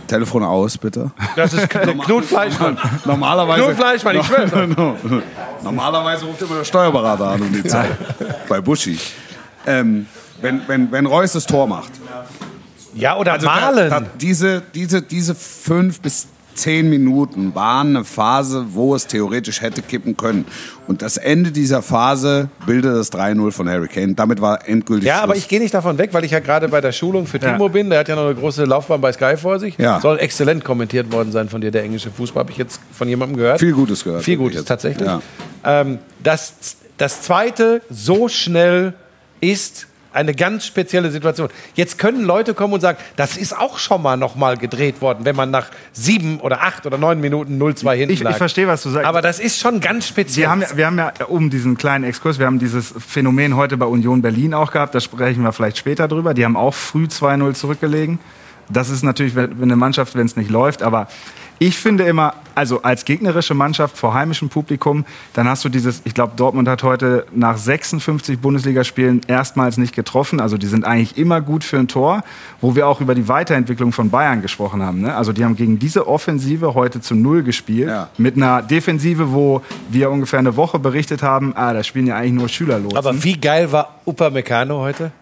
Telefon 0.09 0.43
aus, 0.43 0.77
bitte. 0.77 1.13
Das 1.37 1.53
ist 1.53 1.69
Knut 2.05 2.25
Fleischmann. 2.25 2.79
Normalerweise, 3.05 3.63
Knut 3.65 3.77
Fleischmann, 3.77 4.17
ich 4.17 4.27
schwör's. 4.27 4.51
Normalerweise 5.63 6.25
ruft 6.27 6.43
immer 6.43 6.57
der 6.57 6.65
Steuerberater 6.65 7.29
an 7.29 7.43
um 7.43 7.53
die 7.53 7.65
Zeit. 7.65 7.91
Bei 8.49 8.61
Buschi. 8.61 8.99
Ähm, 9.67 10.07
wenn, 10.45 10.61
wenn, 10.69 10.93
wenn 10.93 11.07
Reus 11.07 11.33
das 11.33 11.47
Tor 11.47 11.67
macht. 11.67 11.91
Ja, 12.95 13.17
oder 13.17 13.33
Also 13.33 13.47
da- 13.47 13.55
malen. 13.73 13.91
da- 13.91 14.03
diese, 14.21 14.63
diese, 14.75 15.03
diese 15.03 15.35
fünf 15.35 16.01
bis 16.01 16.29
zehn 16.55 16.89
Minuten 16.89 17.53
waren 17.57 17.97
eine 17.97 18.05
Phase, 18.05 18.67
wo 18.75 18.95
es 18.95 19.09
theoretisch 19.09 19.61
hätte 19.61 19.83
kippen 19.83 20.17
können. 20.17 20.45
Und 20.87 21.03
das 21.03 21.17
Ende 21.17 21.51
dieser 21.51 21.83
Phase 21.83 22.49
bildet 22.65 22.95
das 22.95 23.11
3-0 23.11 23.51
von 23.51 23.69
Harry 23.69 23.89
Kane. 23.89 24.15
Damit 24.15 24.41
war 24.41 24.69
endgültig 24.69 25.09
Ja, 25.09 25.15
Schluss. 25.15 25.25
aber 25.25 25.37
ich 25.37 25.49
gehe 25.49 25.59
nicht 25.59 25.75
davon 25.75 25.99
weg, 25.99 26.11
weil 26.13 26.23
ich 26.25 26.31
ja 26.31 26.39
gerade 26.39 26.69
bei 26.69 26.81
der 26.81 26.93
Schulung 26.93 27.27
für 27.27 27.41
Ja. 27.41 27.53
Timo 27.55 27.69
bin. 27.69 27.91
Der 27.91 27.99
hat 27.99 28.09
ja 28.09 28.15
noch 28.15 28.27
eine 28.27 28.37
große 28.37 28.65
Laufbahn 28.67 29.01
bei 29.01 29.11
Sky 29.13 29.37
vor 29.37 29.59
sich. 29.59 29.77
Ja. 29.79 29.99
Soll 30.01 30.21
exzellent 30.21 30.63
kommentiert 30.63 31.11
worden 31.11 31.33
sein 31.33 31.49
von 31.49 31.61
dir, 31.61 31.73
der 31.73 31.83
englische 31.83 32.13
Fußball. 32.13 32.43
Habe 32.43 32.53
ich 32.53 32.59
jetzt 32.59 32.79
von 32.93 33.09
jemandem 33.09 33.37
gehört. 33.39 33.59
Viel 33.59 33.73
Gutes 33.73 34.05
gehört. 34.05 34.23
Viel 34.23 34.37
Gutes, 34.37 34.59
jetzt. 34.59 34.69
tatsächlich. 34.69 35.09
Ja. 35.09 35.21
Ähm, 35.65 35.99
das, 36.23 36.77
das 36.99 37.23
zweite 37.23 37.83
so 37.91 38.29
schnell 38.29 38.95
ist 39.41 39.89
eine 40.15 40.35
ganz 40.35 40.65
spezielle 40.67 41.11
Situation. 41.11 41.49
Jetzt 41.75 41.99
können 41.99 42.25
Leute 42.25 42.55
kommen 42.55 42.73
und 42.75 42.81
sagen, 42.81 42.99
das 43.17 43.37
ist 43.37 43.57
auch 43.59 43.79
schon 43.79 44.01
mal 44.03 44.17
noch 44.17 44.35
mal 44.37 44.57
gedreht 44.57 45.01
worden, 45.01 45.25
wenn 45.25 45.37
man 45.37 45.51
nach 45.51 45.67
sieben 45.93 46.41
oder 46.41 46.63
acht 46.63 46.87
oder 46.87 46.97
neun 46.99 47.21
Minuten 47.21 47.59
0-2 47.61 47.95
hinten 47.97 48.13
Ich- 48.15 48.21
ich 48.21 48.25
lag. 48.25 48.37
verstehe, 48.37 48.67
was 48.69 48.83
du 48.83 48.91
sagst. 48.91 49.07
Aber 49.07 49.21
das 49.23 49.39
ist 49.41 49.59
schon 49.61 49.81
ganz 49.81 50.09
speziell. 50.09 50.45
Wir 50.45 50.51
haben, 50.51 50.63
ja, 50.63 50.77
wir 50.77 50.87
haben 50.87 50.99
ja, 50.99 51.13
um 51.29 51.51
diesen 51.51 51.77
kleinen 51.77 52.05
Exkurs, 52.05 52.39
wir 52.39 52.47
haben 52.47 52.59
dieses 52.59 52.95
Phänomen 53.07 53.57
heute 53.57 53.77
bei 53.77 53.87
Union 53.87 54.23
Berlin 54.23 54.55
auch 54.55 54.71
gehabt, 54.73 54.95
da 54.95 55.01
sprechen 55.01 55.43
wir 55.43 55.53
vielleicht 55.53 55.79
später 55.79 56.09
drüber. 56.09 56.33
Die 56.35 56.45
haben 56.45 56.57
auch 56.57 56.75
früh 56.75 57.05
2-0 57.09 57.55
zurückgelegen. 57.55 58.19
Das 58.71 58.89
ist 58.89 59.03
natürlich 59.03 59.35
wenn 59.35 59.51
eine 59.61 59.77
Mannschaft, 59.77 60.15
wenn 60.15 60.25
es 60.27 60.37
nicht 60.37 60.51
läuft, 60.51 60.83
aber 60.83 61.07
ich 61.67 61.79
finde 61.79 62.05
immer, 62.05 62.35
also 62.55 62.83
als 62.83 63.07
gegnerische 63.07 63.55
Mannschaft 63.55 63.97
vor 63.97 64.13
heimischem 64.13 64.51
Publikum, 64.51 65.07
dann 65.33 65.49
hast 65.49 65.65
du 65.65 65.71
dieses, 65.71 66.03
ich 66.05 66.13
glaube, 66.13 66.35
Dortmund 66.37 66.69
hat 66.69 66.83
heute 66.83 67.25
nach 67.35 67.57
56 67.57 68.39
Bundesligaspielen 68.39 69.23
erstmals 69.29 69.79
nicht 69.79 69.95
getroffen. 69.95 70.41
Also 70.41 70.59
die 70.59 70.67
sind 70.67 70.85
eigentlich 70.85 71.17
immer 71.17 71.41
gut 71.41 71.65
für 71.65 71.79
ein 71.79 71.89
Tor, 71.89 72.23
wo 72.61 72.77
wir 72.77 72.87
auch 72.87 73.01
über 73.01 73.15
die 73.15 73.29
Weiterentwicklung 73.29 73.93
von 73.93 74.11
Bayern 74.11 74.43
gesprochen 74.43 74.83
haben. 74.83 75.01
Ne? 75.01 75.17
Also 75.17 75.33
die 75.33 75.43
haben 75.43 75.57
gegen 75.57 75.79
diese 75.79 76.07
Offensive 76.07 76.75
heute 76.75 77.01
zu 77.01 77.15
Null 77.15 77.43
gespielt, 77.43 77.89
Ja. 77.89 78.09
mit 78.19 78.37
einer 78.37 78.61
Defensive, 78.61 79.33
wo 79.33 79.63
wir 79.89 80.11
ungefähr 80.11 80.41
eine 80.41 80.57
Woche 80.57 80.79
berichtet 80.79 81.23
haben, 81.23 81.57
ah, 81.57 81.73
da 81.73 81.83
spielen 81.83 82.07
ja 82.07 82.17
eigentlich 82.17 82.33
nur 82.35 82.49
Schülerlotsen. 82.51 82.99
Aber 82.99 83.25
wie 83.25 83.39
geil 83.41 83.73
war 83.73 84.01
Upamecano 84.05 84.81
heute? 84.81 85.13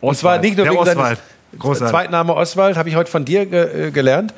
Und 0.00 0.10
Oswald. 0.10 0.18
zwar 0.18 0.38
nicht 0.38 0.56
nur 0.56 0.64
Der 0.64 0.72
wegen 0.74 0.82
Oswald. 0.82 1.18
Großartig. 1.58 1.90
Zweitname 1.90 2.34
Oswald, 2.36 2.76
habe 2.76 2.88
ich 2.88 2.94
heute 2.94 3.10
von 3.10 3.24
dir 3.24 3.46
ge 3.46 3.88
äh, 3.88 3.90
gelernt. 3.90 4.32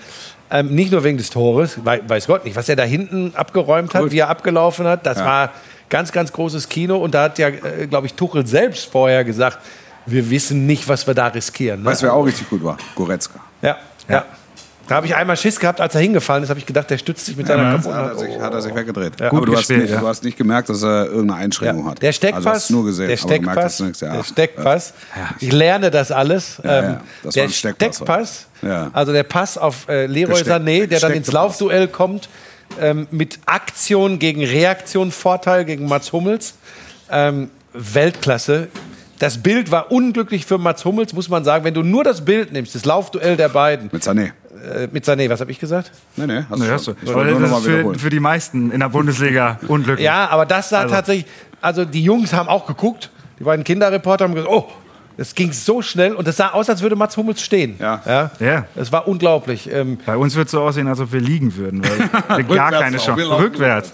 Ähm, 0.50 0.74
nicht 0.74 0.90
nur 0.90 1.04
wegen 1.04 1.16
des 1.16 1.30
Tores, 1.30 1.78
wei- 1.84 2.00
weiß 2.06 2.26
Gott 2.26 2.44
nicht, 2.44 2.56
was 2.56 2.68
er 2.68 2.76
da 2.76 2.82
hinten 2.82 3.32
abgeräumt 3.36 3.94
hat, 3.94 4.10
wie 4.10 4.18
er 4.18 4.28
abgelaufen 4.28 4.86
hat. 4.86 5.06
Das 5.06 5.18
war 5.24 5.52
ganz, 5.88 6.10
ganz 6.12 6.32
großes 6.32 6.68
Kino. 6.68 6.96
Und 6.98 7.14
da 7.14 7.24
hat 7.24 7.38
ja, 7.38 7.48
äh, 7.48 7.86
glaube 7.88 8.06
ich, 8.08 8.14
Tuchel 8.14 8.46
selbst 8.46 8.90
vorher 8.90 9.22
gesagt, 9.24 9.58
wir 10.06 10.28
wissen 10.30 10.66
nicht, 10.66 10.88
was 10.88 11.06
wir 11.06 11.14
da 11.14 11.28
riskieren. 11.28 11.80
Ne? 11.80 11.86
Weißt 11.86 12.02
du, 12.02 12.06
wer 12.06 12.14
auch 12.14 12.24
richtig 12.24 12.48
gut 12.50 12.64
war? 12.64 12.76
Goretzka. 12.96 13.38
ja, 13.62 13.76
ja. 14.08 14.24
Da 14.90 14.96
habe 14.96 15.06
ich 15.06 15.14
einmal 15.14 15.36
Schiss 15.36 15.60
gehabt, 15.60 15.80
als 15.80 15.94
er 15.94 16.00
hingefallen 16.00 16.42
ist, 16.42 16.50
habe 16.50 16.58
ich 16.58 16.66
gedacht, 16.66 16.90
der 16.90 16.98
stützt 16.98 17.24
sich 17.24 17.36
mit 17.36 17.46
seiner 17.46 17.62
Da 17.62 17.70
kaputten 17.76 17.94
hat 17.96 18.10
er 18.12 18.18
sich, 18.18 18.40
hat 18.40 18.54
er 18.54 18.60
sich 18.62 18.74
weggedreht. 18.74 19.16
Gut 19.18 19.26
Aber 19.32 19.46
du 19.46 19.56
hast, 19.56 19.70
nicht, 19.70 19.88
ja. 19.88 20.00
du 20.00 20.06
hast 20.08 20.24
nicht 20.24 20.36
gemerkt, 20.36 20.68
dass 20.68 20.82
er 20.82 21.06
irgendeine 21.06 21.34
Einschränkung 21.40 21.84
Ja. 21.84 21.90
hat. 21.92 22.02
Der 22.02 22.08
Also 22.08 22.16
Steckpass, 22.16 22.44
hast 22.46 22.70
du 22.70 22.74
nur 22.74 22.84
gesehen, 22.86 23.06
der 23.06 23.18
aber 23.22 23.38
gemerkt 23.38 23.72
Steckpass. 23.72 24.00
Ja. 24.00 24.12
der 24.16 24.24
Steckpass. 24.24 24.94
Ich 25.38 25.52
lerne 25.52 25.90
das 25.92 26.10
alles. 26.10 26.60
Ja, 26.64 26.78
Ähm, 26.78 26.84
ja, 26.84 27.00
das 27.22 27.34
der 27.34 27.42
war 27.44 27.48
ein 27.48 27.52
Steckpass. 27.52 27.96
Steckpass, 27.96 28.46
Ja. 28.62 28.90
also 28.92 29.12
der 29.12 29.22
Pass 29.22 29.56
auf 29.56 29.88
äh, 29.88 30.06
Leroy 30.06 30.34
Gesteck- 30.40 30.48
Sané, 30.60 30.86
der 30.88 30.98
dann 30.98 31.12
ins 31.12 31.30
Laufduell 31.30 31.86
kommt, 31.86 32.28
ähm, 32.80 33.06
mit 33.12 33.38
Aktion 33.46 34.18
gegen 34.18 34.44
Reaktion, 34.44 35.12
Vorteil 35.12 35.64
gegen 35.64 35.86
Mats 35.86 36.12
Hummels. 36.12 36.54
Ähm, 37.12 37.48
Weltklasse. 37.72 38.66
Das 39.20 39.38
Bild 39.38 39.70
war 39.70 39.92
unglücklich 39.92 40.46
für 40.46 40.58
Mats 40.58 40.84
Hummels, 40.84 41.12
muss 41.12 41.28
man 41.28 41.44
sagen. 41.44 41.64
Wenn 41.64 41.74
du 41.74 41.82
nur 41.82 42.02
das 42.04 42.24
Bild 42.24 42.52
nimmst, 42.52 42.74
das 42.74 42.84
Laufduell 42.84 43.36
der 43.36 43.48
beiden, 43.50 43.88
Mit 43.92 44.02
Sané. 44.02 44.30
Äh, 44.60 44.88
mit 44.92 45.04
Sané, 45.04 45.28
was 45.30 45.40
habe 45.40 45.50
ich 45.50 45.58
gesagt? 45.58 45.90
Nee, 46.16 46.26
nee, 46.26 46.44
hast 46.48 46.58
Nee, 46.60 46.68
hast 46.68 46.86
du. 46.88 46.94
Ich 47.02 47.12
wollte 47.12 47.38
Das 47.40 47.50
ist 47.50 47.64
für, 47.64 47.94
für 47.98 48.10
die 48.10 48.20
meisten 48.20 48.70
in 48.70 48.80
der 48.80 48.88
Bundesliga 48.88 49.58
unglücklich. 49.68 50.04
Ja, 50.04 50.28
aber 50.28 50.46
das 50.46 50.68
sah 50.70 50.80
Also- 50.82 50.94
tatsächlich, 50.94 51.26
also 51.60 51.84
die 51.84 52.02
Jungs 52.02 52.32
haben 52.32 52.48
auch 52.48 52.66
geguckt, 52.66 53.10
die 53.38 53.44
beiden 53.44 53.64
Kinderreporter 53.64 54.24
haben 54.24 54.34
gesagt, 54.34 54.52
oh, 54.52 54.66
es 55.16 55.34
ging 55.34 55.52
so 55.52 55.82
schnell 55.82 56.14
und 56.14 56.26
es 56.28 56.36
sah 56.38 56.50
aus, 56.50 56.70
als 56.70 56.80
würde 56.80 56.96
Mats 56.96 57.16
Hummels 57.16 57.42
stehen. 57.42 57.76
Ja. 57.78 58.00
ja. 58.06 58.30
Ja. 58.40 58.64
Es 58.74 58.90
war 58.90 59.06
unglaublich. 59.06 59.70
Ähm, 59.70 59.98
Bei 60.06 60.16
uns 60.16 60.34
wird 60.34 60.46
es 60.46 60.52
so 60.52 60.60
aussehen, 60.62 60.88
als 60.88 60.98
ob 61.00 61.12
wir 61.12 61.20
liegen 61.20 61.54
würden. 61.56 61.82
Weil 62.28 62.48
wir 62.48 62.56
gar 62.56 62.70
keine. 62.70 62.96
Chance. 62.96 63.28
Rückwärts. 63.38 63.92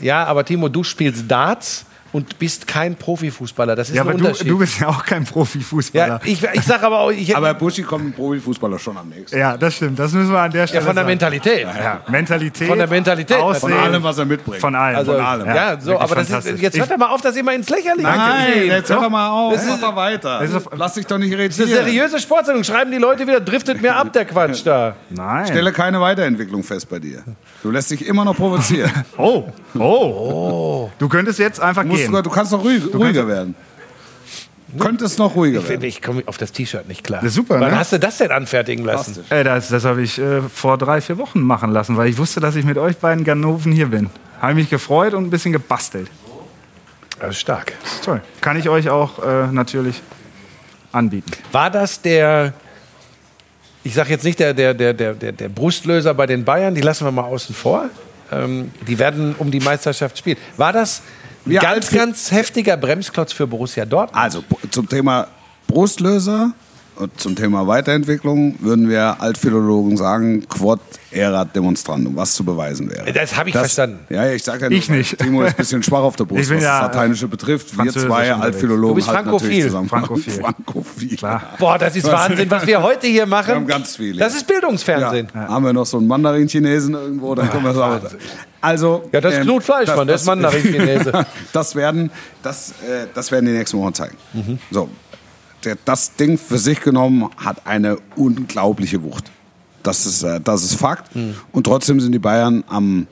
ja, 0.00 0.24
aber 0.24 0.44
Timo, 0.44 0.68
du 0.68 0.82
spielst 0.84 1.30
Darts 1.30 1.86
und 2.16 2.38
bist 2.38 2.66
kein 2.66 2.96
Profifußballer. 2.96 3.76
Das 3.76 3.90
ist 3.90 3.94
Ja, 3.94 4.02
ein 4.02 4.08
aber 4.08 4.16
du, 4.16 4.24
Unterschied. 4.24 4.48
du 4.50 4.58
bist 4.58 4.80
ja 4.80 4.88
auch 4.88 5.04
kein 5.04 5.24
Profifußballer. 5.24 6.06
ja, 6.06 6.20
ich, 6.24 6.42
ich 6.42 6.62
sag 6.62 6.82
aber 6.82 7.00
auch, 7.00 7.10
ich, 7.10 7.36
Aber 7.36 7.52
Buschi 7.52 7.82
kommt 7.82 8.06
ein 8.06 8.12
Profifußballer 8.14 8.78
schon 8.78 8.96
am 8.96 9.10
nächsten. 9.10 9.36
Ja, 9.38 9.56
das 9.58 9.74
stimmt. 9.76 9.98
Das 9.98 10.12
müssen 10.12 10.32
wir 10.32 10.38
an 10.40 10.50
der 10.50 10.62
ja, 10.62 10.66
Stelle 10.66 10.82
von 10.84 10.94
der 10.94 11.02
sagen. 11.04 11.10
Mentalität. 11.10 11.66
Ja, 11.66 12.00
Mentalität. 12.08 12.68
Von 12.68 12.78
der 12.78 12.86
Mentalität, 12.88 13.36
Aussehen, 13.36 13.60
Von 13.70 13.72
allem, 13.74 14.02
was 14.02 14.16
er 14.16 14.24
mitbringt. 14.24 14.60
Von 14.62 14.74
allem. 14.74 14.96
Also, 14.96 15.12
von 15.12 15.20
ja, 15.20 15.28
allem. 15.30 15.46
ja, 15.46 15.78
so, 15.80 16.00
aber 16.00 16.14
das 16.14 16.30
ist, 16.30 16.62
jetzt 16.62 16.78
hört 16.78 16.90
er 16.90 16.96
mal 16.96 17.08
auf, 17.10 17.20
das 17.20 17.36
immer 17.36 17.52
ins 17.52 17.68
Lächerliche 17.68 18.02
Nein, 18.08 18.52
ziehen. 18.54 18.66
jetzt 18.68 18.88
hör 18.90 19.02
doch 19.02 19.10
mal 19.10 19.28
auf. 19.28 19.52
Das 19.52 19.66
ist- 19.66 19.82
doch 19.82 19.94
weiter. 19.94 20.38
das 20.40 20.50
ist- 20.52 20.68
Lass 20.74 20.94
dich 20.94 21.06
doch 21.06 21.18
nicht 21.18 21.32
Das 21.38 21.58
ist 21.58 21.60
eine 21.60 21.84
seriöse 21.84 22.18
Sportsendung. 22.18 22.64
Schreiben 22.64 22.90
die 22.90 22.98
Leute 22.98 23.26
wieder, 23.26 23.40
driftet 23.40 23.82
mir 23.82 23.94
ab, 23.94 24.12
der 24.14 24.24
Quatsch 24.24 24.62
da. 24.64 24.96
Nein. 25.10 25.46
Stelle 25.46 25.72
keine 25.72 26.00
Weiterentwicklung 26.00 26.62
fest 26.62 26.88
bei 26.88 26.98
dir. 26.98 27.22
Du 27.62 27.70
lässt 27.70 27.90
dich 27.90 28.06
immer 28.06 28.24
noch 28.24 28.36
provozieren. 28.36 28.90
Oh, 29.18 29.44
oh. 29.78 30.90
Du 30.98 31.08
könntest 31.08 31.38
jetzt 31.38 31.60
einfach 31.60 31.82
Du, 31.82 31.88
musst 31.88 32.02
gehen. 32.02 32.05
Sogar, 32.06 32.22
du 32.22 32.30
kannst 32.30 32.52
noch 32.52 32.64
ruhig, 32.64 32.82
ruhiger 32.94 33.26
werden. 33.26 33.54
Du 34.68 34.84
könntest 34.84 35.18
noch 35.18 35.34
ruhiger 35.36 35.60
Ich, 35.60 35.68
werden. 35.68 35.84
ich 35.84 36.02
komme 36.02 36.22
auf 36.26 36.38
das 36.38 36.52
T-Shirt 36.52 36.88
nicht 36.88 37.04
klar. 37.04 37.20
Das 37.20 37.30
ist 37.30 37.36
super, 37.36 37.60
Wann 37.60 37.70
ne? 37.70 37.78
hast 37.78 37.92
du 37.92 37.98
das 37.98 38.18
denn 38.18 38.32
anfertigen 38.32 38.84
lassen? 38.84 39.24
Äh, 39.30 39.44
das 39.44 39.68
das 39.68 39.84
habe 39.84 40.02
ich 40.02 40.18
äh, 40.18 40.42
vor 40.42 40.76
drei, 40.76 41.00
vier 41.00 41.18
Wochen 41.18 41.40
machen 41.40 41.70
lassen, 41.70 41.96
weil 41.96 42.08
ich 42.08 42.18
wusste, 42.18 42.40
dass 42.40 42.56
ich 42.56 42.64
mit 42.64 42.76
euch 42.76 42.96
beiden 42.96 43.24
Ganoven 43.24 43.72
hier 43.72 43.86
bin. 43.86 44.10
Habe 44.40 44.54
mich 44.54 44.68
gefreut 44.68 45.14
und 45.14 45.24
ein 45.24 45.30
bisschen 45.30 45.52
gebastelt. 45.52 46.10
Das 47.20 47.30
ist 47.30 47.40
stark. 47.40 47.72
Das 47.82 47.92
ist 47.94 48.04
toll. 48.04 48.20
Kann 48.40 48.58
ich 48.58 48.68
euch 48.68 48.90
auch 48.90 49.24
äh, 49.24 49.46
natürlich 49.46 50.02
anbieten. 50.92 51.30
War 51.52 51.70
das 51.70 52.00
der, 52.02 52.52
ich 53.84 53.94
sage 53.94 54.10
jetzt 54.10 54.24
nicht 54.24 54.38
der, 54.38 54.52
der, 54.52 54.74
der, 54.74 54.92
der, 54.92 55.14
der, 55.14 55.48
Brustlöser 55.48 56.12
bei 56.12 56.26
den 56.26 56.44
Bayern, 56.44 56.74
die 56.74 56.80
lassen 56.80 57.06
wir 57.06 57.12
mal 57.12 57.24
außen 57.24 57.54
vor. 57.54 57.88
Ähm, 58.32 58.72
die 58.86 58.98
werden 58.98 59.34
um 59.38 59.50
die 59.50 59.60
Meisterschaft 59.60 60.18
spielen. 60.18 60.36
War 60.56 60.72
das 60.72 61.02
Ja, 61.46 61.60
ganz, 61.60 61.90
ganz 61.90 62.30
heftiger 62.32 62.76
Bremsklotz 62.76 63.32
für 63.32 63.46
Borussia 63.46 63.84
Dortmund? 63.84 64.22
Also 64.22 64.42
zum 64.70 64.88
Thema 64.88 65.28
Brustlöser 65.66 66.52
zum 67.16 67.36
Thema 67.36 67.66
Weiterentwicklung 67.66 68.56
würden 68.60 68.88
wir 68.88 69.20
Altphilologen 69.20 69.96
sagen, 69.96 70.46
quod 70.48 70.80
erat 71.10 71.54
demonstrandum, 71.56 72.16
was 72.16 72.34
zu 72.34 72.44
beweisen 72.44 72.90
wäre. 72.90 73.10
Das 73.12 73.36
habe 73.36 73.48
ich 73.48 73.54
verstanden. 73.56 74.00
Ja, 74.10 74.26
ja, 74.26 74.32
ich 74.32 74.42
sage 74.42 74.64
ja 74.64 74.70
nur, 74.70 74.78
Ich 74.78 74.88
nicht. 74.88 75.18
Timo 75.18 75.42
ist 75.42 75.50
ein 75.50 75.56
bisschen 75.56 75.82
schwach 75.82 76.00
auf 76.00 76.16
der 76.16 76.24
Brust, 76.24 76.42
Ich 76.42 76.48
bin 76.48 76.58
was 76.58 76.64
ja, 76.64 76.80
das 76.86 76.94
Lateinische 76.94 77.28
betrifft. 77.28 77.76
Wir 77.76 77.92
zwei. 77.92 78.32
Altphilologen 78.34 78.88
Du 78.88 78.94
bist 78.96 79.08
halten 79.08 79.30
natürlich 79.30 79.62
frankophil. 79.62 79.64
zusammen. 79.66 79.88
Frankophil. 79.88 80.32
Frankophil. 80.34 81.16
Klar. 81.16 81.42
Boah, 81.58 81.78
das 81.78 81.96
ist 81.96 82.10
Wahnsinn, 82.10 82.50
was 82.50 82.66
wir 82.66 82.82
heute 82.82 83.06
hier 83.06 83.26
machen. 83.26 83.48
Wir 83.48 83.54
haben 83.56 83.66
ganz 83.66 83.96
viele. 83.96 84.18
Das 84.18 84.34
ist 84.34 84.46
Bildungsfernsehen. 84.46 85.28
Ja. 85.34 85.48
Haben 85.48 85.64
wir 85.64 85.72
noch 85.72 85.86
so 85.86 85.98
einen 85.98 86.06
Mandarin-Chinesen 86.06 86.94
irgendwo? 86.94 87.34
Dann 87.34 87.50
können 87.50 87.64
wir 87.64 87.74
sagen. 87.74 88.06
Also, 88.60 89.08
Ja, 89.12 89.20
das 89.20 89.34
ist 89.34 89.40
Knut 89.42 89.62
Fleischmann, 89.62 90.06
der 90.06 90.16
ist 90.16 90.26
Mandarin-Chinese. 90.26 91.12
das, 91.52 91.74
werden, 91.76 92.10
das, 92.42 92.70
äh, 92.70 93.06
das 93.14 93.30
werden 93.30 93.46
die 93.46 93.52
nächsten 93.52 93.78
Wochen 93.78 93.94
zeigen. 93.94 94.16
Mhm. 94.32 94.58
So, 94.70 94.88
der, 95.66 95.76
das 95.84 96.14
Ding 96.16 96.38
für 96.38 96.58
sich 96.58 96.80
genommen 96.80 97.28
hat 97.36 97.66
eine 97.66 97.98
unglaubliche 98.16 99.02
Wucht. 99.02 99.30
Das 99.82 100.06
ist, 100.06 100.22
äh, 100.22 100.40
das 100.40 100.62
ist 100.64 100.74
Fakt. 100.74 101.10
Und 101.52 101.64
trotzdem 101.64 102.00
sind 102.00 102.12
die 102.12 102.18
Bayern 102.18 102.64
am, 102.68 103.06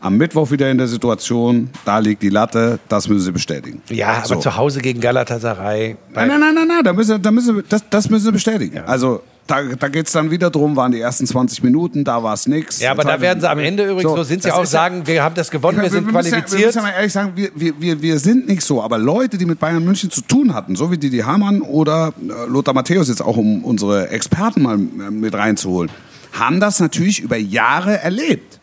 am 0.00 0.16
Mittwoch 0.16 0.50
wieder 0.50 0.70
in 0.70 0.78
der 0.78 0.86
Situation, 0.88 1.70
da 1.84 1.98
liegt 1.98 2.22
die 2.22 2.28
Latte, 2.28 2.78
das 2.88 3.08
müssen 3.08 3.24
sie 3.24 3.32
bestätigen. 3.32 3.82
Ja, 3.90 4.18
aber 4.18 4.26
So. 4.26 4.34
zu 4.36 4.56
Hause 4.56 4.80
gegen 4.80 5.00
Galatasaray. 5.00 5.96
Nein, 6.14 6.28
nein, 6.28 6.40
nein, 6.40 6.54
nein, 6.54 6.68
nein, 6.68 6.84
da 6.84 6.92
müssen, 6.92 7.20
da 7.20 7.30
müssen, 7.30 7.62
das, 7.68 7.82
das 7.90 8.08
müssen 8.08 8.24
sie 8.26 8.32
bestätigen. 8.32 8.78
Also 8.86 9.22
da, 9.48 9.62
da 9.62 9.88
geht 9.88 10.06
es 10.06 10.12
dann 10.12 10.30
wieder 10.30 10.50
drum, 10.50 10.76
waren 10.76 10.92
die 10.92 11.00
ersten 11.00 11.26
20 11.26 11.62
Minuten, 11.62 12.04
da 12.04 12.22
war 12.22 12.34
es 12.34 12.46
nichts. 12.46 12.80
Ja, 12.80 12.92
aber 12.92 13.02
da 13.02 13.20
werden 13.20 13.40
sie 13.40 13.48
am 13.48 13.58
Ende 13.58 13.84
übrigens, 13.84 14.12
so, 14.12 14.22
sind 14.22 14.42
sie 14.42 14.52
auch 14.52 14.62
ist 14.62 14.72
ja- 14.72 14.80
sagen, 14.80 15.06
wir 15.06 15.22
haben 15.22 15.34
das 15.34 15.50
gewonnen, 15.50 15.80
wir 15.80 15.90
sind 15.90 16.04
müssen 16.06 16.16
ja, 16.16 16.22
wir 16.24 16.30
qualifiziert. 16.32 16.66
müssen 16.66 16.78
ja 16.78 16.82
mal 16.82 16.90
ehrlich 16.90 17.12
sagen, 17.12 17.32
wir, 17.34 17.50
wir, 17.54 17.80
wir, 17.80 18.02
wir 18.02 18.18
sind 18.18 18.46
nicht 18.46 18.62
so. 18.62 18.82
Aber 18.82 18.98
Leute, 18.98 19.38
die 19.38 19.46
mit 19.46 19.58
Bayern 19.58 19.84
München 19.84 20.10
zu 20.10 20.20
tun 20.20 20.54
hatten, 20.54 20.76
so 20.76 20.90
wie 20.92 20.98
Didi 20.98 21.18
Hamann 21.20 21.62
oder 21.62 22.12
äh, 22.20 22.46
Lothar 22.48 22.74
Matthäus 22.74 23.08
jetzt 23.08 23.22
auch, 23.22 23.36
um 23.36 23.64
unsere 23.64 24.10
Experten 24.10 24.62
mal 24.62 24.74
äh, 24.76 25.10
mit 25.10 25.34
reinzuholen, 25.34 25.90
haben 26.32 26.60
das 26.60 26.78
natürlich 26.78 27.20
über 27.20 27.36
Jahre 27.36 27.98
erlebt. 27.98 28.60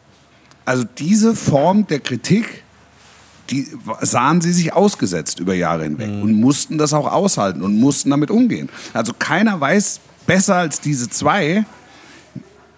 Also 0.65 0.83
diese 0.97 1.35
Form 1.35 1.87
der 1.87 1.99
Kritik, 1.99 2.63
die 3.49 3.67
sahen 4.01 4.41
sie 4.41 4.53
sich 4.53 4.73
ausgesetzt 4.73 5.39
über 5.39 5.53
Jahre 5.53 5.83
hinweg 5.83 6.09
und 6.09 6.33
mussten 6.33 6.77
das 6.77 6.93
auch 6.93 7.11
aushalten 7.11 7.61
und 7.61 7.77
mussten 7.79 8.09
damit 8.09 8.31
umgehen. 8.31 8.69
Also 8.93 9.13
keiner 9.17 9.59
weiß 9.59 9.99
besser 10.25 10.55
als 10.55 10.81
diese 10.81 11.09
zwei, 11.09 11.65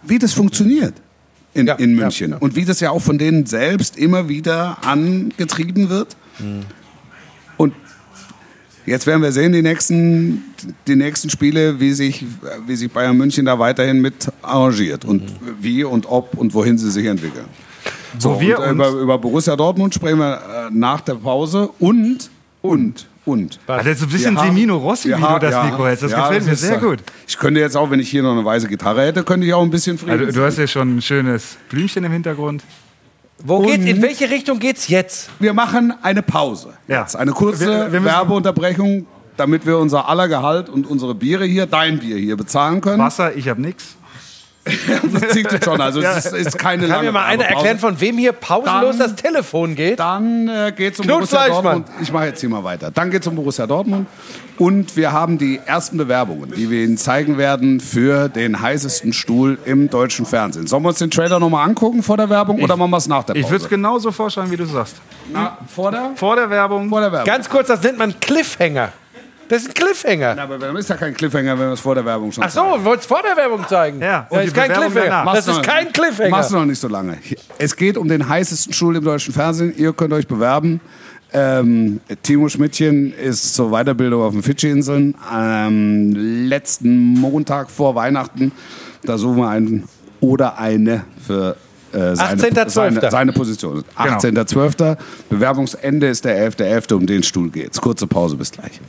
wie 0.03 0.19
das 0.19 0.33
funktioniert 0.33 0.93
in, 1.53 1.67
Ja, 1.67 1.73
in 1.75 1.95
ja, 1.97 2.03
München. 2.03 2.31
ja. 2.31 2.37
Und 2.37 2.55
wie 2.55 2.65
das 2.65 2.79
ja 2.79 2.91
auch 2.91 3.01
von 3.01 3.17
denen 3.17 3.45
selbst 3.45 3.97
immer 3.97 4.29
wieder 4.29 4.77
angetrieben 4.85 5.89
wird. 5.89 6.15
Und 7.57 7.73
jetzt 8.85 9.07
werden 9.07 9.21
wir 9.23 9.31
sehen, 9.31 9.53
die 9.53 9.61
nächsten, 9.63 10.43
die 10.87 10.95
nächsten 10.95 11.29
Spiele, 11.29 11.79
wie 11.79 11.93
sich, 11.93 12.25
wie 12.67 12.75
sich 12.75 12.91
Bayern 12.91 13.17
München 13.17 13.45
da 13.45 13.57
weiterhin 13.57 14.01
mit 14.01 14.27
arrangiert 14.41 15.03
und 15.03 15.23
wie 15.59 15.83
und 15.83 16.05
ob 16.05 16.35
und 16.35 16.53
wohin 16.53 16.77
sie 16.77 16.91
sich 16.91 17.05
entwickeln. 17.07 17.45
So, 18.19 18.39
wir 18.39 18.59
und, 18.59 18.65
äh, 18.65 18.71
über, 18.71 18.89
über 18.89 19.17
Borussia 19.17 19.55
Dortmund 19.55 19.93
sprechen 19.93 20.19
wir 20.19 20.35
äh, 20.35 20.73
nach 20.73 21.01
der 21.01 21.15
Pause 21.15 21.69
und, 21.79 22.29
und, 22.61 23.07
und. 23.27 23.59
Ah, 23.67 23.77
das 23.77 23.87
ist 23.97 24.03
ein 24.03 24.09
bisschen 24.09 24.35
Wir 24.35 24.41
haben- 24.41 24.55
wie 24.55 24.61
Mino 24.61 24.77
Rossi, 24.77 25.09
wie 25.09 25.21
du 25.21 25.39
das 25.39 25.51
ja, 25.51 25.63
Mikro 25.65 25.85
hältst. 25.85 26.03
Das 26.03 26.11
ja, 26.11 26.21
gefällt 26.27 26.45
mir 26.45 26.51
ist, 26.53 26.61
sehr 26.61 26.77
gut. 26.77 26.99
Ich 27.27 27.37
könnte 27.37 27.59
jetzt 27.59 27.75
auch, 27.77 27.91
wenn 27.91 27.99
ich 27.99 28.09
hier 28.09 28.23
noch 28.23 28.31
eine 28.31 28.43
weiße 28.45 28.67
Gitarre 28.67 29.03
hätte, 29.05 29.23
könnte 29.23 29.45
ich 29.45 29.53
auch 29.53 29.61
ein 29.61 29.69
bisschen 29.69 29.97
Frieden. 29.97 30.27
Also, 30.27 30.39
du 30.39 30.45
hast 30.45 30.57
ja 30.57 30.65
schon 30.67 30.97
ein 30.97 31.01
schönes 31.01 31.57
Blümchen 31.69 32.03
im 32.03 32.11
Hintergrund. 32.11 32.63
Wo 33.43 33.61
geht's, 33.61 33.85
in 33.85 34.01
welche 34.01 34.29
Richtung 34.31 34.57
geht's 34.59 34.87
jetzt? 34.87 35.29
wir 35.39 35.53
machen 35.53 35.93
eine 36.01 36.23
Pause. 36.23 36.69
Ja. 36.87 37.01
Jetzt 37.01 37.15
eine 37.15 37.33
kurze 37.33 37.67
Wir- 37.67 37.91
wir 37.91 38.03
Werbeunterbrechung, 38.03 39.05
damit 39.35 39.65
wir 39.65 39.77
unser 39.77 40.07
aller 40.09 40.27
Gehalt 40.27 40.69
und 40.69 40.87
unsere 40.87 41.13
Biere 41.13 41.45
hier, 41.45 41.65
dein 41.67 41.99
Bier 41.99 42.17
hier, 42.17 42.35
bezahlen 42.37 42.81
können. 42.81 42.97
Wasser, 42.99 43.35
ich 43.35 43.47
habe 43.49 43.61
nichts. 43.61 43.96
Das 45.13 45.29
zieht 45.29 45.49
sich 45.49 45.63
schon. 45.63 45.79
Also 45.81 46.01
es 46.01 46.25
ist, 46.25 46.33
ist 46.33 46.57
keine 46.59 46.83
Kann 46.83 46.89
lange 46.89 47.05
mir 47.07 47.11
mal 47.13 47.25
einer 47.25 47.45
erklären, 47.45 47.79
von 47.79 47.99
wem 47.99 48.17
hier 48.17 48.31
pausenlos 48.33 48.97
Dann- 48.97 49.07
das 49.11 49.15
Telefon 49.15 49.75
geht? 49.75 49.99
Dann 49.99 50.47
äh, 50.47 50.71
geht 50.75 50.93
es 50.93 50.99
um 50.99 51.05
Knut 51.05 51.17
Borussia 51.17 51.39
Fleischmann. 51.45 51.63
Dortmund. 51.83 51.87
Ich 52.01 52.11
mache 52.11 52.25
jetzt 52.25 52.39
hier 52.41 52.49
mal 52.49 52.63
weiter. 52.63 52.91
Dann 52.91 53.09
geht 53.11 53.21
es 53.21 53.27
um 53.27 53.35
Borussia 53.35 53.65
Dortmund. 53.67 54.07
Und 54.57 54.95
wir 54.97 55.11
haben 55.11 55.37
die 55.37 55.59
ersten 55.65 55.97
Bewerbungen, 55.97 56.51
die 56.55 56.69
wir 56.69 56.83
Ihnen 56.83 56.97
zeigen 56.97 57.37
werden 57.37 57.79
für 57.79 58.27
den 58.27 58.59
heißesten 58.59 59.13
Stuhl 59.13 59.57
im 59.65 59.89
deutschen 59.89 60.25
Fernsehen. 60.25 60.65
Sollen 60.67 60.83
wir 60.83 60.89
uns 60.89 60.97
den 60.99 61.11
Trailer 61.11 61.39
nochmal 61.39 61.67
angucken 61.67 62.01
vor 62.01 62.17
der 62.17 62.29
Werbung 62.29 62.61
oder 62.61 62.75
machen 62.75 62.89
wir 62.91 62.97
es 62.97 63.07
nach 63.07 63.23
der 63.23 63.35
Ich 63.35 63.43
Pause? 63.43 63.51
würde 63.53 63.63
es 63.65 63.69
genauso 63.69 64.11
vorschlagen, 64.11 64.49
wie 64.49 64.57
du 64.57 64.65
sagst. 64.65 64.95
Na, 65.31 65.57
vor 65.73 65.91
der? 65.91 66.11
Vor 66.15 66.35
der 66.35 66.49
Werbung. 66.49 66.89
Vor 66.89 67.01
der 67.01 67.11
Werbung. 67.11 67.27
Ganz 67.27 67.47
kurz, 67.49 67.67
das 67.67 67.83
nennt 67.83 67.99
man 67.99 68.19
Cliffhanger. 68.19 68.89
Das 69.49 69.61
ist 69.61 69.69
ein 69.69 69.73
Cliffhanger. 69.73 70.35
Na, 70.35 70.43
aber 70.43 70.57
das 70.57 70.79
ist 70.79 70.89
ja 70.89 70.95
kein 70.97 71.13
Cliffhanger, 71.13 71.57
wenn 71.57 71.67
wir 71.67 71.73
es 71.73 71.79
vor 71.79 71.95
der 71.95 72.05
Werbung 72.05 72.31
schon 72.31 72.43
Ach 72.43 72.49
so, 72.49 72.61
wollt 72.83 73.03
vor 73.03 73.21
der 73.21 73.35
Werbung 73.35 73.65
zeigen? 73.67 74.01
Ja, 74.01 74.27
und 74.29 74.37
das 74.37 74.47
ist 74.47 74.55
kein 74.55 74.67
Bewerbung 74.67 74.91
Cliffhanger. 74.91 75.09
danach. 75.09 75.33
Das 75.33 75.47
ist 75.47 75.63
kein 75.63 75.93
Cliffhanger. 75.93 76.29
Machst 76.29 76.51
du 76.51 76.55
noch 76.55 76.65
nicht 76.65 76.79
so 76.79 76.87
lange. 76.87 77.17
Es 77.57 77.75
geht 77.75 77.97
um 77.97 78.07
den 78.07 78.27
heißesten 78.27 78.73
Stuhl 78.73 78.95
im 78.95 79.03
deutschen 79.03 79.33
Fernsehen. 79.33 79.73
Ihr 79.77 79.93
könnt 79.93 80.13
euch 80.13 80.27
bewerben. 80.27 80.81
Ähm, 81.33 81.99
Timo 82.23 82.47
Schmidtchen 82.47 83.13
ist 83.13 83.53
zur 83.53 83.71
Weiterbildung 83.71 84.21
auf 84.21 84.33
den 84.33 84.43
Fidschi-Inseln. 84.43 85.15
Ähm, 85.33 86.13
letzten 86.47 87.13
Montag 87.19 87.69
vor 87.69 87.95
Weihnachten, 87.95 88.51
da 89.03 89.17
suchen 89.17 89.37
wir 89.37 89.49
einen 89.49 89.87
oder 90.21 90.57
eine 90.57 91.03
für 91.25 91.57
äh, 91.91 92.15
seine, 92.15 92.41
18.12.. 92.41 92.69
seine, 92.69 93.11
seine 93.11 93.33
Position. 93.33 93.83
18.12. 93.97 94.97
Bewerbungsende 95.29 96.07
ist 96.07 96.25
der 96.25 96.49
11.11. 96.51 96.93
Um 96.93 97.05
den 97.05 97.23
Stuhl 97.23 97.49
geht's. 97.49 97.79
Kurze 97.81 98.07
Pause, 98.07 98.35
bis 98.35 98.51
gleich. 98.51 98.79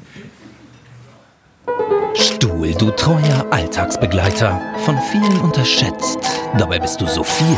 Stuhl, 2.18 2.74
du 2.74 2.90
treuer 2.90 3.46
Alltagsbegleiter, 3.50 4.60
von 4.84 4.98
vielen 5.12 5.40
unterschätzt, 5.40 6.18
dabei 6.56 6.80
bist 6.80 7.00
du 7.00 7.06
so 7.06 7.22
viel. 7.22 7.56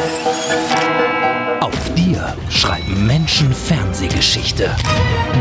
Auf 1.61 1.95
dir 1.95 2.37
schreiben 2.51 3.07
Menschen 3.07 3.55
Fernsehgeschichte. 3.55 4.71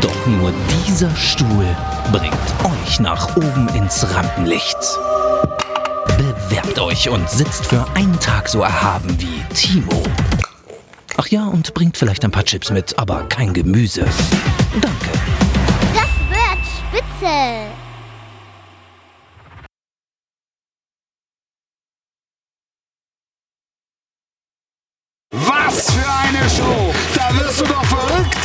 Doch 0.00 0.26
nur 0.26 0.52
dieser 0.86 1.14
Stuhl 1.14 1.66
bringt 2.12 2.34
euch 2.64 2.98
nach 3.00 3.36
oben 3.36 3.68
ins 3.74 4.06
Rampenlicht. 4.14 4.78
Bewerbt 6.16 6.78
euch 6.78 7.10
und 7.10 7.28
sitzt 7.28 7.66
für 7.66 7.86
einen 7.94 8.18
Tag 8.20 8.48
so 8.48 8.62
erhaben 8.62 9.20
wie 9.20 9.42
Timo. 9.54 10.02
Ach 11.18 11.26
ja, 11.28 11.44
und 11.44 11.74
bringt 11.74 11.98
vielleicht 11.98 12.24
ein 12.24 12.30
paar 12.30 12.44
Chips 12.44 12.70
mit, 12.70 12.98
aber 12.98 13.24
kein 13.28 13.52
Gemüse. 13.52 14.06
Danke. 14.80 15.10
Das 15.94 16.08
wird 16.30 16.64
spitze. 16.88 17.79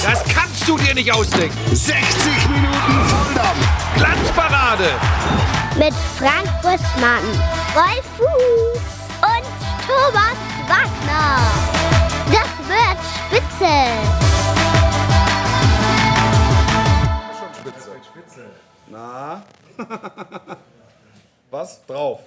Das 0.06 0.24
kannst 0.26 0.68
du 0.68 0.78
dir 0.78 0.94
nicht 0.94 1.12
ausdenken. 1.12 1.58
60 1.74 1.98
Minuten 2.50 3.10
Volldampf! 3.10 3.68
Glanzparade. 3.96 4.90
Mit 5.80 5.94
Frank 6.20 6.48
Buschmann, 6.62 7.24
Rolf 7.76 8.06
Fuß 8.16 8.84
und 9.22 9.46
Thomas 9.88 10.38
Wagner. 10.68 11.42
Das 12.28 12.52
wird 12.70 13.00
spitze. 13.16 14.26
Was? 21.52 21.86
Drauf. 21.88 22.20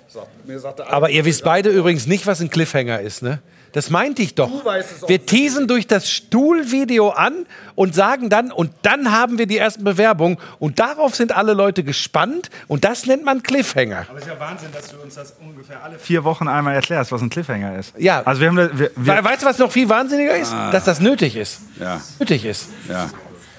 Mir 0.45 0.59
sagt 0.59 0.81
der 0.81 0.93
Aber 0.93 1.11
ihr 1.11 1.25
wisst 1.25 1.45
beide 1.45 1.71
übrigens 1.71 2.07
nicht, 2.07 2.27
was 2.27 2.41
ein 2.41 2.51
Cliffhanger 2.51 3.01
ist, 3.01 3.23
ne? 3.23 3.41
Das 3.73 3.91
meinte 3.91 4.23
ich 4.23 4.35
doch. 4.35 4.65
weißt 4.65 4.93
es 4.97 5.05
auch 5.05 5.09
Wir 5.09 5.25
teasen 5.27 5.67
durch 5.69 5.87
das 5.87 6.11
Stuhlvideo 6.11 7.11
an 7.11 7.47
und 7.75 7.95
sagen 7.95 8.31
dann, 8.31 8.51
und 8.51 8.71
dann 8.83 9.13
haben 9.13 9.39
wir 9.39 9.47
die 9.47 9.59
ersten 9.59 9.85
Bewerbungen 9.85 10.39
und 10.59 10.79
darauf 10.79 11.15
sind 11.15 11.33
alle 11.37 11.53
Leute 11.53 11.85
gespannt 11.85 12.49
und 12.67 12.85
das 12.85 13.07
nennt 13.07 13.25
man 13.25 13.43
Cliffhanger. 13.43 14.07
Aber 14.09 14.19
es 14.19 14.25
ist 14.25 14.29
ja 14.33 14.41
Wahnsinn, 14.41 14.69
dass 14.73 14.89
du 14.91 14.97
uns 15.03 15.15
das 15.15 15.35
ungefähr 15.41 15.83
alle 15.85 15.99
vier 15.99 16.25
Wochen 16.25 16.49
einmal 16.49 16.75
erklärst, 16.75 17.13
was 17.13 17.21
ein 17.21 17.29
Cliffhanger 17.31 17.79
ist. 17.79 17.93
Ja. 17.99 18.23
Also 18.25 18.41
wir 18.41 18.49
haben 18.49 18.57
da, 18.57 18.71
wir, 18.73 18.79
We- 18.79 18.91
wir, 18.97 19.25
Weißt 19.25 19.43
du, 19.43 19.47
was 19.47 19.59
noch 19.59 19.71
viel 19.71 19.89
wahnsinniger 19.89 20.37
ist? 20.37 20.53
Dass 20.53 20.85
das 20.85 21.01
nötig 21.01 21.37
ist. 21.37 21.61
Ja, 21.79 22.01
Nötig 22.19 22.45
ist. 22.45 22.69
ja. 22.89 23.09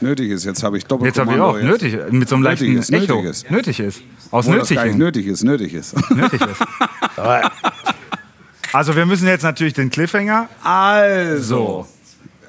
Nötig 0.01 0.31
ist. 0.31 0.45
Jetzt 0.45 0.63
habe 0.63 0.77
ich 0.77 0.85
doppelt 0.85 1.07
jetzt 1.13 1.19
haben 1.19 1.29
wir 1.35 1.43
auch 1.43 1.57
nötig, 1.59 1.93
mit 2.09 2.29
so 2.29 2.35
einem 2.35 2.45
Nötig 2.45 2.69
leichten 2.69 2.77
ist, 2.77 2.89
Echo. 2.89 3.15
nötig 3.15 3.29
ist. 3.29 3.51
Nötig 3.51 3.79
ist. 3.81 4.01
Aus 4.31 4.45
Obwohl 4.47 4.59
das 4.59 4.69
gar 4.69 4.85
nicht 4.85 4.97
Nötigen. 4.97 4.97
nötig 4.97 5.27
ist, 5.27 5.43
nötig 5.43 5.73
ist. 5.73 6.09
Nötig 6.11 6.41
ist. 6.41 6.61
Also 8.73 8.95
wir 8.95 9.05
müssen 9.05 9.27
jetzt 9.27 9.43
natürlich 9.43 9.73
den 9.73 9.89
Cliffhanger. 9.89 10.47
Also, 10.63 11.87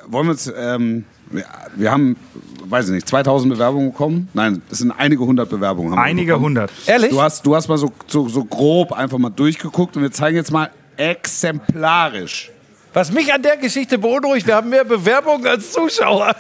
wollen 0.06 0.26
wir 0.26 0.32
uns, 0.32 0.52
ähm, 0.56 1.04
wir, 1.30 1.44
wir 1.76 1.90
haben, 1.90 2.16
weiß 2.64 2.86
ich 2.86 2.92
nicht, 2.92 3.08
2000 3.08 3.52
Bewerbungen 3.52 3.92
bekommen? 3.92 4.28
Nein, 4.34 4.62
es 4.70 4.78
sind 4.78 4.90
einige 4.92 5.22
hundert 5.24 5.48
Bewerbungen. 5.50 5.92
Haben 5.92 5.98
wir 5.98 6.02
Einige 6.04 6.32
bekommen. 6.32 6.44
hundert. 6.46 6.70
Ehrlich? 6.86 7.10
Du 7.10 7.22
hast, 7.22 7.44
du 7.46 7.54
hast 7.56 7.68
mal 7.68 7.78
so, 7.78 7.92
so, 8.06 8.28
so 8.28 8.44
grob 8.44 8.92
einfach 8.92 9.18
mal 9.18 9.30
durchgeguckt 9.30 9.96
und 9.96 10.02
wir 10.02 10.12
zeigen 10.12 10.36
jetzt 10.36 10.50
mal 10.50 10.70
exemplarisch. 10.96 12.50
Was 12.92 13.12
mich 13.12 13.32
an 13.32 13.40
der 13.42 13.56
Geschichte 13.56 13.98
beunruhigt, 13.98 14.46
wir 14.46 14.56
haben 14.56 14.68
mehr 14.68 14.84
Bewerbungen 14.84 15.46
als 15.46 15.72
Zuschauer. 15.72 16.34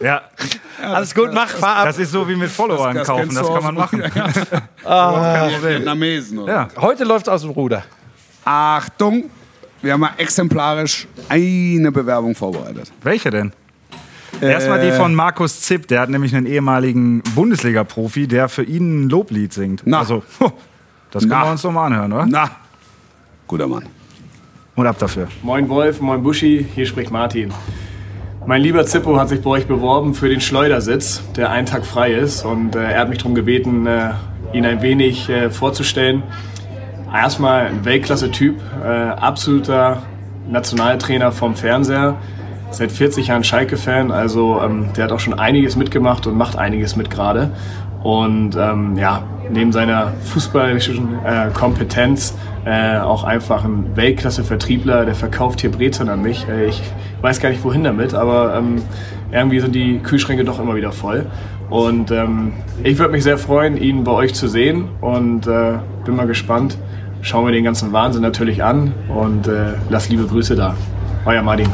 Ja, 0.00 0.22
Alles 0.82 1.14
gut, 1.14 1.30
mach, 1.32 1.48
fahr 1.48 1.76
ab. 1.78 1.84
das 1.86 1.98
ist 1.98 2.10
so 2.12 2.28
wie 2.28 2.34
mit 2.36 2.50
Followern 2.50 2.96
kaufen. 3.02 3.22
kennst 3.22 3.36
Das 3.38 3.46
du 3.46 3.54
kann 3.54 3.62
man 3.62 3.74
machen. 3.74 4.02
Ja. 4.84 5.62
Vietnamesen. 5.62 6.38
Oder? 6.40 6.52
Ja. 6.52 6.68
Heute 6.80 7.04
läuft 7.04 7.28
aus 7.28 7.42
dem 7.42 7.50
Ruder. 7.50 7.84
Achtung, 8.44 9.24
wir 9.80 9.92
haben 9.92 10.00
mal 10.00 10.10
exemplarisch 10.16 11.06
eine 11.28 11.92
Bewerbung 11.92 12.34
vorbereitet. 12.34 12.90
Welche 13.02 13.30
denn? 13.30 13.52
Erstmal 14.40 14.80
die 14.84 14.90
von 14.92 15.14
Markus 15.14 15.60
Zipp, 15.60 15.86
der 15.86 16.00
hat 16.00 16.08
nämlich 16.10 16.34
einen 16.34 16.46
ehemaligen 16.46 17.22
Bundesliga-Profi, 17.36 18.26
der 18.26 18.48
für 18.48 18.64
ihn 18.64 19.04
ein 19.04 19.08
Loblied 19.08 19.52
singt. 19.52 19.82
Na. 19.84 20.00
Also, 20.00 20.24
das 21.12 21.22
können 21.22 21.28
Na. 21.30 21.44
wir 21.46 21.52
uns 21.52 21.62
doch 21.62 21.70
mal 21.70 21.86
anhören, 21.86 22.12
oder? 22.12 22.26
Na, 22.28 22.50
guter 23.46 23.68
Mann. 23.68 23.86
Und 24.74 24.86
ab 24.86 24.96
dafür. 24.98 25.28
Moin 25.42 25.68
Wolf, 25.68 26.00
moin 26.00 26.22
Buschi, 26.22 26.66
hier 26.74 26.86
spricht 26.86 27.10
Martin. 27.12 27.52
Mein 28.44 28.60
lieber 28.60 28.84
Zippo 28.84 29.20
hat 29.20 29.28
sich 29.28 29.40
bei 29.40 29.50
euch 29.50 29.66
beworben 29.68 30.14
für 30.14 30.28
den 30.28 30.40
Schleudersitz, 30.40 31.22
der 31.36 31.50
einen 31.50 31.64
Tag 31.64 31.86
frei 31.86 32.12
ist. 32.12 32.44
Und 32.44 32.74
äh, 32.74 32.90
er 32.90 33.00
hat 33.00 33.08
mich 33.08 33.18
darum 33.18 33.36
gebeten, 33.36 33.86
äh, 33.86 34.10
ihn 34.52 34.66
ein 34.66 34.82
wenig 34.82 35.28
äh, 35.28 35.48
vorzustellen. 35.48 36.24
Erstmal 37.14 37.66
ein 37.66 37.84
Weltklasse-Typ, 37.84 38.56
äh, 38.82 38.86
absoluter 38.86 40.02
Nationaltrainer 40.48 41.30
vom 41.30 41.54
Fernseher, 41.54 42.16
seit 42.72 42.90
40 42.90 43.28
Jahren 43.28 43.44
Schalke-Fan, 43.44 44.10
also 44.10 44.60
ähm, 44.60 44.88
der 44.96 45.04
hat 45.04 45.12
auch 45.12 45.20
schon 45.20 45.34
einiges 45.34 45.76
mitgemacht 45.76 46.26
und 46.26 46.36
macht 46.36 46.58
einiges 46.58 46.96
mit 46.96 47.10
gerade. 47.10 47.52
Und 48.02 48.56
ähm, 48.56 48.96
ja, 48.96 49.22
neben 49.50 49.72
seiner 49.72 50.12
fußballerischen 50.24 51.18
äh, 51.24 51.50
Kompetenz 51.52 52.34
äh, 52.64 52.98
auch 52.98 53.24
einfach 53.24 53.64
ein 53.64 53.96
Weltklasse-Vertriebler, 53.96 55.04
der 55.04 55.14
verkauft 55.14 55.60
hier 55.60 55.70
Brezeln 55.70 56.08
an 56.08 56.22
mich. 56.22 56.46
Äh, 56.48 56.66
ich 56.66 56.82
weiß 57.20 57.40
gar 57.40 57.48
nicht 57.50 57.62
wohin 57.64 57.84
damit, 57.84 58.14
aber 58.14 58.56
ähm, 58.56 58.82
irgendwie 59.30 59.60
sind 59.60 59.74
die 59.74 59.98
Kühlschränke 59.98 60.44
doch 60.44 60.58
immer 60.60 60.74
wieder 60.74 60.92
voll. 60.92 61.26
Und 61.70 62.10
ähm, 62.10 62.52
ich 62.82 62.98
würde 62.98 63.12
mich 63.12 63.22
sehr 63.22 63.38
freuen, 63.38 63.76
ihn 63.76 64.04
bei 64.04 64.12
euch 64.12 64.34
zu 64.34 64.46
sehen 64.46 64.88
und 65.00 65.46
äh, 65.46 65.78
bin 66.04 66.16
mal 66.16 66.26
gespannt. 66.26 66.76
Schauen 67.22 67.46
wir 67.46 67.52
den 67.52 67.64
ganzen 67.64 67.92
Wahnsinn 67.92 68.20
natürlich 68.22 68.62
an 68.64 68.92
und 69.08 69.46
äh, 69.46 69.74
lasst 69.88 70.10
liebe 70.10 70.24
Grüße 70.26 70.56
da. 70.56 70.74
Euer 71.24 71.40
Martin. 71.42 71.68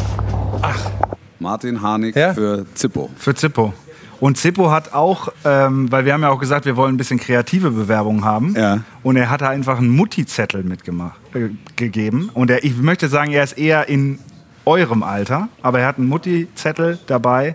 Martin 1.41 1.81
Harnik 1.81 2.15
Ja? 2.17 2.35
für 2.35 2.67
Zippo. 2.75 3.11
Für 3.17 3.35
Zippo. 3.35 3.73
Und 4.21 4.37
Zippo 4.37 4.71
hat 4.71 4.93
auch, 4.95 5.29
ähm, 5.45 5.91
weil 5.93 6.05
wir 6.05 6.13
haben 6.13 6.23
ja 6.23 6.31
auch 6.31 6.41
gesagt, 6.41 6.65
wir 6.65 6.77
wollen 6.77 6.95
ein 6.95 6.97
bisschen 6.97 7.21
kreative 7.21 7.71
Bewerbungen 7.71 8.25
haben. 8.25 8.55
Ja. 8.57 8.81
Und 9.03 9.17
er 9.17 9.31
hat 9.31 9.43
da 9.43 9.49
einfach 9.51 9.79
einen 9.79 9.91
Mutti-Zettel 9.91 10.65
mitgemacht, 10.65 11.19
äh, 11.35 11.51
gegeben. 11.77 12.31
Und 12.35 12.51
er, 12.51 12.65
ich 12.65 12.77
möchte 12.77 13.09
sagen, 13.09 13.31
er 13.33 13.45
ist 13.45 13.57
eher 13.59 13.89
in 13.89 14.19
eurem 14.65 15.03
Alter, 15.03 15.49
aber 15.63 15.81
er 15.81 15.87
hat 15.87 15.99
einen 15.99 16.09
Mutti-Zettel 16.09 16.99
dabei, 17.07 17.55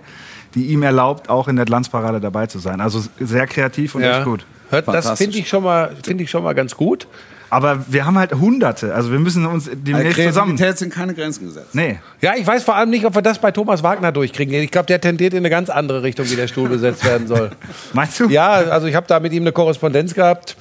die 0.55 0.67
ihm 0.67 0.83
erlaubt, 0.83 1.29
auch 1.29 1.47
in 1.47 1.55
der 1.57 1.65
Glanzparade 1.65 2.19
dabei 2.21 2.47
zu 2.47 2.59
sein. 2.59 2.79
Also 2.79 3.03
sehr 3.19 3.45
kreativ 3.47 3.95
und 3.95 4.03
echt 4.03 4.23
gut. 4.23 4.45
Hört, 4.69 4.87
das 4.87 5.17
finde 5.17 5.37
ich, 5.37 5.49
schon 5.49 5.63
mal- 5.63 5.95
finde 6.03 6.23
ich 6.23 6.29
schon 6.29 6.43
mal 6.43 6.53
ganz 6.53 6.75
gut. 6.75 7.07
Aber 7.53 7.85
wir 7.87 8.05
haben 8.05 8.17
halt 8.17 8.33
Hunderte. 8.33 8.95
Also 8.95 9.11
wir 9.11 9.19
müssen 9.19 9.45
uns 9.45 9.69
demnächst 9.71 10.19
zusammen. 10.19 10.55
Kreativität 10.57 10.77
sind 10.79 10.91
keine 10.93 11.13
Grenzen 11.13 11.45
gesetzt. 11.45 11.75
Nee. 11.75 11.99
Ja, 12.19 12.33
ich 12.35 12.47
weiß 12.47 12.63
vor 12.63 12.75
allem 12.75 12.89
nicht, 12.89 13.05
ob 13.05 13.13
wir 13.13 13.21
das 13.21 13.37
bei 13.37 13.51
Thomas 13.51 13.83
Wagner 13.83 14.11
durchkriegen. 14.11 14.55
Ich 14.55 14.71
glaube, 14.71 14.87
der 14.87 14.99
tendiert 14.99 15.33
in 15.33 15.39
eine 15.39 15.51
ganz 15.51 15.69
andere 15.69 16.01
Richtung, 16.01 16.27
wie 16.31 16.35
der 16.35 16.47
Stuhl 16.47 16.67
besetzt 16.67 17.05
werden 17.05 17.27
soll. 17.27 17.51
Meinst 17.93 18.19
du? 18.19 18.27
Ja, 18.27 18.53
also 18.53 18.87
ich 18.87 18.95
habe 18.95 19.05
da 19.07 19.19
mit 19.19 19.33
ihm 19.33 19.43
eine 19.43 19.51
Korrespondenz 19.51 20.15
gehabt. 20.15 20.55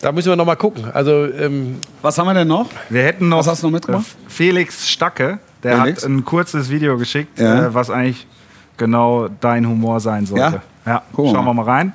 Da 0.00 0.12
müssen 0.12 0.28
wir 0.28 0.36
noch 0.36 0.46
mal 0.46 0.54
gucken. 0.54 0.84
Also 0.92 1.24
ähm, 1.26 1.78
Was 2.02 2.16
haben 2.18 2.26
wir 2.26 2.34
denn 2.34 2.48
noch? 2.48 2.68
Wir 2.88 3.02
hätten 3.02 3.28
noch, 3.28 3.38
Was 3.38 3.48
hast 3.48 3.62
du 3.64 3.66
noch 3.66 3.72
mitgebracht? 3.72 4.06
Felix 4.28 4.88
Stacke. 4.88 5.40
Der 5.64 5.78
Felix? 5.78 6.02
hat 6.04 6.08
ein 6.08 6.24
kurzes 6.24 6.70
Video 6.70 6.98
geschickt, 6.98 7.40
Ja. 7.40 7.66
äh, 7.66 7.74
was 7.74 7.90
eigentlich 7.90 8.28
genau 8.76 9.28
dein 9.40 9.66
Humor 9.66 9.98
sein 9.98 10.24
sollte. 10.26 10.62
Ja, 10.86 11.02
wir 11.16 11.30
schauen 11.30 11.44
wir 11.44 11.54
mal 11.54 11.64
rein. 11.64 11.92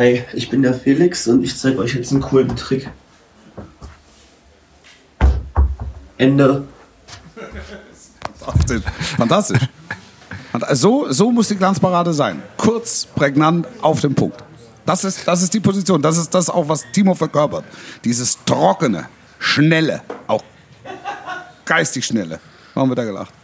Hi, 0.00 0.24
ich 0.32 0.48
bin 0.48 0.62
der 0.62 0.72
Felix 0.72 1.28
und 1.28 1.44
ich 1.44 1.54
zeige 1.58 1.76
euch 1.80 1.94
jetzt 1.94 2.10
einen 2.10 2.22
coolen 2.22 2.56
Trick. 2.56 2.88
Ende. 6.16 6.64
Fantastisch. 9.18 9.60
So, 10.70 11.12
so 11.12 11.30
muss 11.30 11.48
die 11.48 11.56
Glanzparade 11.56 12.14
sein. 12.14 12.42
Kurz, 12.56 13.08
prägnant, 13.14 13.66
auf 13.82 14.00
den 14.00 14.14
Punkt. 14.14 14.42
Das 14.86 15.04
ist, 15.04 15.28
das 15.28 15.42
ist 15.42 15.52
die 15.52 15.60
Position. 15.60 16.00
Das 16.00 16.16
ist 16.16 16.34
das 16.34 16.48
auch, 16.48 16.66
was 16.66 16.82
Timo 16.92 17.14
verkörpert. 17.14 17.66
Dieses 18.02 18.42
trockene, 18.46 19.06
schnelle, 19.38 20.00
auch 20.26 20.42
geistig 21.66 22.06
schnelle. 22.06 22.40
Warum 22.72 22.88
wird 22.88 23.00
da 23.00 23.04
gelacht? 23.04 23.34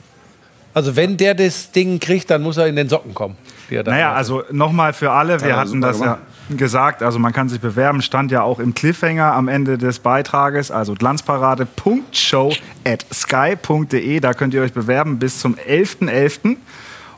Also 0.72 0.96
wenn 0.96 1.18
der 1.18 1.34
das 1.34 1.70
Ding 1.70 2.00
kriegt, 2.00 2.30
dann 2.30 2.40
muss 2.40 2.56
er 2.56 2.66
in 2.66 2.76
den 2.76 2.88
Socken 2.88 3.12
kommen. 3.12 3.36
Naja, 3.68 4.14
also 4.14 4.42
nochmal 4.50 4.94
für 4.94 5.10
alle, 5.10 5.38
wir 5.42 5.54
hatten 5.54 5.82
das 5.82 6.00
ja 6.00 6.18
gesagt, 6.50 7.02
also 7.02 7.18
man 7.18 7.32
kann 7.32 7.48
sich 7.48 7.60
bewerben, 7.60 8.02
stand 8.02 8.30
ja 8.30 8.42
auch 8.42 8.58
im 8.58 8.74
Cliffhanger 8.74 9.32
am 9.32 9.48
Ende 9.48 9.78
des 9.78 9.98
Beitrages, 9.98 10.70
also 10.70 10.94
glanzparade.show 10.94 12.52
at 12.84 13.06
sky.de, 13.12 14.20
da 14.20 14.34
könnt 14.34 14.54
ihr 14.54 14.62
euch 14.62 14.72
bewerben 14.72 15.18
bis 15.18 15.40
zum 15.40 15.54
11.11. 15.54 16.56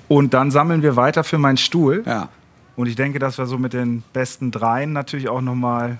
Und 0.08 0.32
dann 0.32 0.50
sammeln 0.50 0.82
wir 0.82 0.96
weiter 0.96 1.22
für 1.24 1.36
meinen 1.36 1.58
Stuhl. 1.58 2.02
Ja. 2.06 2.28
Und 2.76 2.86
ich 2.86 2.96
denke, 2.96 3.18
dass 3.18 3.36
wir 3.36 3.46
so 3.46 3.58
mit 3.58 3.72
den 3.74 4.02
besten 4.12 4.50
dreien 4.50 4.92
natürlich 4.92 5.28
auch 5.28 5.42
nochmal 5.42 5.98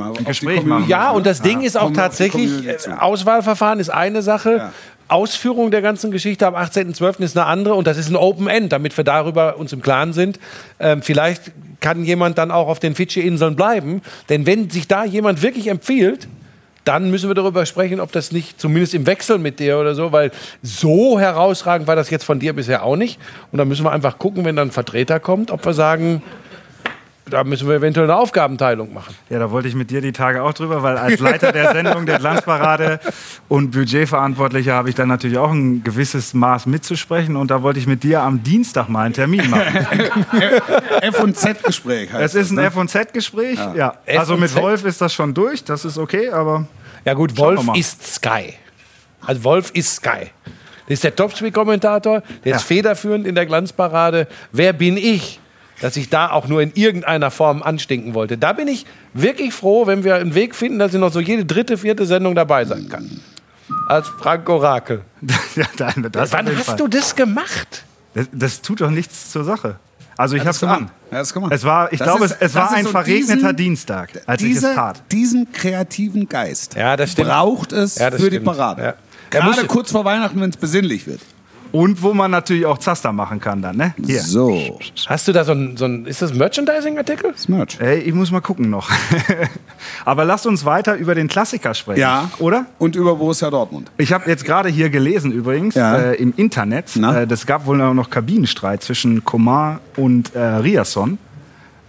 auf 0.00 0.18
ein 0.18 0.24
Gespräch 0.24 0.64
machen. 0.64 0.84
Ja, 0.86 1.10
und 1.10 1.26
das 1.26 1.40
Ding 1.42 1.62
ist 1.62 1.76
auch 1.76 1.84
kommen 1.84 1.94
tatsächlich, 1.94 2.66
äh. 2.66 2.76
Auswahlverfahren 2.98 3.80
ist 3.80 3.90
eine 3.90 4.22
Sache, 4.22 4.56
Ja. 4.58 4.72
Ausführung 5.08 5.70
der 5.70 5.80
ganzen 5.80 6.10
Geschichte 6.10 6.46
am 6.46 6.54
18.12. 6.54 7.20
ist 7.20 7.36
eine 7.36 7.46
andere 7.46 7.74
und 7.74 7.86
das 7.86 7.96
ist 7.96 8.10
ein 8.10 8.16
Open 8.16 8.46
End, 8.46 8.72
damit 8.72 8.94
wir 8.94 9.04
darüber 9.04 9.56
uns 9.56 9.72
im 9.72 9.80
Klaren 9.80 10.12
sind. 10.12 10.38
Ähm, 10.78 11.00
vielleicht 11.00 11.50
kann 11.80 12.04
jemand 12.04 12.38
dann 12.38 12.50
auch 12.50 12.68
auf 12.68 12.78
den 12.78 12.94
Fidschi-Inseln 12.94 13.56
bleiben, 13.56 14.02
denn 14.28 14.46
wenn 14.46 14.70
sich 14.70 14.88
da 14.88 15.04
jemand 15.04 15.42
wirklich 15.42 15.68
empfiehlt, 15.68 16.28
dann 16.88 17.10
müssen 17.10 17.28
wir 17.28 17.34
darüber 17.34 17.66
sprechen, 17.66 18.00
ob 18.00 18.12
das 18.12 18.32
nicht 18.32 18.58
zumindest 18.58 18.94
im 18.94 19.06
Wechsel 19.06 19.38
mit 19.38 19.60
dir 19.60 19.78
oder 19.78 19.94
so, 19.94 20.10
weil 20.10 20.30
so 20.62 21.20
herausragend 21.20 21.86
war 21.86 21.96
das 21.96 22.08
jetzt 22.08 22.24
von 22.24 22.38
dir 22.38 22.54
bisher 22.54 22.82
auch 22.82 22.96
nicht. 22.96 23.20
Und 23.52 23.58
dann 23.58 23.68
müssen 23.68 23.84
wir 23.84 23.92
einfach 23.92 24.18
gucken, 24.18 24.46
wenn 24.46 24.56
dann 24.56 24.68
ein 24.68 24.72
Vertreter 24.72 25.20
kommt, 25.20 25.50
ob 25.50 25.66
wir 25.66 25.74
sagen, 25.74 26.22
da 27.30 27.44
müssen 27.44 27.68
wir 27.68 27.76
eventuell 27.76 28.06
eine 28.06 28.16
Aufgabenteilung 28.16 28.92
machen. 28.92 29.14
Ja, 29.30 29.38
da 29.38 29.50
wollte 29.50 29.68
ich 29.68 29.74
mit 29.74 29.90
dir 29.90 30.00
die 30.00 30.12
Tage 30.12 30.42
auch 30.42 30.52
drüber, 30.52 30.82
weil 30.82 30.96
als 30.96 31.20
Leiter 31.20 31.52
der 31.52 31.72
Sendung 31.72 32.06
der 32.06 32.18
Glanzparade 32.18 33.00
und 33.48 33.70
Budgetverantwortlicher 33.70 34.74
habe 34.74 34.88
ich 34.88 34.94
dann 34.94 35.08
natürlich 35.08 35.38
auch 35.38 35.50
ein 35.50 35.82
gewisses 35.84 36.34
Maß 36.34 36.66
mitzusprechen 36.66 37.36
und 37.36 37.50
da 37.50 37.62
wollte 37.62 37.78
ich 37.78 37.86
mit 37.86 38.02
dir 38.02 38.22
am 38.22 38.42
Dienstag 38.42 38.88
mal 38.88 39.02
einen 39.02 39.14
Termin 39.14 39.48
machen. 39.50 39.74
F&Z-Gespräch 41.02 42.12
heißt 42.12 42.34
Es 42.34 42.46
ist 42.46 42.50
ein 42.50 42.56
ne? 42.56 42.66
F&Z-Gespräch, 42.66 43.58
ja. 43.74 43.94
Also 44.06 44.36
mit? 44.36 44.54
Wolf 44.54 44.84
ist 44.84 45.00
das 45.00 45.12
schon 45.12 45.34
durch, 45.34 45.62
das 45.64 45.84
ist 45.84 45.98
okay, 45.98 46.30
aber 46.30 46.66
Ja 47.04 47.14
gut, 47.14 47.36
Wolf 47.36 47.62
ist 47.74 48.14
Sky. 48.14 48.54
Also 49.24 49.44
Wolf 49.44 49.70
ist 49.74 49.96
Sky. 49.96 50.30
Das 50.88 50.94
ist 50.94 51.04
der 51.04 51.14
Topspiel-Kommentator, 51.14 52.22
der 52.44 52.56
ist 52.56 52.62
federführend 52.62 53.26
in 53.26 53.34
der 53.34 53.44
Glanzparade. 53.44 54.26
Wer 54.52 54.72
bin 54.72 54.96
ich, 54.96 55.38
dass 55.80 55.96
ich 55.96 56.08
da 56.10 56.30
auch 56.30 56.48
nur 56.48 56.60
in 56.62 56.72
irgendeiner 56.74 57.30
Form 57.30 57.62
anstinken 57.62 58.14
wollte? 58.14 58.36
Da 58.38 58.52
bin 58.52 58.68
ich 58.68 58.86
wirklich 59.14 59.52
froh, 59.54 59.86
wenn 59.86 60.04
wir 60.04 60.16
einen 60.16 60.34
Weg 60.34 60.54
finden, 60.54 60.78
dass 60.78 60.92
ich 60.94 61.00
noch 61.00 61.12
so 61.12 61.20
jede 61.20 61.44
dritte, 61.44 61.78
vierte 61.78 62.06
Sendung 62.06 62.34
dabei 62.34 62.64
sein 62.64 62.88
kann. 62.88 63.20
Als 63.86 64.08
Frank 64.08 64.48
Orakel. 64.48 65.02
ja, 65.56 65.64
dann- 65.76 66.08
das 66.12 66.32
auf 66.32 66.38
Wann 66.38 66.56
hast 66.56 66.64
Fall. 66.66 66.76
du 66.76 66.88
das 66.88 67.14
gemacht? 67.14 67.84
Das, 68.14 68.26
das 68.32 68.62
tut 68.62 68.80
doch 68.80 68.90
nichts 68.90 69.30
zur 69.30 69.44
Sache. 69.44 69.76
Also 70.16 70.34
ich 70.34 70.42
Ja, 70.42 70.46
das 70.50 70.58
kann 71.32 71.42
man. 71.42 71.52
Es 71.52 71.64
war, 71.64 71.92
ich 71.92 71.98
Das 72.00 72.08
glaube, 72.08 72.24
ist- 72.24 72.32
es, 72.40 72.48
es 72.50 72.54
war 72.56 72.72
ein 72.72 72.84
so 72.86 72.90
verregneter 72.90 73.34
diesen- 73.36 73.56
Dienstag, 73.56 74.10
als 74.26 74.42
ich 74.42 74.48
Diese, 74.48 74.70
es 74.70 74.74
tat. 74.74 75.02
Diesen 75.12 75.52
kreativen 75.52 76.28
Geist 76.28 76.74
Ja, 76.74 76.96
das 76.96 77.12
stimmt. 77.12 77.28
braucht 77.28 77.72
es 77.72 77.96
Ja, 77.98 78.10
das 78.10 78.20
für 78.20 78.28
die 78.30 78.36
stimmt. 78.36 78.46
Parade. 78.46 78.82
Ja. 78.82 78.94
Er 79.30 79.40
Gerade 79.42 79.66
kurz 79.66 79.92
vor 79.92 80.04
Weihnachten, 80.04 80.40
wenn 80.40 80.50
es 80.50 80.56
besinnlich 80.56 81.06
wird. 81.06 81.20
Und 81.72 82.02
wo 82.02 82.14
man 82.14 82.30
natürlich 82.30 82.66
auch 82.66 82.78
Zaster 82.78 83.12
machen 83.12 83.40
kann 83.40 83.62
dann, 83.62 83.76
ne? 83.76 83.94
Hier. 84.04 84.20
So, 84.22 84.78
Hast 85.06 85.28
du 85.28 85.32
da 85.32 85.44
so 85.44 85.52
ein, 85.52 85.76
so 85.76 85.84
ein 85.84 86.06
ist 86.06 86.22
das 86.22 86.30
ein 86.32 86.38
Merchandising-Artikel? 86.38 87.34
Smirch. 87.36 87.78
Ey, 87.80 87.98
ich 88.00 88.14
muss 88.14 88.30
mal 88.30 88.40
gucken 88.40 88.70
noch. 88.70 88.90
Aber 90.04 90.24
lasst 90.24 90.46
uns 90.46 90.64
weiter 90.64 90.96
über 90.96 91.14
den 91.14 91.28
Klassiker 91.28 91.74
sprechen. 91.74 92.00
Ja. 92.00 92.30
Oder? 92.38 92.66
Und 92.78 92.96
über 92.96 93.16
Borussia 93.16 93.50
Dortmund. 93.50 93.90
Ich 93.98 94.12
habe 94.12 94.28
jetzt 94.30 94.44
gerade 94.44 94.68
hier 94.68 94.90
gelesen 94.90 95.32
übrigens 95.32 95.74
Ja. 95.74 95.96
äh, 95.98 96.14
im 96.14 96.32
Internet, 96.36 96.96
äh, 96.96 97.26
das 97.26 97.46
gab 97.46 97.66
wohl 97.66 97.76
noch 97.76 98.10
Kabinenstreit 98.10 98.82
zwischen 98.82 99.24
Coman 99.24 99.78
und 99.96 100.34
äh, 100.34 100.38
Riasson. 100.40 101.18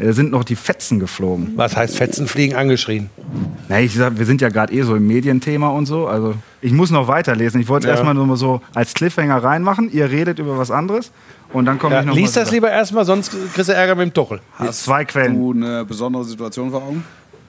Da 0.02 0.14
sind 0.14 0.32
noch 0.32 0.46
die 0.46 0.56
Fetzen 0.56 0.98
geflogen. 1.00 1.54
Was 1.58 1.76
heißt 1.76 1.98
Fetzenfliegen 1.98 2.56
angeschrien? 2.56 3.10
Na, 3.68 3.82
ich 3.82 3.94
sag, 3.94 4.18
wir 4.18 4.26
sind 4.26 4.40
ja 4.40 4.48
gerade 4.48 4.74
eh 4.74 4.82
so 4.84 4.96
im 4.96 5.06
Medienthema 5.06 5.68
und 5.70 5.88
so. 5.88 6.08
Also 6.08 6.36
ich 6.62 6.72
muss 6.72 6.90
noch 6.90 7.10
weiterlesen. 7.10 7.60
Ich 7.60 7.68
wollte 7.68 7.88
es 7.88 7.90
Ja. 7.90 7.96
erstmal 7.96 8.14
nur 8.14 8.26
mal 8.26 8.38
so 8.38 8.62
als 8.74 8.94
Cliffhanger 8.94 9.44
reinmachen. 9.44 9.92
Ihr 9.92 10.10
redet 10.10 10.40
über 10.40 10.58
was 10.58 10.72
anderes 10.72 11.12
und 11.52 11.66
dann 11.66 11.78
komme 11.80 11.96
Ja, 11.96 12.02
ich 12.02 12.08
noch 12.08 12.16
lies 12.16 12.34
mal 12.34 12.42
das 12.44 12.52
lieber 12.52 12.72
erstmal, 12.72 13.04
sonst 13.04 13.32
kriegst 13.54 13.68
du 13.70 13.74
Ärger 13.74 13.96
mit 13.96 14.06
dem 14.08 14.14
Tuchel. 14.14 14.40
Hast 14.56 14.86
zwei 14.86 15.04
Quellen. 15.04 15.36
Du 15.36 15.52
eine 15.52 15.84
besondere 15.84 16.24
Situation 16.24 16.72
vor 16.72 16.82
Augen? 16.82 17.04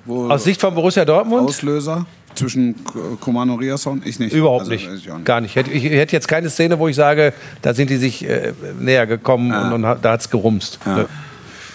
Wo 0.04 0.28
Aus 0.28 0.42
Sicht 0.42 0.60
von 0.60 0.74
Borussia 0.74 1.04
Dortmund? 1.04 1.42
Auslöser 1.48 2.04
zwischen 2.34 2.74
K- 2.84 2.98
Coman 3.20 3.48
und 3.50 3.60
Riasson? 3.60 4.02
Ich 4.04 4.18
nicht. 4.18 4.32
Überhaupt 4.34 4.62
Also, 4.62 4.72
nicht. 4.72 4.90
nicht. 4.90 5.24
Gar 5.24 5.40
nicht. 5.40 5.56
Ich 5.56 5.84
hätte, 5.84 6.16
jetzt 6.16 6.26
keine 6.26 6.50
Szene, 6.50 6.78
wo 6.80 6.88
ich 6.88 6.96
sage, 6.96 7.32
da 7.62 7.74
sind 7.74 7.90
die 7.90 7.96
sich 7.96 8.28
äh, 8.28 8.54
näher 8.80 9.06
gekommen 9.06 9.52
und, 9.52 9.72
und 9.72 9.86
hat- 9.86 10.04
da 10.04 10.12
hat 10.12 10.20
es 10.22 10.30
gerumst. 10.30 10.80
Ja. 10.84 10.96
Ne? 10.96 11.06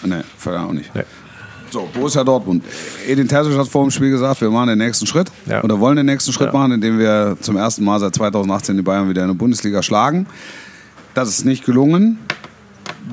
Nee, 0.06 0.22
vorher 0.38 0.62
auch 0.64 0.72
nicht. 0.72 0.94
Nee. 0.94 1.02
So, 1.70 1.88
Borussia 1.92 2.22
Dortmund. 2.22 2.64
Edin 3.08 3.26
Terzic 3.26 3.56
hat 3.58 3.66
vor 3.66 3.82
dem 3.84 3.90
Spiel 3.90 4.10
gesagt, 4.10 4.40
wir 4.40 4.50
machen 4.50 4.68
den 4.68 4.78
nächsten 4.78 5.06
Schritt 5.06 5.30
Ja. 5.46 5.62
oder 5.64 5.78
wollen 5.80 5.96
den 5.96 6.06
nächsten 6.06 6.32
Schritt 6.32 6.52
Ja. 6.52 6.52
machen, 6.58 6.72
indem 6.72 6.98
wir 6.98 7.36
zum 7.40 7.56
ersten 7.56 7.84
Mal 7.84 7.98
seit 7.98 8.14
2018 8.14 8.76
die 8.76 8.82
Bayern 8.82 9.08
wieder 9.08 9.22
in 9.22 9.28
der 9.28 9.34
Bundesliga 9.34 9.82
schlagen. 9.82 10.26
Das 11.14 11.28
ist 11.28 11.44
nicht 11.44 11.64
gelungen. 11.64 12.18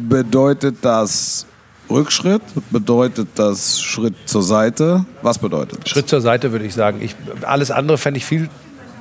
Bedeutet 0.07 0.77
das 0.81 1.45
Rückschritt? 1.89 2.41
Bedeutet 2.71 3.27
das 3.35 3.81
Schritt 3.81 4.15
zur 4.25 4.43
Seite? 4.43 5.05
Was 5.21 5.39
bedeutet 5.39 5.79
das? 5.83 5.89
Schritt 5.89 6.07
zur 6.09 6.21
Seite, 6.21 6.51
würde 6.51 6.65
ich 6.65 6.73
sagen. 6.73 6.99
Ich, 7.01 7.15
alles 7.41 7.71
andere 7.71 7.97
fände 7.97 8.17
ich 8.19 8.25
viel 8.25 8.49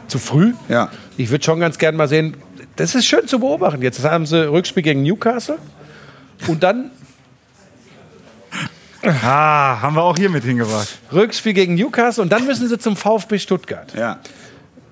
zu 0.09 0.19
früh. 0.19 0.53
Ja. 0.69 0.91
Ich 1.17 1.31
würde 1.31 1.45
schon 1.45 1.61
ganz 1.61 1.79
gern 1.79 1.97
mal 1.97 2.09
sehen, 2.09 2.37
das 2.77 2.95
ist 2.95 3.05
schön 3.07 3.27
zu 3.27 3.39
beobachten. 3.39 3.83
Jetzt 3.83 4.03
haben 4.03 4.27
sie 4.27 4.49
Rückspiel 4.51 4.83
gegen 4.83 5.03
Newcastle 5.03 5.59
und 6.49 6.63
dann 6.63 6.91
Ah, 9.03 9.81
haben 9.81 9.97
wir 9.97 10.03
auch 10.03 10.17
hier 10.17 10.31
mit 10.31 10.45
hingebracht. 10.45 10.99
Rückspiel 11.13 11.55
gegen 11.55 11.75
Newcastle 11.75 12.23
und 12.23 12.31
dann 12.31 12.47
müssen 12.47 12.69
sie 12.69 12.79
zum 12.79 12.97
VfB 12.97 13.39
Stuttgart. 13.39 13.93
Ja. 13.97 14.21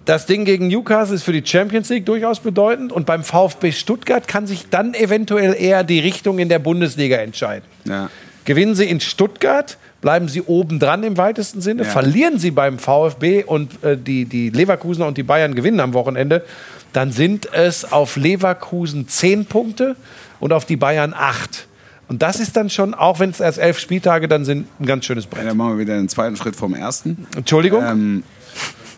Das 0.05 0.27
Ding 0.27 0.45
gegen 0.45 0.67
Newcastle 0.67 1.15
ist 1.15 1.23
für 1.23 1.33
die 1.33 1.47
Champions 1.47 1.89
League 1.89 2.07
durchaus 2.07 2.41
bedeutend 2.41 2.93
und 2.93 3.07
beim 3.07 3.23
VfB 3.23 3.71
Stuttgart 3.71 4.27
kann 4.27 4.47
sich 4.47 4.69
dann 4.69 4.95
eventuell 4.95 5.55
eher 5.57 5.85
die 5.85 6.01
Richtung 6.01 6.39
in 6.39 6.49
der 6.49 6.59
Bundesliga 6.59 7.19
entscheiden. 7.19 7.65
Ja. 7.85 8.11
Gewinnen 8.45 8.75
sie 8.75 8.87
in 8.87 8.99
Stuttgart, 9.01 9.79
bleiben 10.01 10.27
sie 10.27 10.43
obendran 10.43 11.05
im 11.05 11.17
weitesten 11.17 11.61
Sinne. 11.61 11.85
Ja. 11.85 11.91
Verlieren 11.91 12.39
sie 12.39 12.51
beim 12.51 12.79
VfB 12.79 13.45
und 13.45 13.85
äh, 13.85 13.97
die, 13.97 14.25
die 14.25 14.51
Leverkusener 14.51 15.07
und 15.07 15.19
die 15.19 15.23
Bayern 15.23 15.55
gewinnen 15.55 15.79
am 15.79 15.95
Wochenende, 15.95 16.45
dann 16.93 17.13
sind 17.13 17.53
es 17.53 17.93
auf 17.93 18.17
Leverkusen 18.17 19.07
10 19.07 19.45
Punkte 19.45 19.95
und 20.41 20.53
auf 20.53 20.65
die 20.65 20.77
Bayern 20.77 21.15
8. 21.17 21.69
Und 22.11 22.23
das 22.23 22.41
ist 22.41 22.57
dann 22.57 22.69
schon, 22.69 22.93
auch 22.93 23.21
wenn 23.21 23.31
es 23.31 23.39
erst 23.39 23.59
elf 23.61 23.79
Spieltage 23.79 24.27
dann 24.27 24.45
sind, 24.45 24.67
ein 24.81 24.87
ganz 24.87 25.05
schönes 25.05 25.27
Brett. 25.27 25.47
Dann 25.47 25.57
machen 25.57 25.75
wir 25.75 25.79
wieder 25.79 25.97
den 25.97 26.09
zweiten 26.09 26.35
Schritt 26.35 26.57
vom 26.57 26.75
ersten. 26.75 27.25
Entschuldigung? 27.37 27.85
Ähm, 27.85 28.25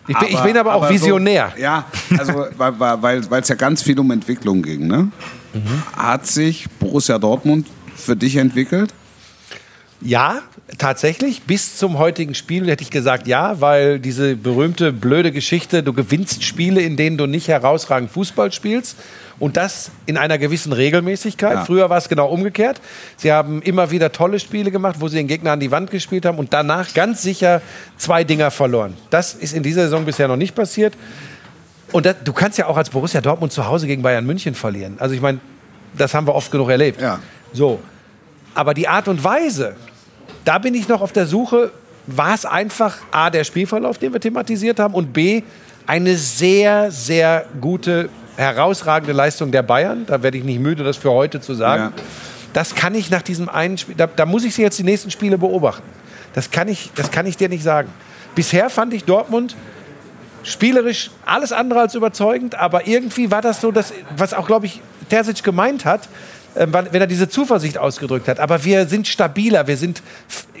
ich, 0.07 0.17
bin, 0.17 0.29
ich 0.29 0.39
bin 0.39 0.57
aber 0.57 0.73
auch 0.73 0.89
Visionär. 0.89 1.53
So, 1.55 1.61
ja, 1.61 1.85
also 2.17 2.47
weil 2.57 2.79
weil 2.79 3.29
weil 3.29 3.41
es 3.43 3.49
ja 3.49 3.55
ganz 3.55 3.83
viel 3.83 3.99
um 3.99 4.09
Entwicklung 4.09 4.63
ging. 4.63 4.87
Ne? 4.87 5.11
Mhm. 5.53 5.83
Hat 5.95 6.25
sich 6.25 6.65
Borussia 6.79 7.19
Dortmund 7.19 7.67
für 7.95 8.15
dich 8.15 8.37
entwickelt? 8.37 8.91
Ja, 10.03 10.41
tatsächlich. 10.77 11.43
Bis 11.43 11.77
zum 11.77 11.97
heutigen 11.97 12.35
Spiel 12.35 12.67
hätte 12.67 12.83
ich 12.83 12.89
gesagt 12.89 13.25
ja, 13.25 13.61
weil 13.61 13.99
diese 13.99 14.35
berühmte 14.35 14.91
blöde 14.91 15.31
Geschichte, 15.31 15.81
du 15.81 15.93
gewinnst 15.93 16.43
Spiele, 16.43 16.81
in 16.81 16.97
denen 16.97 17.17
du 17.17 17.25
nicht 17.25 17.47
herausragend 17.47 18.11
Fußball 18.11 18.51
spielst. 18.51 18.97
Und 19.39 19.57
das 19.57 19.91
in 20.05 20.17
einer 20.17 20.37
gewissen 20.37 20.73
Regelmäßigkeit. 20.73 21.53
Ja. 21.53 21.65
Früher 21.65 21.89
war 21.89 21.97
es 21.97 22.07
genau 22.07 22.27
umgekehrt. 22.29 22.79
Sie 23.17 23.31
haben 23.31 23.61
immer 23.61 23.91
wieder 23.91 24.11
tolle 24.11 24.39
Spiele 24.39 24.71
gemacht, 24.71 24.97
wo 24.99 25.07
sie 25.07 25.17
den 25.17 25.27
Gegner 25.27 25.53
an 25.53 25.59
die 25.59 25.71
Wand 25.71 25.89
gespielt 25.89 26.25
haben 26.25 26.37
und 26.37 26.53
danach 26.53 26.93
ganz 26.93 27.21
sicher 27.21 27.61
zwei 27.97 28.23
Dinger 28.23 28.51
verloren. 28.51 28.95
Das 29.09 29.33
ist 29.33 29.53
in 29.53 29.63
dieser 29.63 29.83
Saison 29.83 30.05
bisher 30.05 30.27
noch 30.27 30.37
nicht 30.37 30.53
passiert. 30.53 30.93
Und 31.91 32.05
das, 32.05 32.17
du 32.23 32.33
kannst 32.33 32.57
ja 32.57 32.67
auch 32.67 32.77
als 32.77 32.89
Borussia 32.89 33.21
Dortmund 33.21 33.53
zu 33.53 33.65
Hause 33.65 33.87
gegen 33.87 34.01
Bayern 34.01 34.25
München 34.25 34.55
verlieren. 34.55 34.95
Also 34.99 35.15
ich 35.15 35.21
meine, 35.21 35.39
das 35.97 36.13
haben 36.13 36.27
wir 36.27 36.35
oft 36.35 36.51
genug 36.51 36.69
erlebt. 36.69 37.01
Ja. 37.01 37.19
So. 37.53 37.79
Aber 38.55 38.73
die 38.73 38.87
Art 38.87 39.07
und 39.07 39.23
Weise, 39.23 39.75
da 40.45 40.57
bin 40.57 40.73
ich 40.73 40.87
noch 40.87 41.01
auf 41.01 41.11
der 41.11 41.25
Suche, 41.25 41.71
war 42.07 42.33
es 42.33 42.45
einfach 42.45 42.97
A, 43.11 43.29
der 43.29 43.43
Spielverlauf, 43.43 43.97
den 43.97 44.13
wir 44.13 44.19
thematisiert 44.19 44.79
haben, 44.79 44.93
und 44.93 45.13
B, 45.13 45.43
eine 45.85 46.15
sehr, 46.17 46.91
sehr 46.91 47.45
gute, 47.59 48.09
herausragende 48.35 49.13
Leistung 49.13 49.51
der 49.51 49.63
Bayern. 49.63 50.05
Da 50.05 50.23
werde 50.23 50.37
ich 50.37 50.43
nicht 50.43 50.59
müde, 50.59 50.83
das 50.83 50.97
für 50.97 51.11
heute 51.11 51.39
zu 51.39 51.53
sagen. 51.53 51.93
Ja. 51.95 52.03
Das 52.53 52.75
kann 52.75 52.95
ich 52.95 53.09
nach 53.09 53.21
diesem 53.21 53.49
einen 53.49 53.77
Spiel, 53.77 53.95
da, 53.95 54.07
da 54.07 54.25
muss 54.25 54.43
ich 54.43 54.53
sie 54.53 54.61
jetzt 54.61 54.77
die 54.79 54.83
nächsten 54.83 55.11
Spiele 55.11 55.37
beobachten. 55.37 55.83
Das 56.33 56.51
kann, 56.51 56.67
ich, 56.67 56.91
das 56.95 57.11
kann 57.11 57.25
ich 57.25 57.37
dir 57.37 57.49
nicht 57.49 57.63
sagen. 57.63 57.89
Bisher 58.35 58.69
fand 58.69 58.93
ich 58.93 59.03
Dortmund 59.05 59.55
spielerisch 60.43 61.09
alles 61.25 61.51
andere 61.51 61.79
als 61.81 61.95
überzeugend, 61.95 62.55
aber 62.55 62.87
irgendwie 62.87 63.31
war 63.31 63.41
das 63.41 63.61
so, 63.61 63.71
dass, 63.71 63.93
was 64.17 64.33
auch, 64.33 64.45
glaube 64.45 64.65
ich, 64.65 64.81
Terzic 65.09 65.43
gemeint 65.43 65.85
hat, 65.85 66.09
wenn 66.55 67.01
er 67.01 67.07
diese 67.07 67.29
Zuversicht 67.29 67.77
ausgedrückt 67.77 68.27
hat. 68.27 68.39
Aber 68.39 68.63
wir 68.63 68.87
sind 68.87 69.07
stabiler, 69.07 69.67
wir 69.67 69.77
sind 69.77 70.03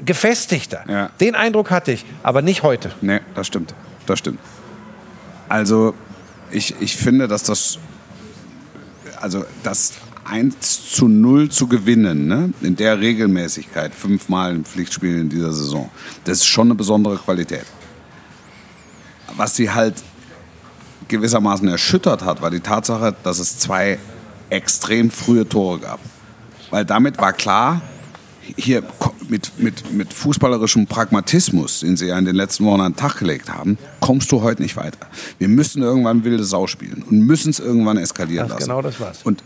gefestigter. 0.03 0.83
Ja. 0.87 1.09
Den 1.19 1.35
Eindruck 1.35 1.71
hatte 1.71 1.91
ich, 1.91 2.05
aber 2.23 2.41
nicht 2.41 2.63
heute. 2.63 2.91
Nee, 3.01 3.19
das 3.35 3.47
stimmt. 3.47 3.73
Das 4.05 4.19
stimmt. 4.19 4.39
Also, 5.49 5.93
ich, 6.51 6.75
ich 6.79 6.95
finde, 6.95 7.27
dass 7.27 7.43
das. 7.43 7.79
Also, 9.21 9.45
das 9.63 9.93
1 10.25 10.91
zu 10.91 11.07
0 11.07 11.49
zu 11.49 11.67
gewinnen, 11.67 12.27
ne? 12.27 12.53
in 12.61 12.75
der 12.75 12.99
Regelmäßigkeit, 12.99 13.93
fünfmal 13.93 14.55
im 14.55 14.65
Pflichtspiel 14.65 15.19
in 15.19 15.29
dieser 15.29 15.51
Saison, 15.51 15.89
das 16.23 16.39
ist 16.39 16.47
schon 16.47 16.67
eine 16.67 16.75
besondere 16.75 17.17
Qualität. 17.17 17.65
Was 19.35 19.55
sie 19.55 19.69
halt 19.69 19.95
gewissermaßen 21.07 21.67
erschüttert 21.67 22.23
hat, 22.23 22.41
war 22.41 22.49
die 22.49 22.61
Tatsache, 22.61 23.15
dass 23.23 23.39
es 23.39 23.59
zwei 23.59 23.99
extrem 24.49 25.11
frühe 25.11 25.47
Tore 25.47 25.79
gab. 25.79 25.99
Weil 26.69 26.85
damit 26.85 27.17
war 27.19 27.33
klar, 27.33 27.81
hier 28.55 28.83
mit, 29.29 29.59
mit, 29.59 29.93
mit 29.93 30.13
fußballerischem 30.13 30.87
Pragmatismus, 30.87 31.79
den 31.79 31.97
sie 31.97 32.07
ja 32.07 32.17
in 32.17 32.25
den 32.25 32.35
letzten 32.35 32.65
Wochen 32.65 32.81
an 32.81 32.91
den 32.93 32.97
Tag 32.97 33.17
gelegt 33.17 33.49
haben, 33.49 33.77
kommst 33.99 34.31
du 34.31 34.41
heute 34.41 34.61
nicht 34.61 34.75
weiter. 34.75 34.99
Wir 35.39 35.47
müssen 35.47 35.81
irgendwann 35.81 36.23
wilde 36.23 36.43
Sau 36.43 36.67
spielen 36.67 37.03
und 37.09 37.19
müssen 37.19 37.49
es 37.51 37.59
irgendwann 37.59 37.97
eskalieren 37.97 38.47
Das, 38.47 38.55
lassen. 38.59 38.69
genau 38.69 38.81
das 38.81 38.99
war's. 38.99 39.21
Und 39.23 39.43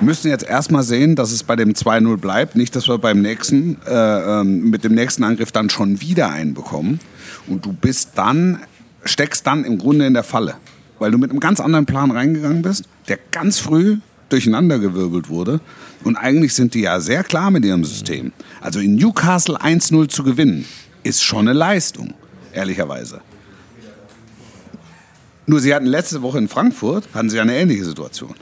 müssen 0.00 0.28
jetzt 0.28 0.44
erstmal 0.44 0.82
sehen, 0.82 1.16
dass 1.16 1.32
es 1.32 1.42
bei 1.42 1.56
dem 1.56 1.72
2-0 1.72 2.16
bleibt. 2.18 2.56
Nicht, 2.56 2.76
dass 2.76 2.88
wir 2.88 2.98
beim 2.98 3.20
nächsten, 3.20 3.78
äh, 3.86 4.40
ähm, 4.40 4.70
mit 4.70 4.84
dem 4.84 4.94
nächsten 4.94 5.24
Angriff 5.24 5.52
dann 5.52 5.70
schon 5.70 6.00
wieder 6.00 6.30
einen 6.30 6.54
bekommen. 6.54 7.00
Und 7.46 7.64
du 7.64 7.72
bist 7.72 8.10
dann, 8.14 8.60
steckst 9.04 9.46
dann 9.46 9.64
im 9.64 9.78
Grunde 9.78 10.06
in 10.06 10.14
der 10.14 10.24
Falle. 10.24 10.56
Weil 10.98 11.10
du 11.10 11.18
mit 11.18 11.30
einem 11.30 11.40
ganz 11.40 11.60
anderen 11.60 11.86
Plan 11.86 12.10
reingegangen 12.10 12.62
bist, 12.62 12.84
der 13.08 13.18
ganz 13.30 13.58
früh 13.58 13.98
durcheinandergewirbelt 14.28 15.28
wurde. 15.28 15.60
Und 16.04 16.16
eigentlich 16.16 16.54
sind 16.54 16.74
die 16.74 16.82
ja 16.82 17.00
sehr 17.00 17.24
klar 17.24 17.50
mit 17.50 17.64
ihrem 17.64 17.84
System. 17.84 18.32
Also 18.60 18.80
in 18.80 18.96
Newcastle 18.96 19.56
1-0 19.60 20.08
zu 20.08 20.22
gewinnen, 20.24 20.64
ist 21.02 21.22
schon 21.22 21.48
eine 21.48 21.52
Leistung, 21.52 22.14
ehrlicherweise. 22.52 23.20
Nur 25.46 25.60
sie 25.60 25.74
hatten 25.74 25.86
letzte 25.86 26.22
Woche 26.22 26.38
in 26.38 26.48
Frankfurt, 26.48 27.08
hatten 27.14 27.30
sie 27.30 27.38
eine 27.38 27.56
ähnliche 27.56 27.84
Situation. 27.84 28.34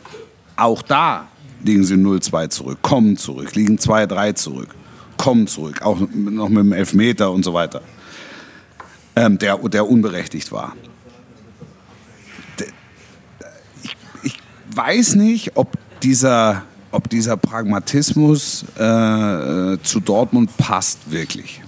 Auch 0.56 0.80
da 0.82 1.28
liegen 1.62 1.84
sie 1.84 1.94
0-2 1.94 2.48
zurück, 2.48 2.78
kommen 2.82 3.16
zurück, 3.16 3.54
liegen 3.54 3.76
2-3 3.76 4.34
zurück, 4.34 4.68
kommen 5.18 5.46
zurück, 5.46 5.82
auch 5.82 5.98
noch 6.14 6.48
mit 6.48 6.58
dem 6.64 6.72
Elfmeter 6.72 7.30
und 7.30 7.44
so 7.44 7.52
weiter, 7.52 7.82
ähm, 9.16 9.38
der, 9.38 9.58
der 9.58 9.86
unberechtigt 9.88 10.50
war. 10.52 10.74
D- 12.58 12.64
Ich, 13.82 13.96
ich 14.22 14.38
weiß 14.76 15.14
nicht, 15.16 15.52
ob 15.56 15.72
dieser, 16.02 16.62
ob 16.90 17.08
dieser 17.10 17.36
Pragmatismus 17.36 18.64
äh, 18.76 19.78
zu 19.82 20.00
Dortmund 20.04 20.56
passt 20.56 20.98
wirklich. 21.10 21.60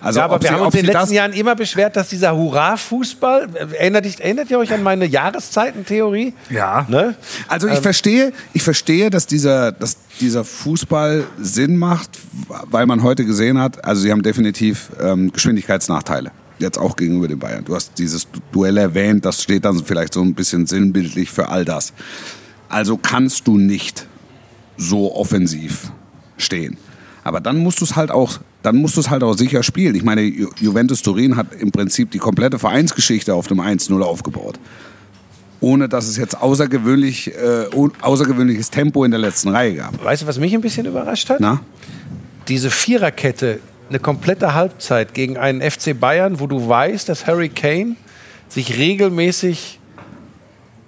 Also 0.00 0.20
ja, 0.20 0.26
aber 0.26 0.40
wir 0.40 0.48
sie- 0.48 0.54
haben 0.54 0.62
uns 0.66 0.74
in 0.76 0.86
den 0.86 0.92
letzten 0.94 1.14
Jahren 1.14 1.32
immer 1.32 1.56
beschwert, 1.56 1.96
dass 1.96 2.08
dieser 2.08 2.36
Hurra-Fußball, 2.36 3.48
äh, 3.54 3.74
erinnert, 3.78 4.04
dich- 4.04 4.20
erinnert 4.20 4.48
ihr 4.48 4.58
euch 4.60 4.72
an 4.72 4.84
meine 4.84 5.04
Jahreszeitentheorie? 5.06 6.34
Ja. 6.50 6.86
Ne? 6.88 7.16
Also 7.48 7.66
ich 7.66 7.80
verstehe, 7.80 8.32
ich 8.52 8.62
verstehe, 8.62 9.10
dass 9.10 9.26
dieser, 9.26 9.72
dass 9.72 9.96
dieser 10.20 10.44
Fußball 10.44 11.24
Sinn 11.40 11.76
macht, 11.76 12.10
weil 12.70 12.86
man 12.86 13.02
heute 13.02 13.24
gesehen 13.24 13.58
hat, 13.58 13.84
also 13.84 14.00
sie 14.02 14.12
haben 14.12 14.22
definitiv 14.22 14.90
ähm, 15.02 15.32
Geschwindigkeitsnachteile. 15.32 16.30
Jetzt 16.58 16.78
auch 16.78 16.96
gegenüber 16.96 17.28
den 17.28 17.38
Bayern. 17.38 17.64
Du 17.64 17.74
hast 17.74 17.98
dieses 17.98 18.26
Duell 18.52 18.76
erwähnt, 18.78 19.24
das 19.24 19.42
steht 19.42 19.64
dann 19.64 19.82
vielleicht 19.84 20.14
so 20.14 20.22
ein 20.22 20.34
bisschen 20.34 20.66
sinnbildlich 20.66 21.30
für 21.30 21.48
all 21.48 21.64
das. 21.64 21.92
Also 22.68 22.96
kannst 22.96 23.46
du 23.46 23.56
nicht 23.58 24.06
so 24.76 25.14
offensiv 25.14 25.90
stehen. 26.36 26.76
Aber 27.24 27.40
dann 27.40 27.58
musst 27.58 27.80
du 27.80 27.84
es 27.84 27.94
halt 27.96 28.10
auch, 28.10 28.38
dann 28.62 28.76
musst 28.76 28.96
du 28.96 29.00
es 29.00 29.10
halt 29.10 29.22
auch 29.22 29.34
sicher 29.36 29.62
spielen. 29.62 29.94
Ich 29.94 30.02
meine, 30.02 30.22
Ju- 30.22 30.50
Juventus 30.60 31.02
Turin 31.02 31.36
hat 31.36 31.48
im 31.58 31.70
Prinzip 31.70 32.10
die 32.10 32.18
komplette 32.18 32.58
Vereinsgeschichte 32.58 33.34
auf 33.34 33.46
dem 33.46 33.60
1-0 33.60 34.00
aufgebaut. 34.02 34.58
Ohne 35.60 35.88
dass 35.88 36.06
es 36.06 36.16
jetzt 36.16 36.40
außergewöhnlich, 36.40 37.32
äh, 37.34 37.66
außergewöhnliches 38.00 38.70
Tempo 38.70 39.04
in 39.04 39.10
der 39.10 39.18
letzten 39.20 39.48
Reihe 39.48 39.74
gab. 39.74 40.02
Weißt 40.04 40.22
du, 40.22 40.26
was 40.26 40.38
mich 40.38 40.54
ein 40.54 40.60
bisschen 40.60 40.86
überrascht 40.86 41.28
hat? 41.30 41.40
Na? 41.40 41.60
Diese 42.46 42.70
Viererkette, 42.70 43.58
eine 43.88 43.98
komplette 43.98 44.54
Halbzeit 44.54 45.14
gegen 45.14 45.36
einen 45.36 45.62
FC 45.62 45.98
Bayern, 45.98 46.40
wo 46.40 46.46
du 46.46 46.68
weißt, 46.68 47.08
dass 47.08 47.26
Harry 47.26 47.48
Kane 47.48 47.96
sich 48.48 48.76
regelmäßig 48.76 49.78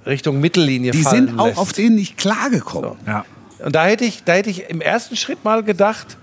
Richtung 0.06 0.40
Mittellinie 0.40 0.92
Die 0.92 1.02
fallen 1.02 1.28
sind 1.28 1.38
auch 1.38 1.46
lässt. 1.46 1.58
auf 1.58 1.72
den 1.72 1.94
nicht 1.94 2.16
klargekommen. 2.16 2.92
Ja. 3.06 3.24
Und 3.64 3.74
da 3.74 3.84
hätte, 3.84 4.04
ich, 4.04 4.24
da 4.24 4.32
hätte 4.34 4.48
ich 4.50 4.70
im 4.70 4.80
ersten 4.80 5.16
Schritt 5.16 5.44
mal 5.44 5.62
gedacht, 5.62 6.16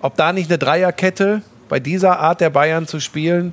ob 0.00 0.16
da 0.16 0.32
nicht 0.32 0.50
eine 0.50 0.58
Dreierkette 0.58 1.42
bei 1.68 1.78
dieser 1.78 2.18
Art 2.18 2.40
der 2.40 2.50
Bayern 2.50 2.86
zu 2.86 3.00
spielen 3.00 3.52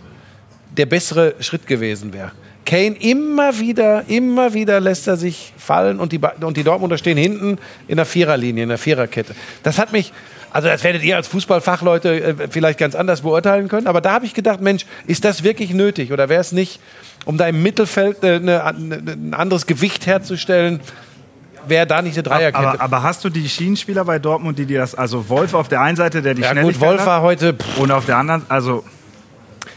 der 0.75 0.85
bessere 0.85 1.35
Schritt 1.39 1.65
gewesen 1.67 2.13
wäre. 2.13 2.31
Kane 2.65 2.95
immer 2.99 3.57
wieder, 3.59 4.03
immer 4.07 4.53
wieder 4.53 4.79
lässt 4.79 5.07
er 5.07 5.17
sich 5.17 5.53
fallen 5.57 5.99
und 5.99 6.11
die, 6.11 6.19
Ba- 6.19 6.35
und 6.41 6.55
die 6.57 6.63
Dortmunder 6.63 6.97
stehen 6.97 7.17
hinten 7.17 7.57
in 7.87 7.95
der 7.97 8.05
Viererlinie, 8.05 8.63
in 8.63 8.69
der 8.69 8.77
Viererkette. 8.77 9.33
Das 9.63 9.79
hat 9.79 9.91
mich, 9.91 10.13
also 10.51 10.67
das 10.67 10.83
werdet 10.83 11.03
ihr 11.03 11.15
als 11.15 11.27
Fußballfachleute 11.27 12.21
äh, 12.23 12.35
vielleicht 12.49 12.79
ganz 12.79 12.95
anders 12.95 13.21
beurteilen 13.21 13.67
können, 13.67 13.87
aber 13.87 14.01
da 14.01 14.11
habe 14.13 14.25
ich 14.25 14.33
gedacht, 14.33 14.61
Mensch, 14.61 14.85
ist 15.07 15.23
das 15.25 15.43
wirklich 15.43 15.73
nötig 15.73 16.11
oder 16.11 16.29
wäre 16.29 16.41
es 16.41 16.51
nicht, 16.51 16.79
um 17.25 17.37
da 17.37 17.47
im 17.47 17.61
Mittelfeld 17.61 18.23
äh, 18.23 18.35
eine, 18.35 18.63
eine, 18.63 18.95
ein 18.95 19.33
anderes 19.33 19.65
Gewicht 19.67 20.05
herzustellen, 20.07 20.79
wäre 21.67 21.85
da 21.85 22.01
nicht 22.01 22.15
eine 22.15 22.23
Dreierkette? 22.23 22.67
Aber, 22.67 22.81
aber 22.81 23.03
hast 23.03 23.23
du 23.23 23.29
die 23.29 23.47
Schienenspieler 23.47 24.05
bei 24.05 24.17
Dortmund, 24.19 24.57
die 24.57 24.65
dir 24.65 24.79
das, 24.79 24.95
also 24.95 25.29
Wolf 25.29 25.53
auf 25.53 25.67
der 25.67 25.81
einen 25.81 25.97
Seite, 25.97 26.21
der 26.21 26.33
die 26.33 26.41
ja 26.41 26.49
gut, 26.49 26.59
Schnelligkeit 26.59 26.87
Wolf 26.89 26.99
hat, 27.01 27.07
war 27.07 27.21
heute, 27.21 27.53
pff, 27.53 27.77
und 27.79 27.91
auf 27.91 28.05
der 28.05 28.17
anderen, 28.17 28.43
also, 28.49 28.83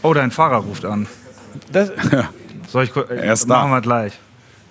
oh, 0.03 0.14
dein 0.14 0.31
Fahrer 0.31 0.59
ruft 0.59 0.85
an. 0.85 1.07
das, 1.70 1.91
Soll 2.68 2.85
ich, 2.85 2.93
ku- 2.95 3.01
äh, 3.01 3.16
Er 3.27 3.33
ist 3.35 3.45
da. 3.51 3.59
machen 3.59 3.70
wir 3.73 3.81
gleich. 3.83 4.12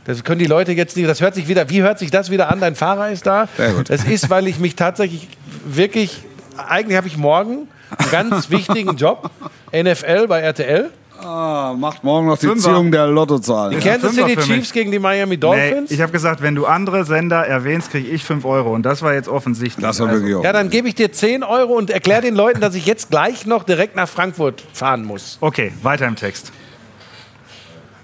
Das 0.05 0.23
können 0.23 0.39
die 0.39 0.45
Leute 0.45 0.71
jetzt 0.71 0.95
nicht. 0.97 1.07
Das 1.07 1.21
hört 1.21 1.35
sich 1.35 1.47
wieder. 1.47 1.69
Wie 1.69 1.81
hört 1.81 1.99
sich 1.99 2.09
das 2.11 2.31
wieder 2.31 2.49
an? 2.51 2.59
Dein 2.59 2.75
Fahrer 2.75 3.11
ist 3.11 3.25
da. 3.27 3.47
Sehr 3.57 3.71
gut. 3.73 3.89
Das 3.89 4.03
ist, 4.03 4.29
weil 4.29 4.47
ich 4.47 4.59
mich 4.59 4.75
tatsächlich 4.75 5.27
wirklich 5.65 6.23
eigentlich 6.67 6.97
habe 6.97 7.07
ich 7.07 7.17
morgen 7.17 7.67
einen 7.97 8.11
ganz 8.11 8.49
wichtigen 8.49 8.95
Job. 8.97 9.29
NFL 9.73 10.27
bei 10.27 10.41
RTL. 10.41 10.89
Ah, 11.23 11.75
macht 11.77 12.03
morgen 12.03 12.25
noch 12.27 12.37
die 12.39 12.47
Fünfer. 12.47 12.69
Ziehung 12.71 12.91
der 12.91 13.05
Lottozahlen. 13.05 13.79
Die 13.79 13.87
Kansas 13.87 14.15
City. 14.15 14.35
Chiefs 14.37 14.73
gegen 14.73 14.91
die 14.91 14.97
Miami 14.97 15.35
Nee, 15.35 15.37
Dolphins. 15.37 15.91
ich 15.91 16.01
habe 16.01 16.11
gesagt, 16.11 16.41
wenn 16.41 16.55
du 16.55 16.65
andere 16.65 17.05
Sender 17.05 17.45
erwähnst, 17.45 17.91
kriege 17.91 18.09
ich 18.09 18.23
5 18.23 18.43
Euro. 18.43 18.73
Und 18.73 18.83
das 18.87 19.03
war 19.03 19.13
jetzt 19.13 19.29
offensichtlich. 19.29 19.85
Das 19.85 19.99
war 19.99 20.07
Also, 20.07 20.19
wirklich 20.19 20.35
auch. 20.35 20.43
ja, 20.43 20.51
dann 20.51 20.71
gebe 20.71 20.87
ich 20.87 20.95
dir 20.95 21.11
10 21.11 21.43
Euro 21.43 21.73
und 21.73 21.91
erkläre 21.91 22.21
den 22.23 22.33
Leuten, 22.33 22.59
dass 22.59 22.73
ich 22.73 22.87
jetzt 22.87 23.11
gleich 23.11 23.45
noch 23.45 23.63
direkt 23.63 23.95
nach 23.95 24.09
Frankfurt 24.09 24.63
fahren 24.73 25.05
muss. 25.05 25.37
Okay, 25.41 25.71
weiter 25.83 26.07
im 26.07 26.15
Text. 26.15 26.51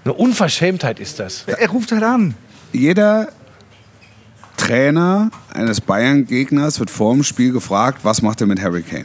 Eine 0.08 0.16
Unverschämtheit 0.16 1.00
ist 1.00 1.20
das. 1.20 1.44
Er 1.46 1.68
ruft 1.68 1.92
halt 1.92 2.02
an. 2.02 2.34
Jeder 2.72 3.28
Trainer 4.56 5.30
eines 5.52 5.82
Bayern-Gegners 5.82 6.80
wird 6.80 6.88
vor 6.88 7.12
dem 7.12 7.22
Spiel 7.22 7.52
gefragt, 7.52 7.98
was 8.04 8.22
macht 8.22 8.40
er 8.40 8.46
mit 8.46 8.58
Harry 8.62 8.80
Kane? 8.80 9.04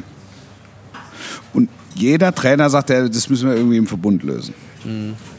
Und 1.54 1.68
jeder 1.94 2.34
Trainer 2.34 2.70
sagt, 2.70 2.90
das 2.90 3.30
müssen 3.30 3.50
wir 3.50 3.58
irgendwie 3.58 3.76
im 3.76 3.88
Verbund 3.88 4.24
lösen. 4.24 4.54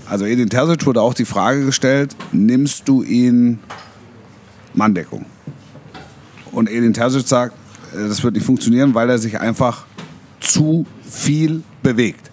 Also 0.07 0.27
Edin 0.27 0.51
Terzic 0.51 0.85
wurde 0.85 1.01
auch 1.01 1.15
die 1.15 1.25
Frage 1.25 1.65
gestellt, 1.65 2.15
nimmst 2.31 2.87
du 2.87 3.03
ihn 3.03 3.59
Manndeckung? 4.75 5.25
Und 6.53 6.69
Edin 6.69 6.93
Terzic 6.93 7.27
sagt, 7.27 7.55
äh, 7.95 8.07
das 8.07 8.23
wird 8.23 8.35
nicht 8.35 8.45
funktionieren, 8.45 8.95
weil 8.95 9.09
er 9.09 9.17
sich 9.17 9.41
einfach 9.41 9.87
zu 10.41 10.85
viel 11.11 11.63
bewegt. 11.83 12.31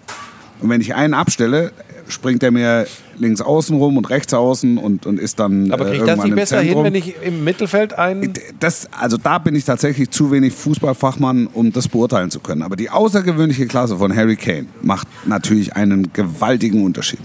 Und 0.60 0.68
wenn 0.68 0.82
ich 0.82 0.94
einen 0.94 1.14
abstelle, 1.14 1.72
springt 2.12 2.42
er 2.42 2.50
mir 2.50 2.86
links 3.18 3.40
außen 3.40 3.76
rum 3.76 3.96
und 3.96 4.08
rechts 4.10 4.32
außen 4.34 4.78
und, 4.78 5.06
und 5.06 5.18
ist 5.18 5.40
dann 5.40 5.70
Aber 5.72 5.86
äh, 5.86 5.90
kriege 5.90 5.96
ich 5.96 6.00
das 6.02 6.08
irgendwann 6.10 6.28
nicht 6.28 6.36
besser 6.36 6.60
hin, 6.60 6.84
wenn 6.84 6.94
ich 6.94 7.14
im 7.22 7.44
Mittelfeld 7.44 7.94
einen. 7.98 8.32
Das, 8.60 8.88
also 8.92 9.16
da 9.16 9.38
bin 9.38 9.54
ich 9.54 9.64
tatsächlich 9.64 10.10
zu 10.10 10.30
wenig 10.30 10.52
Fußballfachmann, 10.54 11.48
um 11.52 11.72
das 11.72 11.88
beurteilen 11.88 12.30
zu 12.30 12.40
können. 12.40 12.62
Aber 12.62 12.76
die 12.76 12.90
außergewöhnliche 12.90 13.66
Klasse 13.66 13.96
von 13.96 14.14
Harry 14.14 14.36
Kane 14.36 14.66
macht 14.82 15.08
natürlich 15.26 15.74
einen 15.74 16.12
gewaltigen 16.12 16.84
Unterschied. 16.84 17.20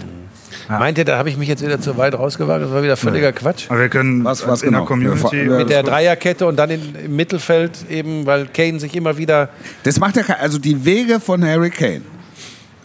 Meint 0.68 0.98
ihr, 0.98 1.04
da 1.06 1.16
habe 1.16 1.30
ich 1.30 1.38
mich 1.38 1.48
jetzt 1.48 1.62
wieder 1.64 1.80
zu 1.80 1.96
weit 1.96 2.14
rausgewagt? 2.14 2.62
Das 2.62 2.70
war 2.70 2.82
wieder 2.82 2.96
völliger 2.96 3.32
Quatsch. 3.32 3.66
Aber 3.70 3.80
wir 3.80 3.88
können 3.88 4.22
Was- 4.24 4.46
was 4.46 4.62
in 4.62 4.68
genau? 4.68 4.80
der 4.80 4.86
Community. 4.86 5.44
Mit 5.44 5.70
der 5.70 5.82
Dreierkette 5.82 6.46
und 6.46 6.56
dann 6.56 6.68
in, 6.70 6.94
im 7.06 7.16
Mittelfeld 7.16 7.70
eben, 7.88 8.26
weil 8.26 8.46
Kane 8.46 8.78
sich 8.78 8.94
immer 8.94 9.16
wieder. 9.16 9.48
Das 9.84 9.98
macht 9.98 10.16
ja 10.16 10.24
also 10.40 10.58
die 10.58 10.84
Wege 10.84 11.20
von 11.20 11.42
Harry 11.44 11.70
Kane 11.70 12.02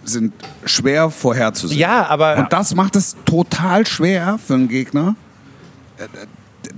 sind 0.06 0.34
schwer 0.66 1.10
vorherzusehen. 1.10 1.80
Ja, 1.80 2.06
aber. 2.08 2.38
Und 2.38 2.54
das 2.54 2.76
macht 2.76 2.96
es 2.96 3.16
total 3.26 3.86
schwer 3.88 4.38
für 4.46 4.56
einen 4.56 4.68
Gegner, 4.68 5.16
äh, 5.98 6.04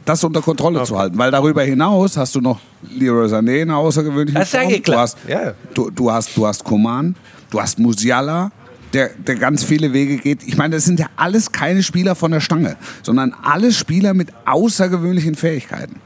das 0.03 0.23
unter 0.23 0.41
Kontrolle 0.41 0.84
zu 0.84 0.97
halten. 0.97 1.17
Weil 1.17 1.32
darüber 1.32 1.63
hinaus 1.63 2.17
hast 2.17 2.36
du 2.36 2.41
noch 2.41 2.59
Leroy 2.89 3.28
Sané 3.28 3.61
in 3.61 3.71
außergewöhnlichen 3.71 4.39
Das 4.39 4.53
ist 4.53 4.59
Form. 4.59 4.82
klar. 4.82 4.95
Du 4.97 5.01
hast, 5.01 5.17
Ja. 5.28 5.53
du, 5.73 5.89
du 5.89 6.11
hast, 6.11 6.36
du 6.38 6.45
hast 6.45 6.63
Koman, 6.63 7.15
du 7.49 7.61
hast 7.61 7.80
Musiala, 7.80 8.51
der, 8.93 9.09
der 9.09 9.36
ganz 9.36 9.63
viele 9.63 9.93
Wege 9.93 10.17
geht. 10.17 10.43
Ich 10.43 10.57
meine, 10.57 10.76
das 10.76 10.86
sind 10.86 10.99
ja 10.99 11.07
alles 11.17 11.51
keine 11.51 11.84
Spieler 11.84 12.15
von 12.15 12.32
der 12.32 12.39
Stange, 12.39 12.78
sondern 13.03 13.34
alles 13.43 13.78
Spieler 13.78 14.13
mit 14.13 14.30
außergewöhnlichen 14.45 15.36
Fähigkeiten. 15.36 15.99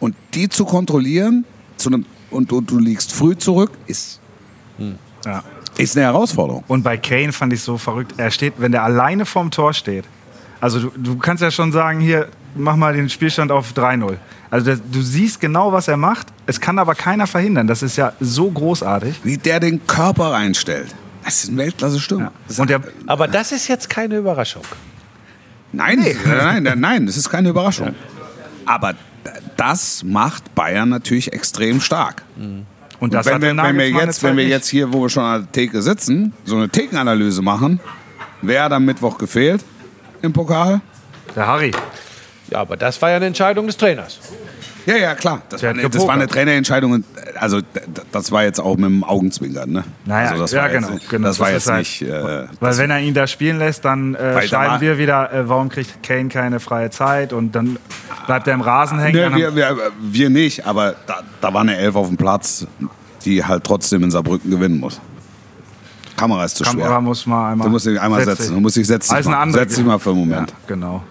Und 0.00 0.14
die 0.34 0.48
zu 0.48 0.64
kontrollieren 0.64 1.44
zu 1.76 1.88
einem, 1.88 2.04
und, 2.30 2.52
und 2.52 2.70
du 2.70 2.78
liegst 2.78 3.12
früh 3.12 3.36
zurück, 3.36 3.70
ist, 3.86 4.20
Ja. 5.24 5.42
ist 5.76 5.96
eine 5.96 6.06
Herausforderung. 6.06 6.64
Und 6.68 6.82
bei 6.82 6.96
Kane 6.96 7.32
fand 7.32 7.52
ich 7.52 7.62
so 7.62 7.78
verrückt. 7.78 8.14
Er 8.16 8.30
steht, 8.30 8.54
wenn 8.58 8.72
der 8.72 8.82
alleine 8.82 9.26
vorm 9.26 9.50
Tor 9.50 9.72
steht. 9.72 10.04
Also 10.60 10.80
du, 10.80 10.92
du 10.96 11.18
kannst 11.18 11.42
ja 11.42 11.50
schon 11.50 11.72
sagen, 11.72 12.00
hier, 12.00 12.28
mach 12.54 12.76
mal 12.76 12.94
den 12.94 13.08
Spielstand 13.08 13.50
auf 13.52 13.72
3-0. 13.72 14.16
Also 14.50 14.66
das, 14.66 14.80
du 14.90 15.02
siehst 15.02 15.40
genau, 15.40 15.72
was 15.72 15.88
er 15.88 15.96
macht. 15.96 16.28
Es 16.46 16.60
kann 16.60 16.78
aber 16.78 16.94
keiner 16.94 17.26
verhindern. 17.26 17.66
Das 17.66 17.82
ist 17.82 17.96
ja 17.96 18.12
so 18.20 18.50
großartig. 18.50 19.20
Wie 19.24 19.36
der 19.36 19.60
den 19.60 19.86
Körper 19.86 20.32
reinstellt. 20.32 20.94
Das 21.24 21.44
ist 21.44 21.50
ein 21.50 21.56
Und 22.58 22.70
der, 22.70 22.80
Aber 23.06 23.26
das 23.28 23.50
ist 23.50 23.66
jetzt 23.68 23.88
keine 23.88 24.16
Überraschung. 24.16 24.62
Nein, 25.72 25.98
nein, 26.26 26.62
nein, 26.62 26.80
nein, 26.80 27.06
das 27.06 27.16
ist 27.16 27.30
keine 27.30 27.48
Überraschung. 27.48 27.94
Aber 28.66 28.94
das 29.56 30.02
macht 30.04 30.54
Bayern 30.54 30.88
natürlich 30.88 31.32
extrem 31.32 31.80
stark. 31.80 32.22
Und 33.00 33.04
Und 33.08 33.14
das 33.14 33.26
wenn 33.26 33.34
hat 33.34 33.42
wir, 33.42 33.56
wenn 33.56 33.78
wir 33.78 33.90
jetzt, 33.90 34.22
wenn 34.22 34.36
wir 34.36 34.46
jetzt 34.46 34.68
hier, 34.68 34.92
wo 34.92 35.02
wir 35.02 35.08
schon 35.08 35.24
an 35.24 35.42
der 35.42 35.52
Theke 35.52 35.82
sitzen, 35.82 36.32
so 36.44 36.56
eine 36.56 36.68
Thekenanalyse 36.68 37.42
machen, 37.42 37.80
wer 38.42 38.64
hat 38.64 38.72
am 38.72 38.84
Mittwoch 38.84 39.18
gefehlt 39.18 39.64
im 40.22 40.32
Pokal? 40.32 40.80
Der 41.34 41.46
Harry. 41.46 41.72
Ja, 42.50 42.60
aber 42.60 42.76
das 42.76 43.00
war 43.02 43.10
ja 43.10 43.16
eine 43.16 43.26
Entscheidung 43.26 43.66
des 43.66 43.76
Trainers. 43.76 44.20
Ja, 44.86 44.96
ja, 44.96 45.14
klar. 45.14 45.42
Das, 45.48 45.62
war 45.62 45.70
eine, 45.70 45.88
das 45.88 46.06
war 46.06 46.14
eine. 46.14 46.26
Trainerentscheidung. 46.26 46.92
und, 46.92 47.04
Also 47.36 47.60
das 48.12 48.30
war 48.32 48.44
jetzt 48.44 48.60
auch 48.60 48.76
mit 48.76 48.86
dem 48.86 49.04
Augenzwinkern. 49.04 49.70
Ne? 49.70 49.84
Naja, 50.04 50.30
also 50.30 50.42
das 50.42 50.52
ja, 50.52 50.62
war 50.62 50.68
genau, 50.68 50.90
Jetzt, 50.90 51.08
genau. 51.08 51.28
Das 51.28 51.40
war 51.40 51.46
Das 51.46 51.64
jetzt 51.64 51.70
halt- 51.70 51.78
nicht... 51.80 52.02
Äh, 52.02 52.46
Weil 52.60 52.78
wenn 52.78 52.90
er 52.90 53.00
ihn 53.00 53.14
da 53.14 53.26
spielen 53.26 53.58
lässt, 53.58 53.84
dann 53.84 54.14
äh, 54.14 54.42
schreiben 54.46 54.80
wir 54.80 54.98
wieder, 54.98 55.32
äh, 55.32 55.48
warum 55.48 55.68
kriegt 55.68 56.02
Kane 56.02 56.28
keine 56.28 56.60
freie 56.60 56.90
Zeit 56.90 57.32
und 57.32 57.54
dann 57.54 57.78
bleibt 58.26 58.46
er 58.46 58.54
im 58.54 58.60
Rasen 58.60 58.98
hängen. 58.98 59.16
Ne, 59.16 59.22
Dann 59.22 59.36
wir, 59.36 59.56
wir, 59.56 59.76
wir 60.00 60.30
nicht, 60.30 60.66
aber 60.66 60.94
da, 61.06 61.20
da 61.40 61.54
war 61.54 61.62
eine 61.62 61.76
Elf 61.76 61.94
auf 61.96 62.08
dem 62.08 62.16
Platz, 62.16 62.66
die 63.24 63.44
halt 63.44 63.64
trotzdem 63.64 64.02
in 64.02 64.10
Saarbrücken 64.10 64.50
gewinnen 64.50 64.80
muss. 64.80 65.00
Kamera 66.16 66.44
ist 66.44 66.56
zu 66.56 66.64
Kamera 66.64 66.86
schwer. 66.88 67.00
muss 67.00 67.26
mal 67.26 67.52
einmal. 67.52 67.66
Du 67.66 67.72
musst 67.72 67.86
dich 67.86 68.00
einmal 68.00 68.20
Setz 68.20 68.38
setzen. 68.38 68.42
dich. 68.48 68.54
Du 68.54 68.60
musst 68.60 68.76
dich 68.76 68.86
setzen. 68.86 69.14
Andere 69.34 69.64
Setz 69.64 69.74
dich 69.76 69.84
mal 69.84 69.98
für 69.98 70.10
einen 70.10 70.20
Moment. 70.20 70.50
Ja, 70.50 70.56
genau. 70.68 71.02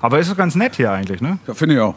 Aber 0.00 0.18
ist 0.18 0.30
doch 0.30 0.36
ganz 0.36 0.54
nett 0.54 0.76
hier 0.76 0.90
eigentlich, 0.90 1.20
ne? 1.20 1.38
Ja, 1.46 1.54
Finde 1.54 1.74
ich 1.74 1.80
auch. 1.80 1.94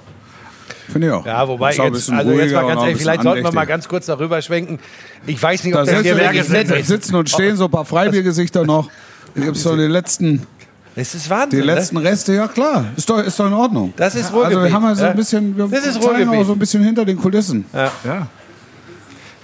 Finde 0.91 1.07
ich 1.07 1.13
auch. 1.13 1.25
Ja, 1.25 1.47
wobei 1.47 1.69
jetzt, 1.71 1.79
also 1.81 1.95
jetzt 1.95 2.11
ruhiger 2.25 2.61
mal 2.61 2.63
und 2.63 2.67
ganz 2.69 2.81
ehrlich, 2.83 2.97
vielleicht 2.97 3.23
sollten 3.23 3.43
wir 3.43 3.51
mal 3.51 3.65
ganz 3.65 3.87
kurz 3.87 4.05
darüber 4.05 4.41
schwenken. 4.41 4.79
Ich 5.25 5.41
weiß 5.41 5.63
nicht, 5.63 5.75
ob 5.75 5.85
Da 5.85 5.91
das 5.91 6.01
hier 6.01 6.13
sitzen, 6.15 6.25
wirklich 6.25 6.49
nett 6.49 6.67
sitzen, 6.67 6.79
ist. 6.81 6.87
sitzen 6.87 7.15
und 7.15 7.29
stehen 7.29 7.55
so 7.55 7.65
ein 7.65 7.71
paar 7.71 7.85
Freibiergesichter 7.85 8.65
noch. 8.65 8.89
Hier 9.35 9.45
gibt 9.45 9.57
es 9.57 9.63
doch 9.63 9.75
die 9.75 9.81
letzten, 9.83 10.45
Das 10.95 11.15
ist 11.15 11.25
die 11.25 11.29
Wahnsinn. 11.29 11.63
letzten 11.63 11.95
ne? 11.97 12.03
Reste. 12.03 12.33
Ja 12.33 12.47
klar, 12.47 12.85
ist 12.95 13.09
doch, 13.09 13.19
ist 13.19 13.39
doch 13.39 13.47
in 13.47 13.53
Ordnung. 13.53 13.93
Das 13.97 14.15
ist 14.15 14.25
Also 14.25 14.35
wir 14.37 14.41
Ruhrgebiet. 14.49 14.73
haben 14.73 14.83
ja 14.83 14.95
so 14.95 15.03
Ja. 15.05 15.09
ein 15.11 15.15
bisschen, 15.15 15.57
wir 15.57 15.67
Das 15.67 15.85
ist 15.85 16.01
Ruhrgebiet. 16.03 16.27
auch 16.39 16.43
so 16.45 16.53
ein 16.53 16.59
bisschen 16.59 16.83
hinter 16.83 17.05
den 17.05 17.17
Kulissen. 17.17 17.65
Ja. 17.73 17.91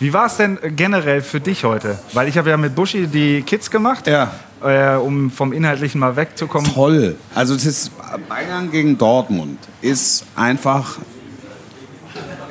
Wie 0.02 0.14
war 0.14 0.28
es 0.28 0.38
denn 0.38 0.58
generell 0.78 1.22
für 1.22 1.42
dich 1.42 1.64
heute? 1.66 1.98
Weil 2.14 2.28
ich 2.30 2.38
habe 2.38 2.50
ja 2.50 2.56
mit 2.58 2.74
Buschi 2.74 3.06
die 3.08 3.42
Kids 3.42 3.70
gemacht, 3.70 4.08
Ja. 4.08 4.32
äh, 4.64 4.96
um 4.96 5.30
vom 5.30 5.52
Inhaltlichen 5.52 6.00
mal 6.00 6.16
wegzukommen. 6.16 6.72
Toll. 6.74 7.16
Also 7.36 7.54
es 7.56 7.66
ist 7.66 7.92
Bayern 8.30 8.72
gegen 8.72 8.98
Dortmund 8.98 9.58
ist 9.82 10.24
einfach 10.38 11.00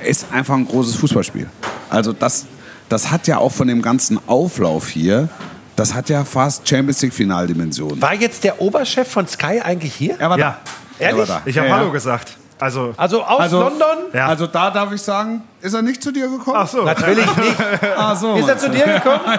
ist 0.04 0.26
einfach 0.32 0.54
ein 0.54 0.66
großes 0.66 0.96
Fußballspiel. 0.96 1.48
Also 1.90 2.12
das 2.12 2.46
das 2.88 3.10
hat 3.10 3.26
ja 3.26 3.36
auch 3.38 3.52
von 3.52 3.68
dem 3.68 3.82
ganzen 3.82 4.18
Auflauf 4.26 4.88
hier, 4.88 5.28
das 5.76 5.92
hat 5.94 6.08
ja 6.08 6.24
fast 6.24 6.66
Champions 6.66 7.02
League 7.02 7.12
Finaldimensionen. 7.12 8.00
War 8.00 8.14
jetzt 8.14 8.44
der 8.44 8.60
Oberchef 8.62 9.06
von 9.10 9.26
Sky 9.28 9.60
eigentlich 9.62 9.94
hier? 9.94 10.16
Er 10.18 10.30
war 10.30 10.38
Ja, 10.38 10.58
da. 10.98 11.04
Er 11.04 11.12
war 11.12 11.18
Ehrlich? 11.18 11.28
da. 11.28 11.42
ich 11.44 11.58
habe 11.58 11.68
Ja, 11.68 11.74
ja. 11.74 11.80
Hallo 11.80 11.92
gesagt. 11.92 12.36
Also, 12.58 12.92
Also 12.96 13.22
aus 13.22 13.40
Also- 13.40 13.60
London? 13.60 13.98
Ja. 14.14 14.26
Also 14.26 14.46
da 14.46 14.70
darf 14.70 14.90
ich 14.92 15.02
sagen, 15.02 15.42
ist 15.60 15.74
er 15.74 15.82
nicht 15.82 16.02
zu 16.02 16.10
dir 16.12 16.28
gekommen? 16.28 16.56
ach 16.58 16.66
so. 16.66 16.82
Natürlich 16.82 17.26
nicht. 17.36 17.56
Ach 17.96 18.16
so, 18.16 18.34
Ist 18.36 18.48
er 18.48 18.58
zu 18.58 18.70
dir 18.70 18.84
gekommen? 18.84 19.20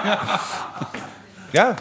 Ja. 1.52 1.76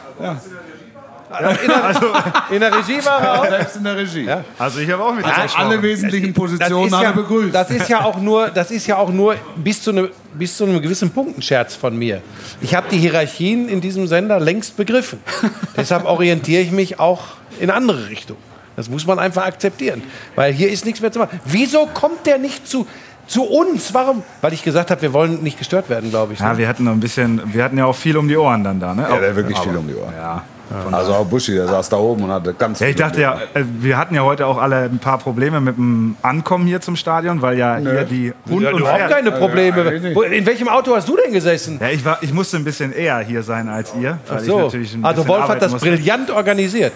Also 1.30 1.50
in, 1.62 1.68
der, 1.68 2.12
in 2.50 2.60
der 2.60 2.74
Regie 2.78 3.04
war 3.04 3.20
er 3.20 3.40
auch. 3.40 3.48
Selbst 3.48 3.76
in 3.76 3.84
der 3.84 3.96
Regie. 3.96 4.28
Also 4.58 4.80
ich 4.80 4.90
habe 4.90 5.04
auch 5.04 5.14
mit 5.14 5.24
Also 5.24 5.42
gesprochen. 5.42 5.66
alle 5.66 5.82
wesentlichen 5.82 6.32
Das 6.32 6.34
Positionen 6.34 6.90
ja, 6.90 7.12
begrüßt. 7.12 7.54
das 7.54 7.70
ist 7.70 7.88
ja 7.88 8.02
auch 8.04 8.16
nur, 8.18 8.48
das 8.48 8.70
ist 8.70 8.86
ja 8.86 8.96
auch 8.96 9.10
nur 9.10 9.34
bis 9.56 9.82
zu, 9.82 9.92
ne, 9.92 10.08
bis 10.34 10.56
zu 10.56 10.64
einem 10.64 10.80
gewissen 10.80 11.10
Punkt 11.10 11.38
ein 11.38 11.42
Scherz 11.42 11.74
von 11.74 11.96
mir. 11.98 12.22
Ich 12.60 12.74
habe 12.74 12.86
die 12.90 12.98
Hierarchien 12.98 13.68
in 13.68 13.80
diesem 13.80 14.06
Sender 14.06 14.40
längst 14.40 14.76
begriffen. 14.76 15.20
Deshalb 15.76 16.04
orientiere 16.06 16.62
ich 16.62 16.70
mich 16.70 16.98
auch 16.98 17.22
in 17.60 17.70
andere 17.70 18.08
Richtungen. 18.08 18.40
Das 18.76 18.88
muss 18.88 19.06
man 19.06 19.18
einfach 19.18 19.44
akzeptieren, 19.44 20.02
weil 20.36 20.52
hier 20.52 20.70
ist 20.70 20.84
nichts 20.84 21.00
mehr 21.00 21.10
zu 21.10 21.18
machen. 21.18 21.40
Wieso 21.44 21.86
kommt 21.86 22.24
der 22.26 22.38
nicht 22.38 22.68
zu, 22.68 22.86
zu 23.26 23.42
uns? 23.42 23.92
Warum? 23.92 24.22
Weil 24.40 24.52
ich 24.52 24.62
gesagt 24.62 24.92
habe, 24.92 25.02
wir 25.02 25.12
wollen 25.12 25.42
nicht 25.42 25.58
gestört 25.58 25.90
werden, 25.90 26.10
glaube 26.10 26.32
ich. 26.34 26.38
Ja, 26.38 26.52
Ne? 26.52 26.58
wir 26.58 26.68
hatten 26.68 26.84
noch 26.84 26.92
ein 26.92 27.00
bisschen, 27.00 27.42
wir 27.52 27.64
hatten 27.64 27.76
ja 27.76 27.86
auch 27.86 27.96
viel 27.96 28.16
um 28.16 28.28
die 28.28 28.36
Ohren 28.36 28.62
dann 28.62 28.78
da, 28.78 28.94
ne? 28.94 29.02
Ja, 29.10 29.18
der 29.18 29.30
hat 29.30 29.36
wirklich 29.36 29.58
viel 29.58 29.76
um 29.76 29.86
die 29.88 29.94
Ohren. 29.96 30.14
Ja. 30.16 30.44
Also 30.92 31.14
auch 31.14 31.24
Buschi, 31.26 31.54
der 31.54 31.66
saß 31.66 31.88
da 31.88 31.96
oben 31.96 32.24
und 32.24 32.30
hatte 32.30 32.52
ganz 32.54 32.80
Ja, 32.80 32.88
ich 32.88 32.96
dachte 32.96 33.20
ja, 33.20 33.38
äh, 33.54 33.62
wir 33.80 33.96
hatten 33.96 34.14
ja 34.14 34.22
heute 34.22 34.46
auch 34.46 34.58
alle 34.58 34.82
ein 34.84 34.98
paar 34.98 35.18
Probleme 35.18 35.60
mit 35.60 35.76
dem 35.76 36.16
Ankommen 36.22 36.66
hier 36.66 36.80
zum 36.80 36.96
Stadion, 36.96 37.40
weil 37.40 37.56
ja 37.58 37.76
hier 37.78 38.04
die 38.04 38.32
Hund 38.50 38.62
ja, 38.62 38.70
und 38.72 38.80
überhaupt 38.80 39.08
keine 39.08 39.32
Probleme. 39.32 39.80
eigentlich 39.82 40.02
nicht. 40.02 40.16
Wo- 40.16 40.22
In 40.22 40.44
welchem 40.46 40.68
Auto 40.68 40.94
hast 40.94 41.08
du 41.08 41.16
denn 41.16 41.32
gesessen? 41.32 41.78
Ja, 41.80 41.88
ich, 41.88 42.04
war, 42.04 42.18
ich 42.20 42.32
musste 42.32 42.56
ein 42.58 42.64
bisschen 42.64 42.92
eher 42.92 43.18
hier 43.20 43.42
sein 43.42 43.68
als 43.68 43.94
ihr. 43.98 44.18
Ach 44.28 44.40
so. 44.40 44.70
Also 45.02 45.26
Wolf 45.26 45.48
hat 45.48 45.62
das 45.62 45.72
musste. 45.72 45.90
brillant 45.90 46.30
organisiert. 46.30 46.92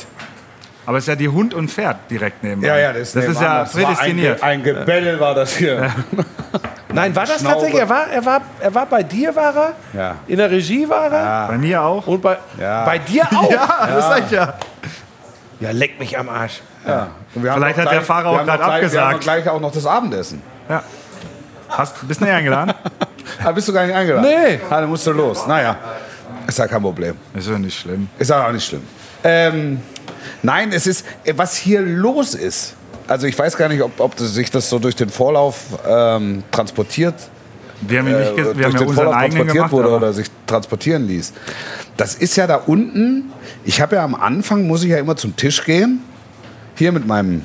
Aber 0.85 0.99
es 0.99 1.05
ist 1.05 1.09
ja 1.09 1.15
die 1.17 1.29
Hund 1.29 1.55
und 1.55 1.71
Pferd 1.71 2.11
direkt 2.11 2.43
nebenan. 2.43 2.65
Ja, 2.65 2.77
ja, 2.77 2.93
das, 2.93 3.13
das 3.13 3.25
ist 3.27 3.41
ja 3.41 3.65
prädestiniert. 3.65 4.43
Ein, 4.43 4.63
Ge 4.63 4.75
ein 4.75 4.81
Gebell 4.81 5.21
war 5.21 5.35
das 5.35 5.55
hier. 5.57 5.91
Nein, 6.93 7.15
war 7.17 7.25
das 7.25 7.41
Schnaube. 7.41 7.55
tatsächlich? 7.55 7.81
Er 7.81 7.89
war, 7.89 8.07
er, 8.09 8.25
war, 8.25 8.41
er 8.61 8.75
war 8.75 8.87
bei 8.87 9.03
dir, 9.03 9.35
war 9.35 9.55
er? 9.57 9.73
Ja. 9.93 10.17
In 10.27 10.37
der 10.39 10.51
Regie 10.51 10.89
war 10.89 11.11
er? 11.11 11.49
Bei 11.49 11.59
mir 11.59 11.83
auch. 11.83 12.07
Und 12.07 12.21
bei, 12.21 12.37
Ja. 12.61 12.85
bei 12.85 12.99
dir 12.99 13.25
auch? 13.35 13.51
ja, 13.51 13.87
das 13.95 14.07
sag 14.09 14.25
ich 14.27 14.31
ja. 14.33 14.55
Ja, 15.61 15.71
leck 15.71 15.99
mich 16.01 16.19
am 16.19 16.29
Arsch. 16.29 16.61
Ja. 16.87 17.09
Und 17.35 17.45
wir 17.45 17.53
haben 17.53 17.61
Vielleicht 17.63 17.79
hat 17.79 17.93
der 17.93 18.03
Fahrer 18.03 18.29
auch 18.31 18.45
gerade 18.45 18.59
gleich- 18.63 18.93
Wir 18.93 19.01
haben 19.01 19.15
abgesagt. 19.15 19.21
gleich 19.23 19.49
auch 19.49 19.61
noch 19.61 19.73
das 19.73 19.87
Abendessen. 19.87 20.43
ja. 20.69 20.83
Hast, 21.69 22.07
bist 22.07 22.21
du 22.21 22.25
nicht 22.27 22.35
eingeladen? 22.35 22.75
Ah, 23.43 23.53
bist 23.53 23.67
du 23.69 23.73
gar 23.73 23.87
nicht 23.87 23.95
eingeladen? 23.95 24.29
Nee. 24.29 24.61
Ah, 24.69 24.81
dann 24.81 24.91
musst 24.91 25.07
du 25.07 25.13
los. 25.13 25.47
Naja, 25.47 25.77
ist 26.47 26.59
ja 26.59 26.67
kein 26.67 26.83
Problem. 26.83 27.17
Ist 27.35 27.49
ja 27.49 27.57
nicht 27.59 27.79
schlimm. 27.79 28.09
Ist 28.19 28.29
ja 28.31 28.47
auch 28.47 28.53
nicht 28.53 28.67
schlimm. 28.67 28.83
Ähm, 29.25 29.81
nein, 30.43 30.73
es 30.73 30.87
ist, 30.87 31.05
was 31.37 31.57
hier 31.57 31.81
los 31.83 32.35
ist. 32.35 32.75
Also 33.09 33.27
ich 33.27 33.39
weiß 33.39 33.57
gar 33.57 33.69
nicht, 33.69 33.83
ob, 33.83 33.99
ob 34.01 34.19
sich 34.19 34.51
das 34.51 34.69
so 34.71 34.79
durch 34.79 34.97
den 34.97 35.09
Vorlauf 35.11 35.57
ähm, 35.87 36.45
transportiert 36.51 37.15
Wir 37.81 37.99
haben, 37.99 38.09
ihn 38.09 38.19
nicht, 38.19 38.33
äh, 38.33 38.37
wir 38.37 38.45
haben 38.45 38.55
durch 38.55 38.75
ja 38.75 38.81
unseren 38.81 38.95
Vorlauf 38.95 39.15
eigenen 39.15 39.47
transportiert 39.49 39.55
gemacht. 39.55 39.73
wurde 39.73 39.89
aber- 39.89 39.97
oder 39.97 40.13
sich 40.13 40.27
transportieren 40.47 41.07
ließ. 41.09 41.33
Das 41.97 42.15
ist 42.15 42.37
ja 42.37 42.47
da 42.47 42.57
unten. 42.57 43.33
Ich 43.65 43.81
habe 43.81 43.97
ja 43.97 44.05
am 44.05 44.15
Anfang, 44.15 44.67
muss 44.67 44.83
ich 44.83 44.91
ja 44.91 44.99
immer 44.99 45.17
zum 45.17 45.37
Tisch 45.37 45.65
gehen. 45.65 46.01
Hier 46.77 46.93
mit 46.93 47.07
meinem 47.07 47.43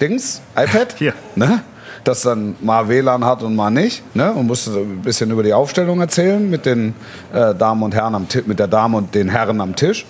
Dings, 0.00 0.42
iPad. 0.56 0.94
Hier. 0.98 1.14
Ne? 1.34 1.62
Das 2.04 2.22
dann 2.22 2.56
mal 2.60 2.88
WLAN 2.88 3.24
hat 3.24 3.42
und 3.42 3.56
mal 3.56 3.70
nicht. 3.70 4.02
Ne? 4.14 4.32
Und 4.32 4.46
musste 4.46 4.70
ein 4.72 5.02
bisschen 5.02 5.30
über 5.30 5.42
die 5.42 5.52
Aufstellung 5.52 6.00
erzählen 6.00 6.48
mit 6.48 6.66
den 6.66 6.94
äh, 7.32 7.54
Damen 7.54 7.82
und 7.82 7.94
Herren 7.94 8.14
am 8.14 8.28
Tisch, 8.28 8.44
mit 8.46 8.58
der 8.58 8.68
Dame 8.68 8.96
und 8.98 9.14
den 9.14 9.28
Herren 9.28 9.60
am 9.60 9.74
Tisch. 9.76 10.04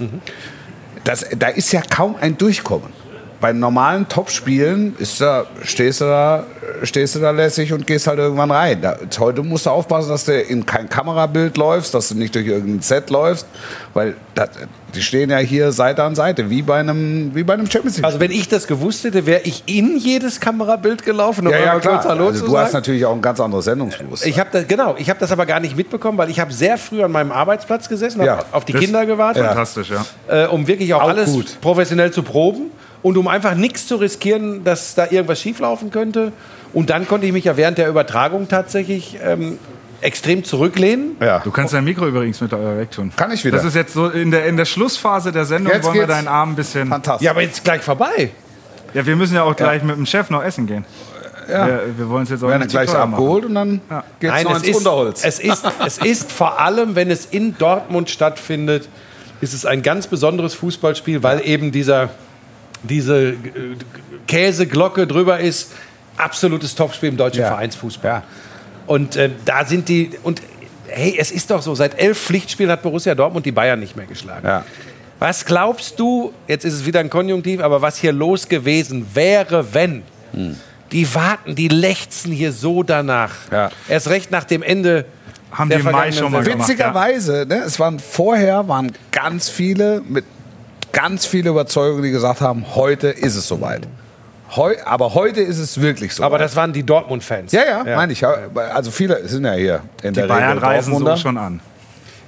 Das, 1.08 1.24
da 1.38 1.48
ist 1.48 1.72
ja 1.72 1.80
kaum 1.80 2.16
ein 2.20 2.36
Durchkommen. 2.36 2.92
Bei 3.40 3.54
normalen 3.54 4.10
Topspielen 4.10 4.94
ist 4.98 5.22
da, 5.22 5.46
stehst, 5.62 6.02
du 6.02 6.04
da, 6.04 6.44
stehst 6.84 7.14
du 7.14 7.18
da 7.20 7.30
lässig 7.30 7.72
und 7.72 7.86
gehst 7.86 8.06
halt 8.06 8.18
irgendwann 8.18 8.50
rein. 8.50 8.80
Da, 8.80 8.96
heute 9.18 9.42
musst 9.42 9.66
du 9.66 9.70
aufpassen, 9.70 10.08
dass 10.10 10.24
du 10.24 10.40
in 10.40 10.64
kein 10.66 10.88
Kamerabild 10.88 11.56
läufst, 11.56 11.94
dass 11.94 12.08
du 12.08 12.14
nicht 12.14 12.34
durch 12.34 12.46
irgendein 12.46 12.80
Set 12.82 13.10
läufst, 13.10 13.46
weil 13.94 14.14
das, 14.34 14.50
die 14.94 15.02
stehen 15.02 15.30
ja 15.30 15.38
hier 15.38 15.72
Seite 15.72 16.02
an 16.02 16.14
Seite, 16.14 16.48
wie 16.50 16.62
bei 16.62 16.80
einem, 16.80 17.34
wie 17.34 17.42
bei 17.42 17.54
einem 17.54 17.70
Champions 17.70 17.96
League. 17.96 18.04
Also 18.06 18.20
wenn 18.20 18.30
ich 18.30 18.48
das 18.48 18.66
gewusst 18.66 19.04
hätte, 19.04 19.26
wäre 19.26 19.42
ich 19.44 19.62
in 19.66 19.98
jedes 19.98 20.40
Kamerabild 20.40 21.04
gelaufen, 21.04 21.46
um 21.46 21.52
ja, 21.52 21.58
ja, 21.60 21.78
klar. 21.78 22.02
Hallo 22.04 22.28
also, 22.28 22.40
zu 22.40 22.46
du 22.46 22.52
sagen. 22.52 22.64
hast 22.66 22.72
natürlich 22.72 23.04
auch 23.04 23.14
ein 23.14 23.22
ganz 23.22 23.40
anderes 23.40 23.64
Sendungsbewusstsein. 23.66 24.30
Ich 24.30 24.38
habe 24.38 24.50
das 24.52 24.66
genau, 24.66 24.94
ich 24.98 25.10
habe 25.10 25.20
das 25.20 25.30
aber 25.32 25.46
gar 25.46 25.60
nicht 25.60 25.76
mitbekommen, 25.76 26.16
weil 26.18 26.30
ich 26.30 26.40
habe 26.40 26.52
sehr 26.52 26.78
früh 26.78 27.02
an 27.02 27.12
meinem 27.12 27.32
Arbeitsplatz 27.32 27.88
gesessen, 27.88 28.22
Ja, 28.22 28.38
habe 28.38 28.46
auf 28.52 28.64
die 28.64 28.72
das- 28.72 28.80
Kinder 28.82 29.04
gewartet, 29.06 29.44
Fantastisch, 29.44 29.90
ja. 29.90 30.44
äh, 30.44 30.46
um 30.46 30.66
wirklich 30.66 30.92
auch, 30.94 31.02
Auch 31.02 31.08
alles 31.08 31.30
gut. 31.32 31.60
professionell 31.60 32.10
zu 32.10 32.22
proben 32.22 32.70
und 33.02 33.16
um 33.16 33.28
einfach 33.28 33.54
nichts 33.54 33.86
zu 33.86 33.96
riskieren, 33.96 34.64
dass 34.64 34.94
da 34.94 35.06
irgendwas 35.10 35.40
schieflaufen 35.40 35.90
könnte. 35.90 36.32
Und 36.72 36.90
dann 36.90 37.08
konnte 37.08 37.26
ich 37.26 37.32
mich 37.32 37.44
ja 37.44 37.56
während 37.56 37.78
der 37.78 37.88
Übertragung 37.88 38.48
tatsächlich 38.48 39.18
ähm, 39.22 39.58
extrem 40.00 40.44
zurücklehnen. 40.44 41.16
ja. 41.20 41.40
Du 41.40 41.50
kannst 41.50 41.74
dein 41.74 41.84
Mikro 41.84 42.06
übrigens 42.06 42.40
mit 42.40 42.52
wegtun. 42.52 43.12
Kann 43.16 43.32
ich 43.32 43.44
wieder. 43.44 43.56
Das 43.56 43.66
ist 43.66 43.74
jetzt 43.74 43.94
so 43.94 44.08
in 44.08 44.30
der, 44.30 44.46
in 44.46 44.56
der 44.56 44.64
Schlussphase 44.64 45.32
der 45.32 45.44
Sendung, 45.44 45.72
Jetzt 45.72 45.84
wollen 45.84 45.98
wir 45.98 46.06
deinen 46.06 46.28
Arm 46.28 46.50
ein 46.52 46.56
bisschen. 46.56 46.88
Fantastisch. 46.88 47.24
Ja, 47.24 47.32
aber 47.32 47.42
jetzt 47.42 47.64
gleich 47.64 47.82
vorbei. 47.82 48.30
Ja, 48.94 49.04
wir 49.04 49.16
müssen 49.16 49.34
ja 49.34 49.42
auch 49.42 49.56
gleich 49.56 49.82
mit 49.82 49.96
dem 49.96 50.06
Chef 50.06 50.30
noch 50.30 50.42
essen 50.42 50.66
gehen. 50.66 50.84
Ja. 51.50 51.66
Wir, 51.66 51.80
wir 51.96 52.08
wollen 52.10 52.24
es 52.24 52.30
jetzt 52.30 52.44
auch 52.44 52.48
Wir 52.48 52.58
nicht 52.58 52.70
gleich 52.70 52.94
abgeholt 52.94 53.46
und 53.46 53.54
dann 53.54 53.80
geht's 54.20 54.34
Nein, 54.34 54.44
noch 54.44 54.52
es 54.52 54.58
ins 54.58 54.68
ist, 54.68 54.76
Unterholz. 54.76 55.24
es, 55.24 55.38
ist, 55.38 55.64
es 55.86 55.98
ist 55.98 56.32
vor 56.32 56.60
allem, 56.60 56.94
wenn 56.94 57.10
es 57.10 57.24
in 57.26 57.56
Dortmund 57.56 58.10
stattfindet, 58.10 58.88
ist 59.40 59.54
es 59.54 59.64
ein 59.64 59.82
ganz 59.82 60.06
besonderes 60.06 60.54
Fußballspiel, 60.54 61.22
weil 61.22 61.46
eben 61.46 61.72
dieser, 61.72 62.10
diese 62.82 63.30
äh, 63.30 63.36
Käseglocke 64.26 65.06
drüber 65.06 65.40
ist. 65.40 65.72
Absolutes 66.18 66.74
Topspiel 66.74 67.10
im 67.10 67.16
deutschen 67.16 67.40
Ja. 67.42 67.48
Vereinsfußball. 67.48 68.22
Und 68.86 69.16
äh, 69.16 69.30
da 69.44 69.64
sind 69.64 69.88
die. 69.88 70.10
Und 70.22 70.42
hey, 70.88 71.16
es 71.18 71.30
ist 71.30 71.50
doch 71.50 71.62
so, 71.62 71.74
seit 71.74 71.98
elf 71.98 72.18
Pflichtspielen 72.18 72.70
hat 72.72 72.82
Borussia 72.82 73.14
Dortmund 73.14 73.46
die 73.46 73.52
Bayern 73.52 73.78
nicht 73.78 73.96
mehr 73.96 74.06
geschlagen. 74.06 74.46
Ja. 74.46 74.64
Was 75.18 75.44
glaubst 75.44 75.98
du, 75.98 76.32
jetzt 76.46 76.64
ist 76.64 76.74
es 76.74 76.86
wieder 76.86 77.00
ein 77.00 77.10
Konjunktiv, 77.10 77.60
aber 77.60 77.82
was 77.82 77.98
hier 77.98 78.12
los 78.12 78.48
gewesen 78.48 79.06
wäre, 79.14 79.74
wenn? 79.74 80.02
Die 80.92 81.14
warten, 81.14 81.54
die 81.54 81.68
lechzen 81.68 82.32
hier 82.32 82.52
so 82.52 82.82
danach. 82.82 83.32
Ja. 83.50 83.70
Erst 83.88 84.08
recht 84.10 84.30
nach 84.30 84.44
dem 84.44 84.62
Ende 84.62 85.06
Haben 85.50 85.70
der 85.70 85.78
die 85.78 85.84
Mai 85.84 86.12
schon 86.12 86.30
mal 86.30 86.44
gemacht. 86.44 86.68
Witzigerweise, 86.68 87.46
ne, 87.48 87.62
es 87.66 87.80
waren 87.80 87.98
vorher 87.98 88.68
waren 88.68 88.92
ganz 89.10 89.48
viele 89.48 90.02
mit 90.08 90.24
ganz 90.92 91.26
viele 91.26 91.50
Überzeugungen, 91.50 92.02
die 92.02 92.10
gesagt 92.10 92.40
haben, 92.40 92.64
heute 92.74 93.08
ist 93.08 93.34
es 93.34 93.48
soweit. 93.48 93.86
Heu, 94.56 94.74
aber 94.84 95.14
heute 95.14 95.40
ist 95.40 95.58
es 95.58 95.80
wirklich 95.80 96.14
so. 96.14 96.22
Aber 96.22 96.38
das 96.38 96.56
waren 96.56 96.72
die 96.72 96.82
Dortmund-Fans. 96.82 97.52
ja, 97.52 97.64
ja, 97.64 97.96
meine 97.96 98.12
ich. 98.12 98.20
ja. 98.22 98.34
Also 98.74 98.90
viele 98.90 99.26
sind 99.28 99.44
ja 99.44 99.52
hier 99.52 99.80
in 100.02 100.14
Die 100.14 100.20
der 100.20 100.26
Bayern 100.26 100.52
Regel 100.58 100.64
reisen 100.64 100.96
so 100.98 101.16
schon 101.16 101.36
an. 101.36 101.60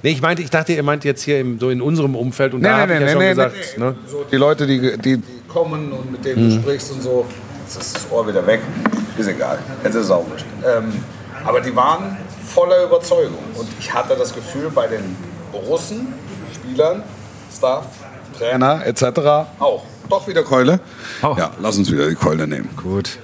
Nee, 0.03 0.11
ich 0.11 0.21
meinte, 0.21 0.41
ich 0.41 0.49
dachte, 0.49 0.73
ihr 0.73 0.83
meint 0.83 1.03
jetzt 1.03 1.21
hier 1.23 1.39
im, 1.39 1.59
so 1.59 1.69
in 1.69 1.81
unserem 1.81 2.15
Umfeld 2.15 2.53
und 2.53 2.61
Nee, 2.61 2.67
da 2.69 2.75
nee, 2.75 2.81
habe 2.81 2.93
ich 2.93 2.99
nee, 2.99 3.05
ja 3.05 3.11
schon 3.11 3.21
nee, 3.21 3.29
gesagt. 3.29 3.55
nee, 3.77 3.83
Ne? 3.83 3.95
So 4.07 4.23
die 4.31 4.35
Leute, 4.35 4.65
die, 4.65 4.97
die, 4.97 5.17
die 5.17 5.23
kommen 5.47 5.91
und 5.91 6.11
mit 6.11 6.25
denen 6.25 6.49
du 6.49 6.55
sprichst 6.61 6.91
und 6.91 7.03
so, 7.03 7.25
jetzt 7.63 7.79
ist 7.81 7.95
das 7.95 8.11
Ohr 8.11 8.27
wieder 8.27 8.45
weg. 8.47 8.61
Ist 9.17 9.27
egal. 9.27 9.59
Jetzt 9.83 9.95
ist 9.95 10.05
es 10.05 10.11
auch 10.11 10.25
nicht. 10.27 10.45
Ähm, 10.65 10.91
aber 11.45 11.61
die 11.61 11.75
waren 11.75 12.17
voller 12.45 12.83
Überzeugung. 12.83 13.37
Und 13.55 13.67
ich 13.79 13.93
hatte 13.93 14.15
das 14.15 14.33
Gefühl, 14.33 14.71
bei 14.73 14.87
den 14.87 15.15
Russen, 15.53 16.13
Spielern, 16.53 17.03
Staff, 17.55 17.85
Trainer 18.37 18.81
etc. 18.85 19.03
auch. 19.59 19.83
Doch 20.11 20.27
wieder 20.27 20.43
Keule. 20.43 20.79
Oh. 21.23 21.35
Ja, 21.37 21.51
lass 21.59 21.77
uns 21.77 21.91
wieder 21.91 22.07
die 22.09 22.15
Keule 22.15 22.45
nehmen. 22.45 22.69
Gut. 22.75 23.17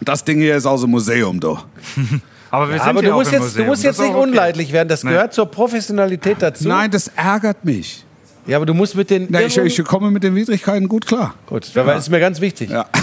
Das 0.00 0.24
Ding 0.24 0.38
hier 0.40 0.56
ist 0.56 0.66
aus 0.66 0.80
dem 0.82 0.90
Museum, 0.90 1.40
doch. 1.40 1.66
Aber 2.50 2.68
wir 2.68 2.78
sind 2.78 2.88
Aber 2.88 3.00
hier 3.00 3.08
du 3.08 3.14
auch 3.14 3.18
musst 3.20 3.32
im 3.32 3.42
jetzt, 3.42 3.56
du 3.58 3.64
musst 3.64 3.82
jetzt 3.84 4.00
nicht 4.00 4.10
okay. 4.10 4.18
unleidlich 4.22 4.72
werden. 4.72 4.88
Das 4.88 5.02
Nee. 5.04 5.10
gehört 5.10 5.32
zur 5.32 5.46
Professionalität 5.46 6.36
dazu. 6.40 6.68
Nein, 6.68 6.90
das 6.90 7.08
ärgert 7.16 7.64
mich. 7.64 8.04
Ja, 8.46 8.58
aber 8.58 8.66
du 8.66 8.74
musst 8.74 8.94
mit 8.94 9.08
den. 9.08 9.26
Na, 9.30 9.40
ich, 9.40 9.56
ich 9.56 9.82
komme 9.84 10.10
mit 10.10 10.22
den 10.22 10.34
Widrigkeiten 10.34 10.86
gut 10.86 11.06
klar. 11.06 11.34
Gut, 11.46 11.70
das 11.74 11.98
ist 12.04 12.10
mir 12.10 12.20
ganz 12.20 12.40
wichtig. 12.40 12.70
Ja. 12.70 12.86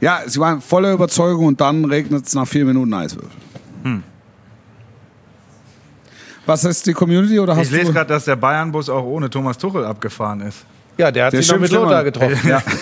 Ja, 0.00 0.18
sie 0.26 0.40
waren 0.40 0.60
voller 0.60 0.92
Überzeugung 0.92 1.46
und 1.46 1.60
dann 1.60 1.84
regnet 1.84 2.26
es 2.26 2.34
nach 2.34 2.48
vier 2.48 2.64
Minuten 2.64 2.92
Eiswürfel. 2.92 3.30
Was 6.44 6.64
ist 6.64 6.84
die 6.86 6.92
Community 6.92 7.38
oder 7.38 7.54
hast 7.54 7.66
Ich 7.66 7.70
lese 7.72 7.86
du? 7.86 7.92
gerade, 7.92 8.08
dass 8.08 8.24
der 8.24 8.34
Bayern-Bus 8.34 8.88
auch 8.88 9.04
ohne 9.04 9.30
Thomas 9.30 9.58
Tuchel 9.58 9.84
abgefahren 9.84 10.40
ist. 10.40 10.64
Ja, 10.98 11.10
der 11.10 11.26
hat 11.26 11.32
Der 11.32 11.42
sich 11.42 11.50
noch 11.52 11.58
mit 11.60 11.70
Lothar 11.70 12.04
getroffen. 12.04 12.48
Ja. 12.48 12.62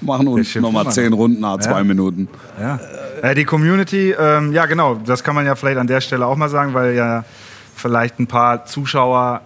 Die 0.00 0.04
machen 0.04 0.26
uns 0.28 0.54
nochmal 0.56 0.90
zehn 0.90 1.12
Runden 1.12 1.40
nach 1.40 1.58
zwei 1.58 1.78
Ja. 1.78 1.84
Minuten. 1.84 2.28
Ja. 2.60 2.78
Äh, 3.22 3.34
die 3.34 3.44
Community, 3.44 4.10
ähm, 4.18 4.52
ja 4.52 4.66
genau, 4.66 4.96
das 4.96 5.22
kann 5.22 5.34
man 5.34 5.46
ja 5.46 5.54
vielleicht 5.54 5.78
an 5.78 5.86
der 5.86 6.00
Stelle 6.00 6.26
auch 6.26 6.36
mal 6.36 6.48
sagen, 6.48 6.74
weil 6.74 6.94
ja 6.94 7.24
vielleicht 7.76 8.18
ein 8.18 8.26
paar 8.26 8.64
Zuschauer 8.66 9.40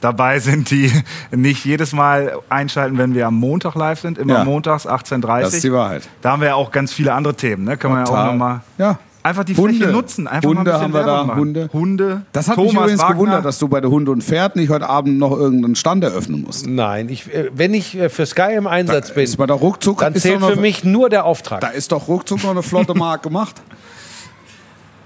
dabei 0.00 0.38
sind, 0.38 0.70
die 0.70 0.90
nicht 1.30 1.64
jedes 1.66 1.92
Mal 1.92 2.38
einschalten, 2.48 2.96
wenn 2.96 3.14
wir 3.14 3.26
am 3.26 3.34
Montag 3.34 3.74
live 3.74 4.00
sind. 4.00 4.16
Immer 4.18 4.38
Ja. 4.38 4.44
montags 4.44 4.86
18.30 4.86 5.40
Das 5.42 5.54
ist 5.54 5.64
die 5.64 5.72
Wahrheit. 5.72 6.08
Da 6.22 6.32
haben 6.32 6.40
wir 6.40 6.48
ja 6.48 6.54
auch 6.54 6.70
ganz 6.72 6.92
viele 6.92 7.12
andere 7.12 7.34
Themen, 7.34 7.64
ne? 7.64 7.76
Kann 7.76 7.90
man 7.90 8.00
ja 8.00 8.04
auch 8.04 8.08
Total. 8.08 8.26
nochmal. 8.28 8.60
Ja. 8.78 8.98
Einfach 9.22 9.44
die 9.44 9.56
Hunde. 9.56 9.74
Fläche 9.74 9.92
nutzen. 9.92 10.26
Einfach 10.26 10.48
mal 10.48 10.54
ein 10.54 10.58
Hunde 10.58 10.72
haben 10.72 10.92
wir 10.92 11.04
Werbung 11.04 11.14
da, 11.14 11.24
machen. 11.24 11.40
Hunde. 11.40 11.70
Hunde. 11.72 12.22
Das 12.32 12.48
hat 12.48 12.56
Thomas 12.56 12.72
mich 12.72 12.80
übrigens 12.80 13.00
Wagner. 13.00 13.14
gewundert, 13.14 13.44
dass 13.44 13.58
du 13.58 13.68
bei 13.68 13.80
der 13.80 13.90
Hunde 13.90 14.10
und 14.10 14.22
Pferd 14.24 14.56
nicht 14.56 14.70
heute 14.70 14.88
Abend 14.88 15.18
noch 15.18 15.32
irgendeinen 15.32 15.76
Stand 15.76 16.04
eröffnen 16.04 16.42
musst. 16.42 16.66
Nein, 16.66 17.08
ich, 17.08 17.32
äh, 17.32 17.50
wenn 17.54 17.74
ich 17.74 17.96
äh, 17.98 18.08
für 18.08 18.24
Sky 18.26 18.54
im 18.56 18.66
Einsatz 18.66 19.12
bin, 19.12 19.24
Ist 19.24 19.36
bei 19.36 19.46
der 19.46 19.56
ruckzuck 19.56 19.98
dann 20.00 20.14
ist 20.14 20.22
zählt 20.22 20.36
doch 20.36 20.48
noch, 20.48 20.50
für 20.54 20.60
mich 20.60 20.84
nur 20.84 21.10
der 21.10 21.24
Auftrag. 21.24 21.60
Da 21.60 21.68
ist 21.68 21.92
doch 21.92 22.08
ruckzuck 22.08 22.42
noch 22.42 22.50
eine 22.50 22.62
flotte 22.62 22.94
Mark 22.98 23.22
gemacht. 23.22 23.60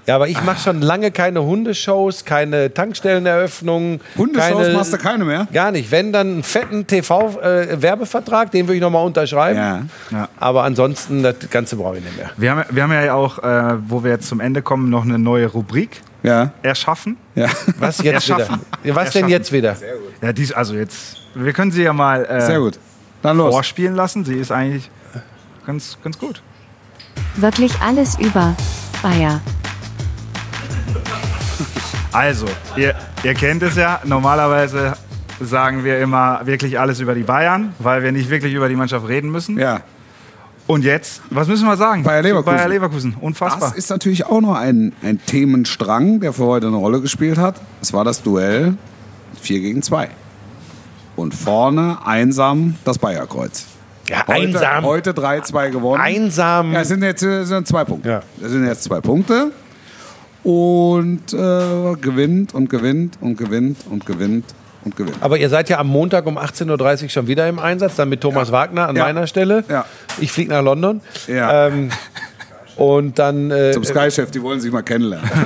Ja, 0.07 0.15
aber 0.15 0.27
ich 0.27 0.39
mache 0.43 0.59
schon 0.59 0.81
lange 0.81 1.09
keine 1.09 1.41
Hundeshows, 1.43 2.25
keine 2.25 2.71
Tankstelleneröffnungen. 2.73 4.01
Hundeshows 4.17 4.57
keine, 4.61 4.73
machst 4.73 4.93
du 4.93 4.97
keine 4.99 5.25
mehr? 5.25 5.47
Gar 5.51 5.71
nicht. 5.71 5.89
Wenn, 5.89 6.13
dann 6.13 6.27
einen 6.27 6.43
fetten 6.43 6.85
TV-Werbevertrag, 6.85 8.51
den 8.51 8.67
würde 8.67 8.75
ich 8.75 8.81
nochmal 8.81 9.05
unterschreiben. 9.05 9.57
Ja. 9.59 9.81
Ja. 10.11 10.29
Aber 10.39 10.63
ansonsten, 10.63 11.23
das 11.23 11.35
Ganze 11.49 11.75
brauche 11.75 11.97
ich 11.97 12.03
nicht 12.03 12.17
mehr. 12.17 12.29
Wir 12.37 12.51
haben, 12.51 12.63
wir 12.69 12.83
haben 12.83 12.91
ja 12.91 13.13
auch, 13.15 13.39
äh, 13.39 13.77
wo 13.87 14.03
wir 14.03 14.11
jetzt 14.11 14.27
zum 14.27 14.39
Ende 14.39 14.61
kommen, 14.61 14.89
noch 14.89 15.03
eine 15.05 15.17
neue 15.17 15.47
Rubrik 15.47 16.01
Ja. 16.21 16.51
erschaffen. 16.61 17.17
Ja. 17.33 17.47
Was 17.79 17.97
jetzt 17.97 18.05
wieder? 18.05 18.13
Erschaffen. 18.39 18.59
Ja, 18.83 18.95
Was 18.95 19.11
denn 19.11 19.27
jetzt 19.27 19.51
wieder? 19.51 19.75
Ja, 20.21 20.33
dies, 20.33 20.51
also 20.53 20.75
jetzt, 20.75 21.17
wir 21.33 21.51
können 21.53 21.71
sie 21.71 21.81
ja 21.83 21.93
mal 21.93 22.25
äh, 22.25 22.41
Sehr 22.45 22.59
gut. 22.59 22.77
Dann 23.23 23.37
los. 23.37 23.51
vorspielen 23.53 23.95
lassen. 23.95 24.23
Sie 24.23 24.35
ist 24.35 24.51
eigentlich 24.51 24.89
ganz, 25.65 25.97
ganz 26.03 26.19
gut. 26.19 26.43
Wirklich 27.37 27.73
alles 27.81 28.19
über 28.19 28.55
Bayer. 29.01 29.41
Also, 32.15 32.45
ihr, 32.77 32.95
ihr 33.23 33.33
kennt 33.33 33.61
es 33.61 33.75
ja, 33.75 33.99
normalerweise 34.05 34.93
sagen 35.41 35.83
wir 35.83 35.99
immer 35.99 36.39
wirklich 36.45 36.79
alles 36.79 37.01
über 37.01 37.13
die 37.13 37.23
Bayern, 37.23 37.73
weil 37.79 38.03
wir 38.03 38.13
nicht 38.13 38.29
wirklich 38.29 38.53
über 38.53 38.69
die 38.69 38.77
Mannschaft 38.77 39.05
reden 39.09 39.31
müssen. 39.31 39.59
Ja. 39.59 39.81
Und 40.65 40.85
jetzt, 40.85 41.21
was 41.29 41.49
müssen 41.49 41.67
wir 41.67 41.75
sagen? 41.75 42.03
Bayer 42.03 42.21
Leverkusen. 42.21 42.55
Bayer 42.55 42.69
Leverkusen, 42.69 43.17
unfassbar. 43.19 43.67
Das 43.67 43.77
ist 43.77 43.89
natürlich 43.89 44.25
auch 44.25 44.39
noch 44.39 44.55
ein, 44.55 44.93
ein 45.03 45.19
Themenstrang, 45.25 46.21
der 46.21 46.31
für 46.31 46.45
heute 46.45 46.67
eine 46.67 46.77
Rolle 46.77 47.01
gespielt 47.01 47.37
hat. 47.37 47.59
Es 47.81 47.91
war 47.91 48.05
das 48.05 48.23
Duell 48.23 48.77
4 49.41 49.59
gegen 49.59 49.81
2. 49.81 50.07
Und 51.17 51.35
vorne 51.35 51.97
einsam 52.05 52.75
das 52.85 52.97
Bayerkreuz. 52.97 53.65
Ja, 54.07 54.25
Heute, 54.25 54.31
einsam. 54.31 54.85
Heute 54.85 55.11
3-2 55.11 55.69
gewonnen. 55.69 56.01
Einsam. 56.01 56.71
Ja, 56.71 56.79
es 56.79 56.87
sind 56.87 57.03
jetzt 57.03 57.23
äh, 57.23 57.43
sind 57.43 57.67
zwei 57.67 57.83
Punkte. 57.83 58.07
Ja. 58.07 58.21
Es 58.41 58.51
sind 58.51 58.65
jetzt 58.65 58.83
zwei 58.85 59.01
Punkte. 59.01 59.51
Und 60.45 61.33
äh, 61.33 61.95
gewinnt 61.99 62.53
und 62.53 62.69
gewinnt 62.69 63.17
und 63.19 63.35
gewinnt 63.37 63.77
und 63.89 64.05
gewinnt 64.05 64.45
und 64.83 64.95
gewinnt. 64.95 65.17
Aber 65.21 65.37
ihr 65.39 65.49
seid 65.49 65.69
ja 65.69 65.79
am 65.79 65.87
Montag 65.87 66.27
um 66.27 66.37
18.30 66.37 67.03
Uhr 67.03 67.09
schon 67.09 67.27
wieder 67.27 67.49
im 67.49 67.57
Einsatz, 67.57 67.95
dann 67.95 68.09
mit 68.09 68.21
Thomas 68.21 68.51
Wagner 68.51 68.87
an 68.87 68.95
Ja. 68.95 69.05
meiner 69.05 69.25
Stelle. 69.25 69.63
Ja. 69.67 69.85
Ich 70.19 70.31
fliege 70.31 70.51
nach 70.51 70.61
London. 70.63 71.01
Ja. 71.27 71.67
Ähm, 71.67 71.89
Und 72.75 73.17
dann. 73.19 73.49
Äh, 73.51 73.71
Zum 73.71 73.83
Sky-Chef, 73.85 74.29
die 74.31 74.41
wollen 74.41 74.59
sich 74.59 74.71
mal 74.71 74.83
kennenlernen. 74.83 75.27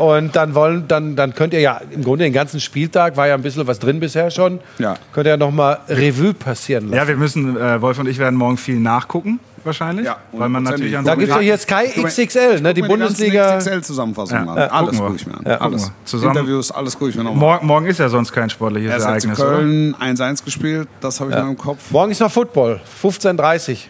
Und 0.00 0.34
dann 0.36 0.54
wollen, 0.54 0.84
dann, 0.88 1.14
dann 1.16 1.34
könnt 1.34 1.52
ihr 1.52 1.60
ja 1.60 1.80
im 1.90 2.02
Grunde 2.02 2.24
den 2.24 2.32
ganzen 2.32 2.58
Spieltag 2.60 3.16
war 3.18 3.26
ja 3.28 3.34
ein 3.34 3.42
bisschen 3.42 3.66
was 3.66 3.78
drin 3.80 4.00
bisher 4.00 4.30
schon. 4.30 4.60
Ja. 4.78 4.94
Könnt 5.12 5.26
ihr 5.26 5.30
ja 5.30 5.36
noch 5.36 5.50
mal 5.50 5.78
Revue 5.88 6.32
passieren 6.32 6.84
lassen. 6.84 6.96
Ja, 6.96 7.06
wir 7.08 7.16
müssen, 7.16 7.56
äh, 7.58 7.82
Wolf 7.82 7.98
und 7.98 8.08
ich 8.08 8.18
werden 8.18 8.36
morgen 8.36 8.56
viel 8.56 8.78
nachgucken, 8.80 9.40
wahrscheinlich. 9.64 10.06
Ja, 10.06 10.16
weil 10.32 10.48
man 10.48 10.62
natürlich 10.62 10.96
an 10.96 11.04
da 11.04 11.12
so 11.12 11.18
gibt 11.18 11.30
es 11.30 11.34
doch 11.36 11.42
hier 11.42 11.58
Sky 11.58 12.02
XXL, 12.02 12.60
ne? 12.60 12.74
Die 12.74 12.82
Bundesliga. 12.82 13.56
XXL-Zusammenfassung 13.58 14.44
Ja. 14.46 14.52
an. 14.52 14.58
Ja, 14.58 14.66
alles 14.68 14.98
gucke 14.98 15.16
ich 15.16 15.26
mir 15.26 15.34
an. 15.38 15.44
Ja, 15.46 15.56
alles. 15.58 15.92
Zusammen- 16.04 16.36
Interviews, 16.36 16.70
alles 16.70 16.98
gucke 16.98 17.10
ich 17.10 17.16
mir 17.16 17.24
nochmal 17.24 17.34
an. 17.42 17.48
Morgen, 17.56 17.66
morgen 17.66 17.86
ist 17.86 17.98
ja 17.98 18.08
sonst 18.08 18.32
kein 18.32 18.50
sportliches 18.50 18.90
Erst 18.92 19.06
hat 19.06 19.12
Ereignis, 19.12 19.38
Köln 19.38 19.94
1-1 20.00 20.44
gespielt, 20.44 20.88
das 21.00 21.20
habe 21.20 21.30
ich 21.30 21.36
noch 21.36 21.48
im 21.48 21.56
Kopf. 21.58 21.90
Morgen 21.90 22.10
ist 22.12 22.20
noch 22.20 22.30
Football, 22.32 22.80
15.30 23.02 23.88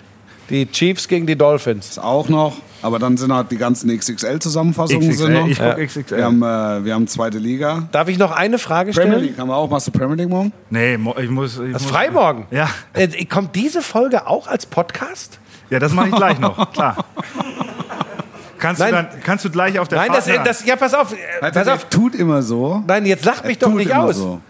Die 0.48 0.66
Chiefs 0.66 1.06
gegen 1.06 1.26
die 1.28 1.36
Dolphins. 1.36 1.96
Auch 1.96 2.28
noch, 2.28 2.56
aber 2.82 2.98
dann 2.98 3.16
sind 3.16 3.32
halt 3.32 3.52
die 3.52 3.56
ganzen 3.56 3.88
XXL-Zusammenfassungen 3.96 5.08
XXL, 5.08 5.16
sind 5.26 5.32
noch. 5.34 5.46
ich 5.46 5.58
guck 5.58 5.76
XXL. 5.76 6.16
Wir 6.16 6.24
haben, 6.24 6.42
äh, 6.42 6.84
wir 6.84 6.94
haben 6.94 7.06
zweite 7.06 7.38
Liga. 7.38 7.88
Darf 7.92 8.08
ich 8.08 8.18
noch 8.18 8.32
eine 8.32 8.58
Frage 8.58 8.90
Premier 8.90 9.12
stellen? 9.12 9.24
League 9.26 9.38
haben 9.38 9.48
wir 9.48 9.54
auch. 9.54 9.70
Machst 9.70 9.86
du 9.86 9.92
Premier 9.92 10.16
League 10.16 10.28
morgen? 10.28 10.52
Nee, 10.70 10.94
ich 10.94 11.30
muss. 11.30 11.52
Ich 11.58 11.72
Das 11.72 11.82
ist 11.82 11.88
muss 11.88 11.96
frei 11.96 12.10
morgen. 12.10 12.46
Ja. 12.50 12.68
Äh, 12.94 13.24
kommt 13.26 13.54
diese 13.54 13.80
Folge 13.80 14.26
auch 14.26 14.48
als 14.48 14.66
Podcast? 14.66 15.38
Ja, 15.70 15.78
das 15.78 15.92
mache 15.92 16.08
ich 16.08 16.14
gleich 16.14 16.38
noch, 16.38 16.72
klar. 16.72 16.96
Kannst 18.58 18.80
du, 18.80 18.84
Nein. 18.84 18.92
dann, 19.10 19.22
kannst 19.24 19.44
du 19.46 19.50
gleich 19.50 19.78
auf 19.78 19.88
der 19.88 19.98
Nein, 19.98 20.08
Fahrt 20.12 20.26
das, 20.28 20.44
das, 20.60 20.66
ja, 20.66 20.76
pass 20.76 20.92
auf. 20.92 21.12
äh, 21.12 21.16
Alter, 21.40 21.60
Pass 21.60 21.68
auf. 21.68 21.84
tut 21.88 22.14
immer 22.14 22.42
so. 22.42 22.82
Nein, 22.86 23.06
jetzt 23.06 23.24
lacht 23.24 23.44
mich 23.46 23.56
Er 23.56 23.60
doch 23.60 23.68
tut 23.68 23.76
nicht 23.78 23.90
immer 23.90 24.00
aus. 24.04 24.16
so. 24.16 24.40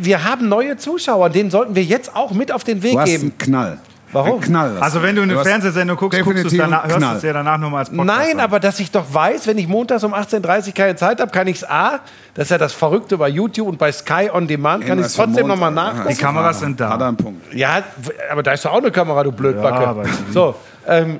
Wir 0.00 0.24
haben 0.24 0.48
neue 0.48 0.76
Zuschauer, 0.76 1.30
denen 1.30 1.50
sollten 1.50 1.74
wir 1.76 1.84
jetzt 1.84 2.14
auch 2.16 2.32
mit 2.32 2.50
auf 2.50 2.64
den 2.64 2.82
Weg 2.82 2.92
Du 2.94 2.98
hast 3.00 3.06
geben. 3.08 3.22
einen 3.22 3.38
Knall. 3.38 3.78
Warum? 4.12 4.34
Ein 4.34 4.40
Knall. 4.40 4.72
hast 4.76 4.82
Also 4.82 5.02
wenn 5.02 5.16
du 5.16 5.22
eine 5.22 5.38
Fernsehsendung 5.42 5.96
guckst, 5.96 6.18
guckst 6.22 6.44
du 6.44 6.46
es 6.46 6.52
definitiv 6.52 6.58
danach, 6.60 6.86
hörst 6.88 7.02
du 7.12 7.16
es 7.16 7.22
ja 7.24 7.32
danach 7.32 7.58
nochmal 7.58 7.80
als 7.80 7.90
Podcast 7.90 8.06
Nein, 8.18 8.34
an. 8.36 8.40
aber 8.40 8.60
dass 8.60 8.78
ich 8.80 8.90
doch 8.90 9.04
weiß, 9.12 9.46
wenn 9.46 9.58
ich 9.58 9.66
montags 9.68 10.04
um 10.04 10.14
18.30 10.14 10.68
Uhr 10.68 10.74
keine 10.74 10.96
Zeit 10.96 11.20
habe, 11.20 11.30
kann 11.32 11.46
ich 11.48 11.56
es 11.56 11.64
A, 11.68 12.00
das 12.34 12.44
ist 12.44 12.50
ja 12.50 12.58
das 12.58 12.72
Verrückte 12.72 13.18
bei 13.18 13.28
YouTube 13.28 13.66
und 13.68 13.78
bei 13.78 13.90
Sky 13.92 14.30
On 14.32 14.46
Demand, 14.46 14.86
kann 14.86 14.98
ich 15.00 15.06
es 15.06 15.14
trotzdem 15.14 15.46
nochmal 15.48 15.70
nachgucken. 15.72 16.08
Die 16.08 16.14
Kameras 16.16 16.60
sind 16.60 16.80
Hat 16.80 16.90
er 16.92 16.98
da. 16.98 17.08
einen 17.08 17.16
Punkt. 17.16 17.52
Ja, 17.54 17.82
aber 18.30 18.42
da 18.42 18.52
ist 18.52 18.64
doch 18.64 18.72
auch 18.72 18.78
eine 18.78 18.90
Kamera, 18.90 19.22
du 19.24 19.32
Blödbacke. 19.32 19.82
Ja, 19.82 19.96
so, 20.32 20.54
ähm, 20.86 21.18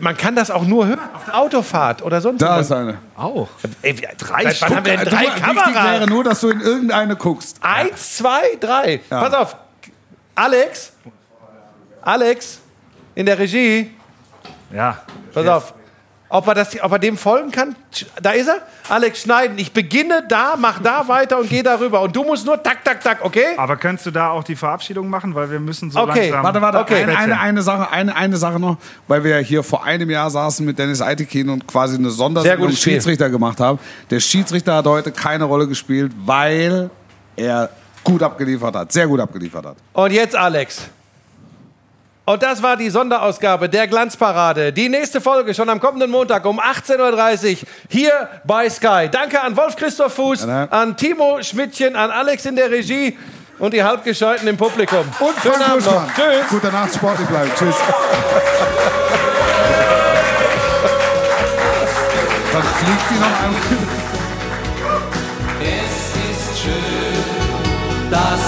man 0.00 0.14
kann 0.14 0.34
das 0.36 0.50
auch 0.50 0.64
nur 0.66 0.86
hören 0.86 1.00
auf 1.16 1.24
der 1.24 1.38
Autofahrt 1.38 2.02
oder 2.02 2.20
sonst 2.20 2.42
Da 2.42 2.60
ist 2.60 2.70
eine. 2.70 2.98
Auch. 3.16 3.48
Ey, 3.80 3.98
wir- 3.98 4.08
seit 4.18 4.60
wann 4.60 4.76
haben 4.76 4.84
wir 4.84 4.96
denn 4.98 5.04
Du, 5.06 5.10
drei 5.10 5.20
Wichtig 5.22 5.44
wäre 5.46 5.54
Kameras? 5.72 6.06
nur, 6.10 6.24
dass 6.24 6.40
du 6.40 6.50
in 6.50 6.60
irgendeine 6.60 7.16
guckst. 7.16 7.56
Eins, 7.62 8.18
zwei, 8.18 8.42
drei. 8.60 9.00
Pass 9.08 9.32
auf. 9.32 9.56
Alex. 10.34 10.92
Alex. 12.02 12.60
In 13.14 13.26
der 13.26 13.38
Regie. 13.38 13.90
Ja. 14.72 15.02
Pass 15.34 15.46
auf. 15.46 15.74
Ob 16.30 16.46
er, 16.46 16.54
das, 16.54 16.78
ob 16.82 16.92
er 16.92 16.98
dem 16.98 17.16
folgen 17.16 17.50
kann? 17.50 17.74
Da 18.22 18.32
ist 18.32 18.48
er. 18.48 18.58
Alex, 18.90 19.22
schneiden. 19.22 19.58
Ich 19.58 19.72
beginne 19.72 20.22
da, 20.28 20.56
mach 20.58 20.78
da 20.78 21.08
weiter 21.08 21.38
und 21.38 21.48
gehe 21.48 21.62
darüber. 21.62 22.02
Und 22.02 22.14
du 22.14 22.22
musst 22.22 22.44
nur 22.44 22.62
tak, 22.62 22.84
tak, 22.84 23.02
tak, 23.02 23.24
okay? 23.24 23.56
Aber 23.56 23.76
könntest 23.78 24.04
du 24.06 24.10
da 24.10 24.30
auch 24.30 24.44
die 24.44 24.54
Verabschiedung 24.54 25.08
machen, 25.08 25.34
weil 25.34 25.50
wir 25.50 25.58
müssen 25.58 25.90
so 25.90 26.00
Okay, 26.00 26.28
langsam... 26.28 26.42
Warte, 26.44 26.60
warte, 26.60 26.78
Okay. 26.80 27.02
eine, 27.04 27.16
eine, 27.16 27.40
eine, 27.40 27.62
Sache, 27.62 27.90
eine, 27.90 28.14
eine 28.14 28.36
Sache 28.36 28.60
noch, 28.60 28.76
weil 29.06 29.24
wir 29.24 29.30
ja 29.30 29.38
hier 29.38 29.62
vor 29.62 29.84
einem 29.84 30.10
Jahr 30.10 30.28
saßen 30.28 30.66
mit 30.66 30.78
Dennis 30.78 31.00
Eitekin 31.00 31.48
und 31.48 31.66
quasi 31.66 31.94
eine 31.96 32.10
Sehr 32.10 32.18
Sondersendung. 32.18 32.72
Schiedsrichter 32.72 33.30
gemacht 33.30 33.58
haben. 33.58 33.78
Der 34.10 34.20
Schiedsrichter 34.20 34.76
hat 34.76 34.86
heute 34.86 35.10
keine 35.12 35.44
Rolle 35.44 35.66
gespielt, 35.66 36.12
weil 36.26 36.90
er 37.36 37.70
gut 38.04 38.22
abgeliefert 38.22 38.76
hat, 38.76 38.92
sehr 38.92 39.06
gut 39.06 39.20
abgeliefert 39.20 39.64
hat. 39.64 39.76
Und 39.94 40.12
jetzt 40.12 40.36
Alex. 40.36 40.90
Und 42.28 42.42
das 42.42 42.62
war 42.62 42.76
die 42.76 42.90
Sonderausgabe 42.90 43.70
der 43.70 43.86
Glanzparade. 43.86 44.70
Die 44.70 44.90
nächste 44.90 45.18
Folge 45.18 45.54
schon 45.54 45.70
am 45.70 45.80
kommenden 45.80 46.10
Montag 46.10 46.44
um 46.44 46.60
18.30 46.60 47.62
Uhr 47.62 47.68
hier 47.88 48.28
bei 48.44 48.68
Sky. 48.68 49.08
Danke 49.10 49.40
an 49.40 49.56
Wolf 49.56 49.76
Christoph 49.76 50.12
Fuß, 50.12 50.46
an 50.46 50.94
Timo 50.94 51.42
Schmidtchen, 51.42 51.96
an 51.96 52.10
Alex 52.10 52.44
in 52.44 52.54
der 52.54 52.70
Regie 52.70 53.16
und 53.58 53.72
die 53.72 53.82
Halbgescheiten 53.82 54.46
im 54.46 54.58
Publikum. 54.58 55.06
Und 55.20 55.34
Schönen 55.42 55.54
Frank 55.54 55.70
Abend 55.70 55.86
noch. 55.86 56.14
Tschüss. 56.14 56.48
Gute 56.50 56.66
Nacht, 56.66 56.94
sportlich 56.94 57.28
bleiben. 57.28 57.50
Tschüss. 57.58 57.76
Dann 62.52 62.62
fliegt 62.62 63.04
die 63.08 63.20
noch 63.20 63.42
einmal. 63.42 63.60
Es 65.62 66.50
ist 66.52 66.60
schön, 66.60 68.10
dass 68.10 68.47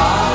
Mein 0.00 0.29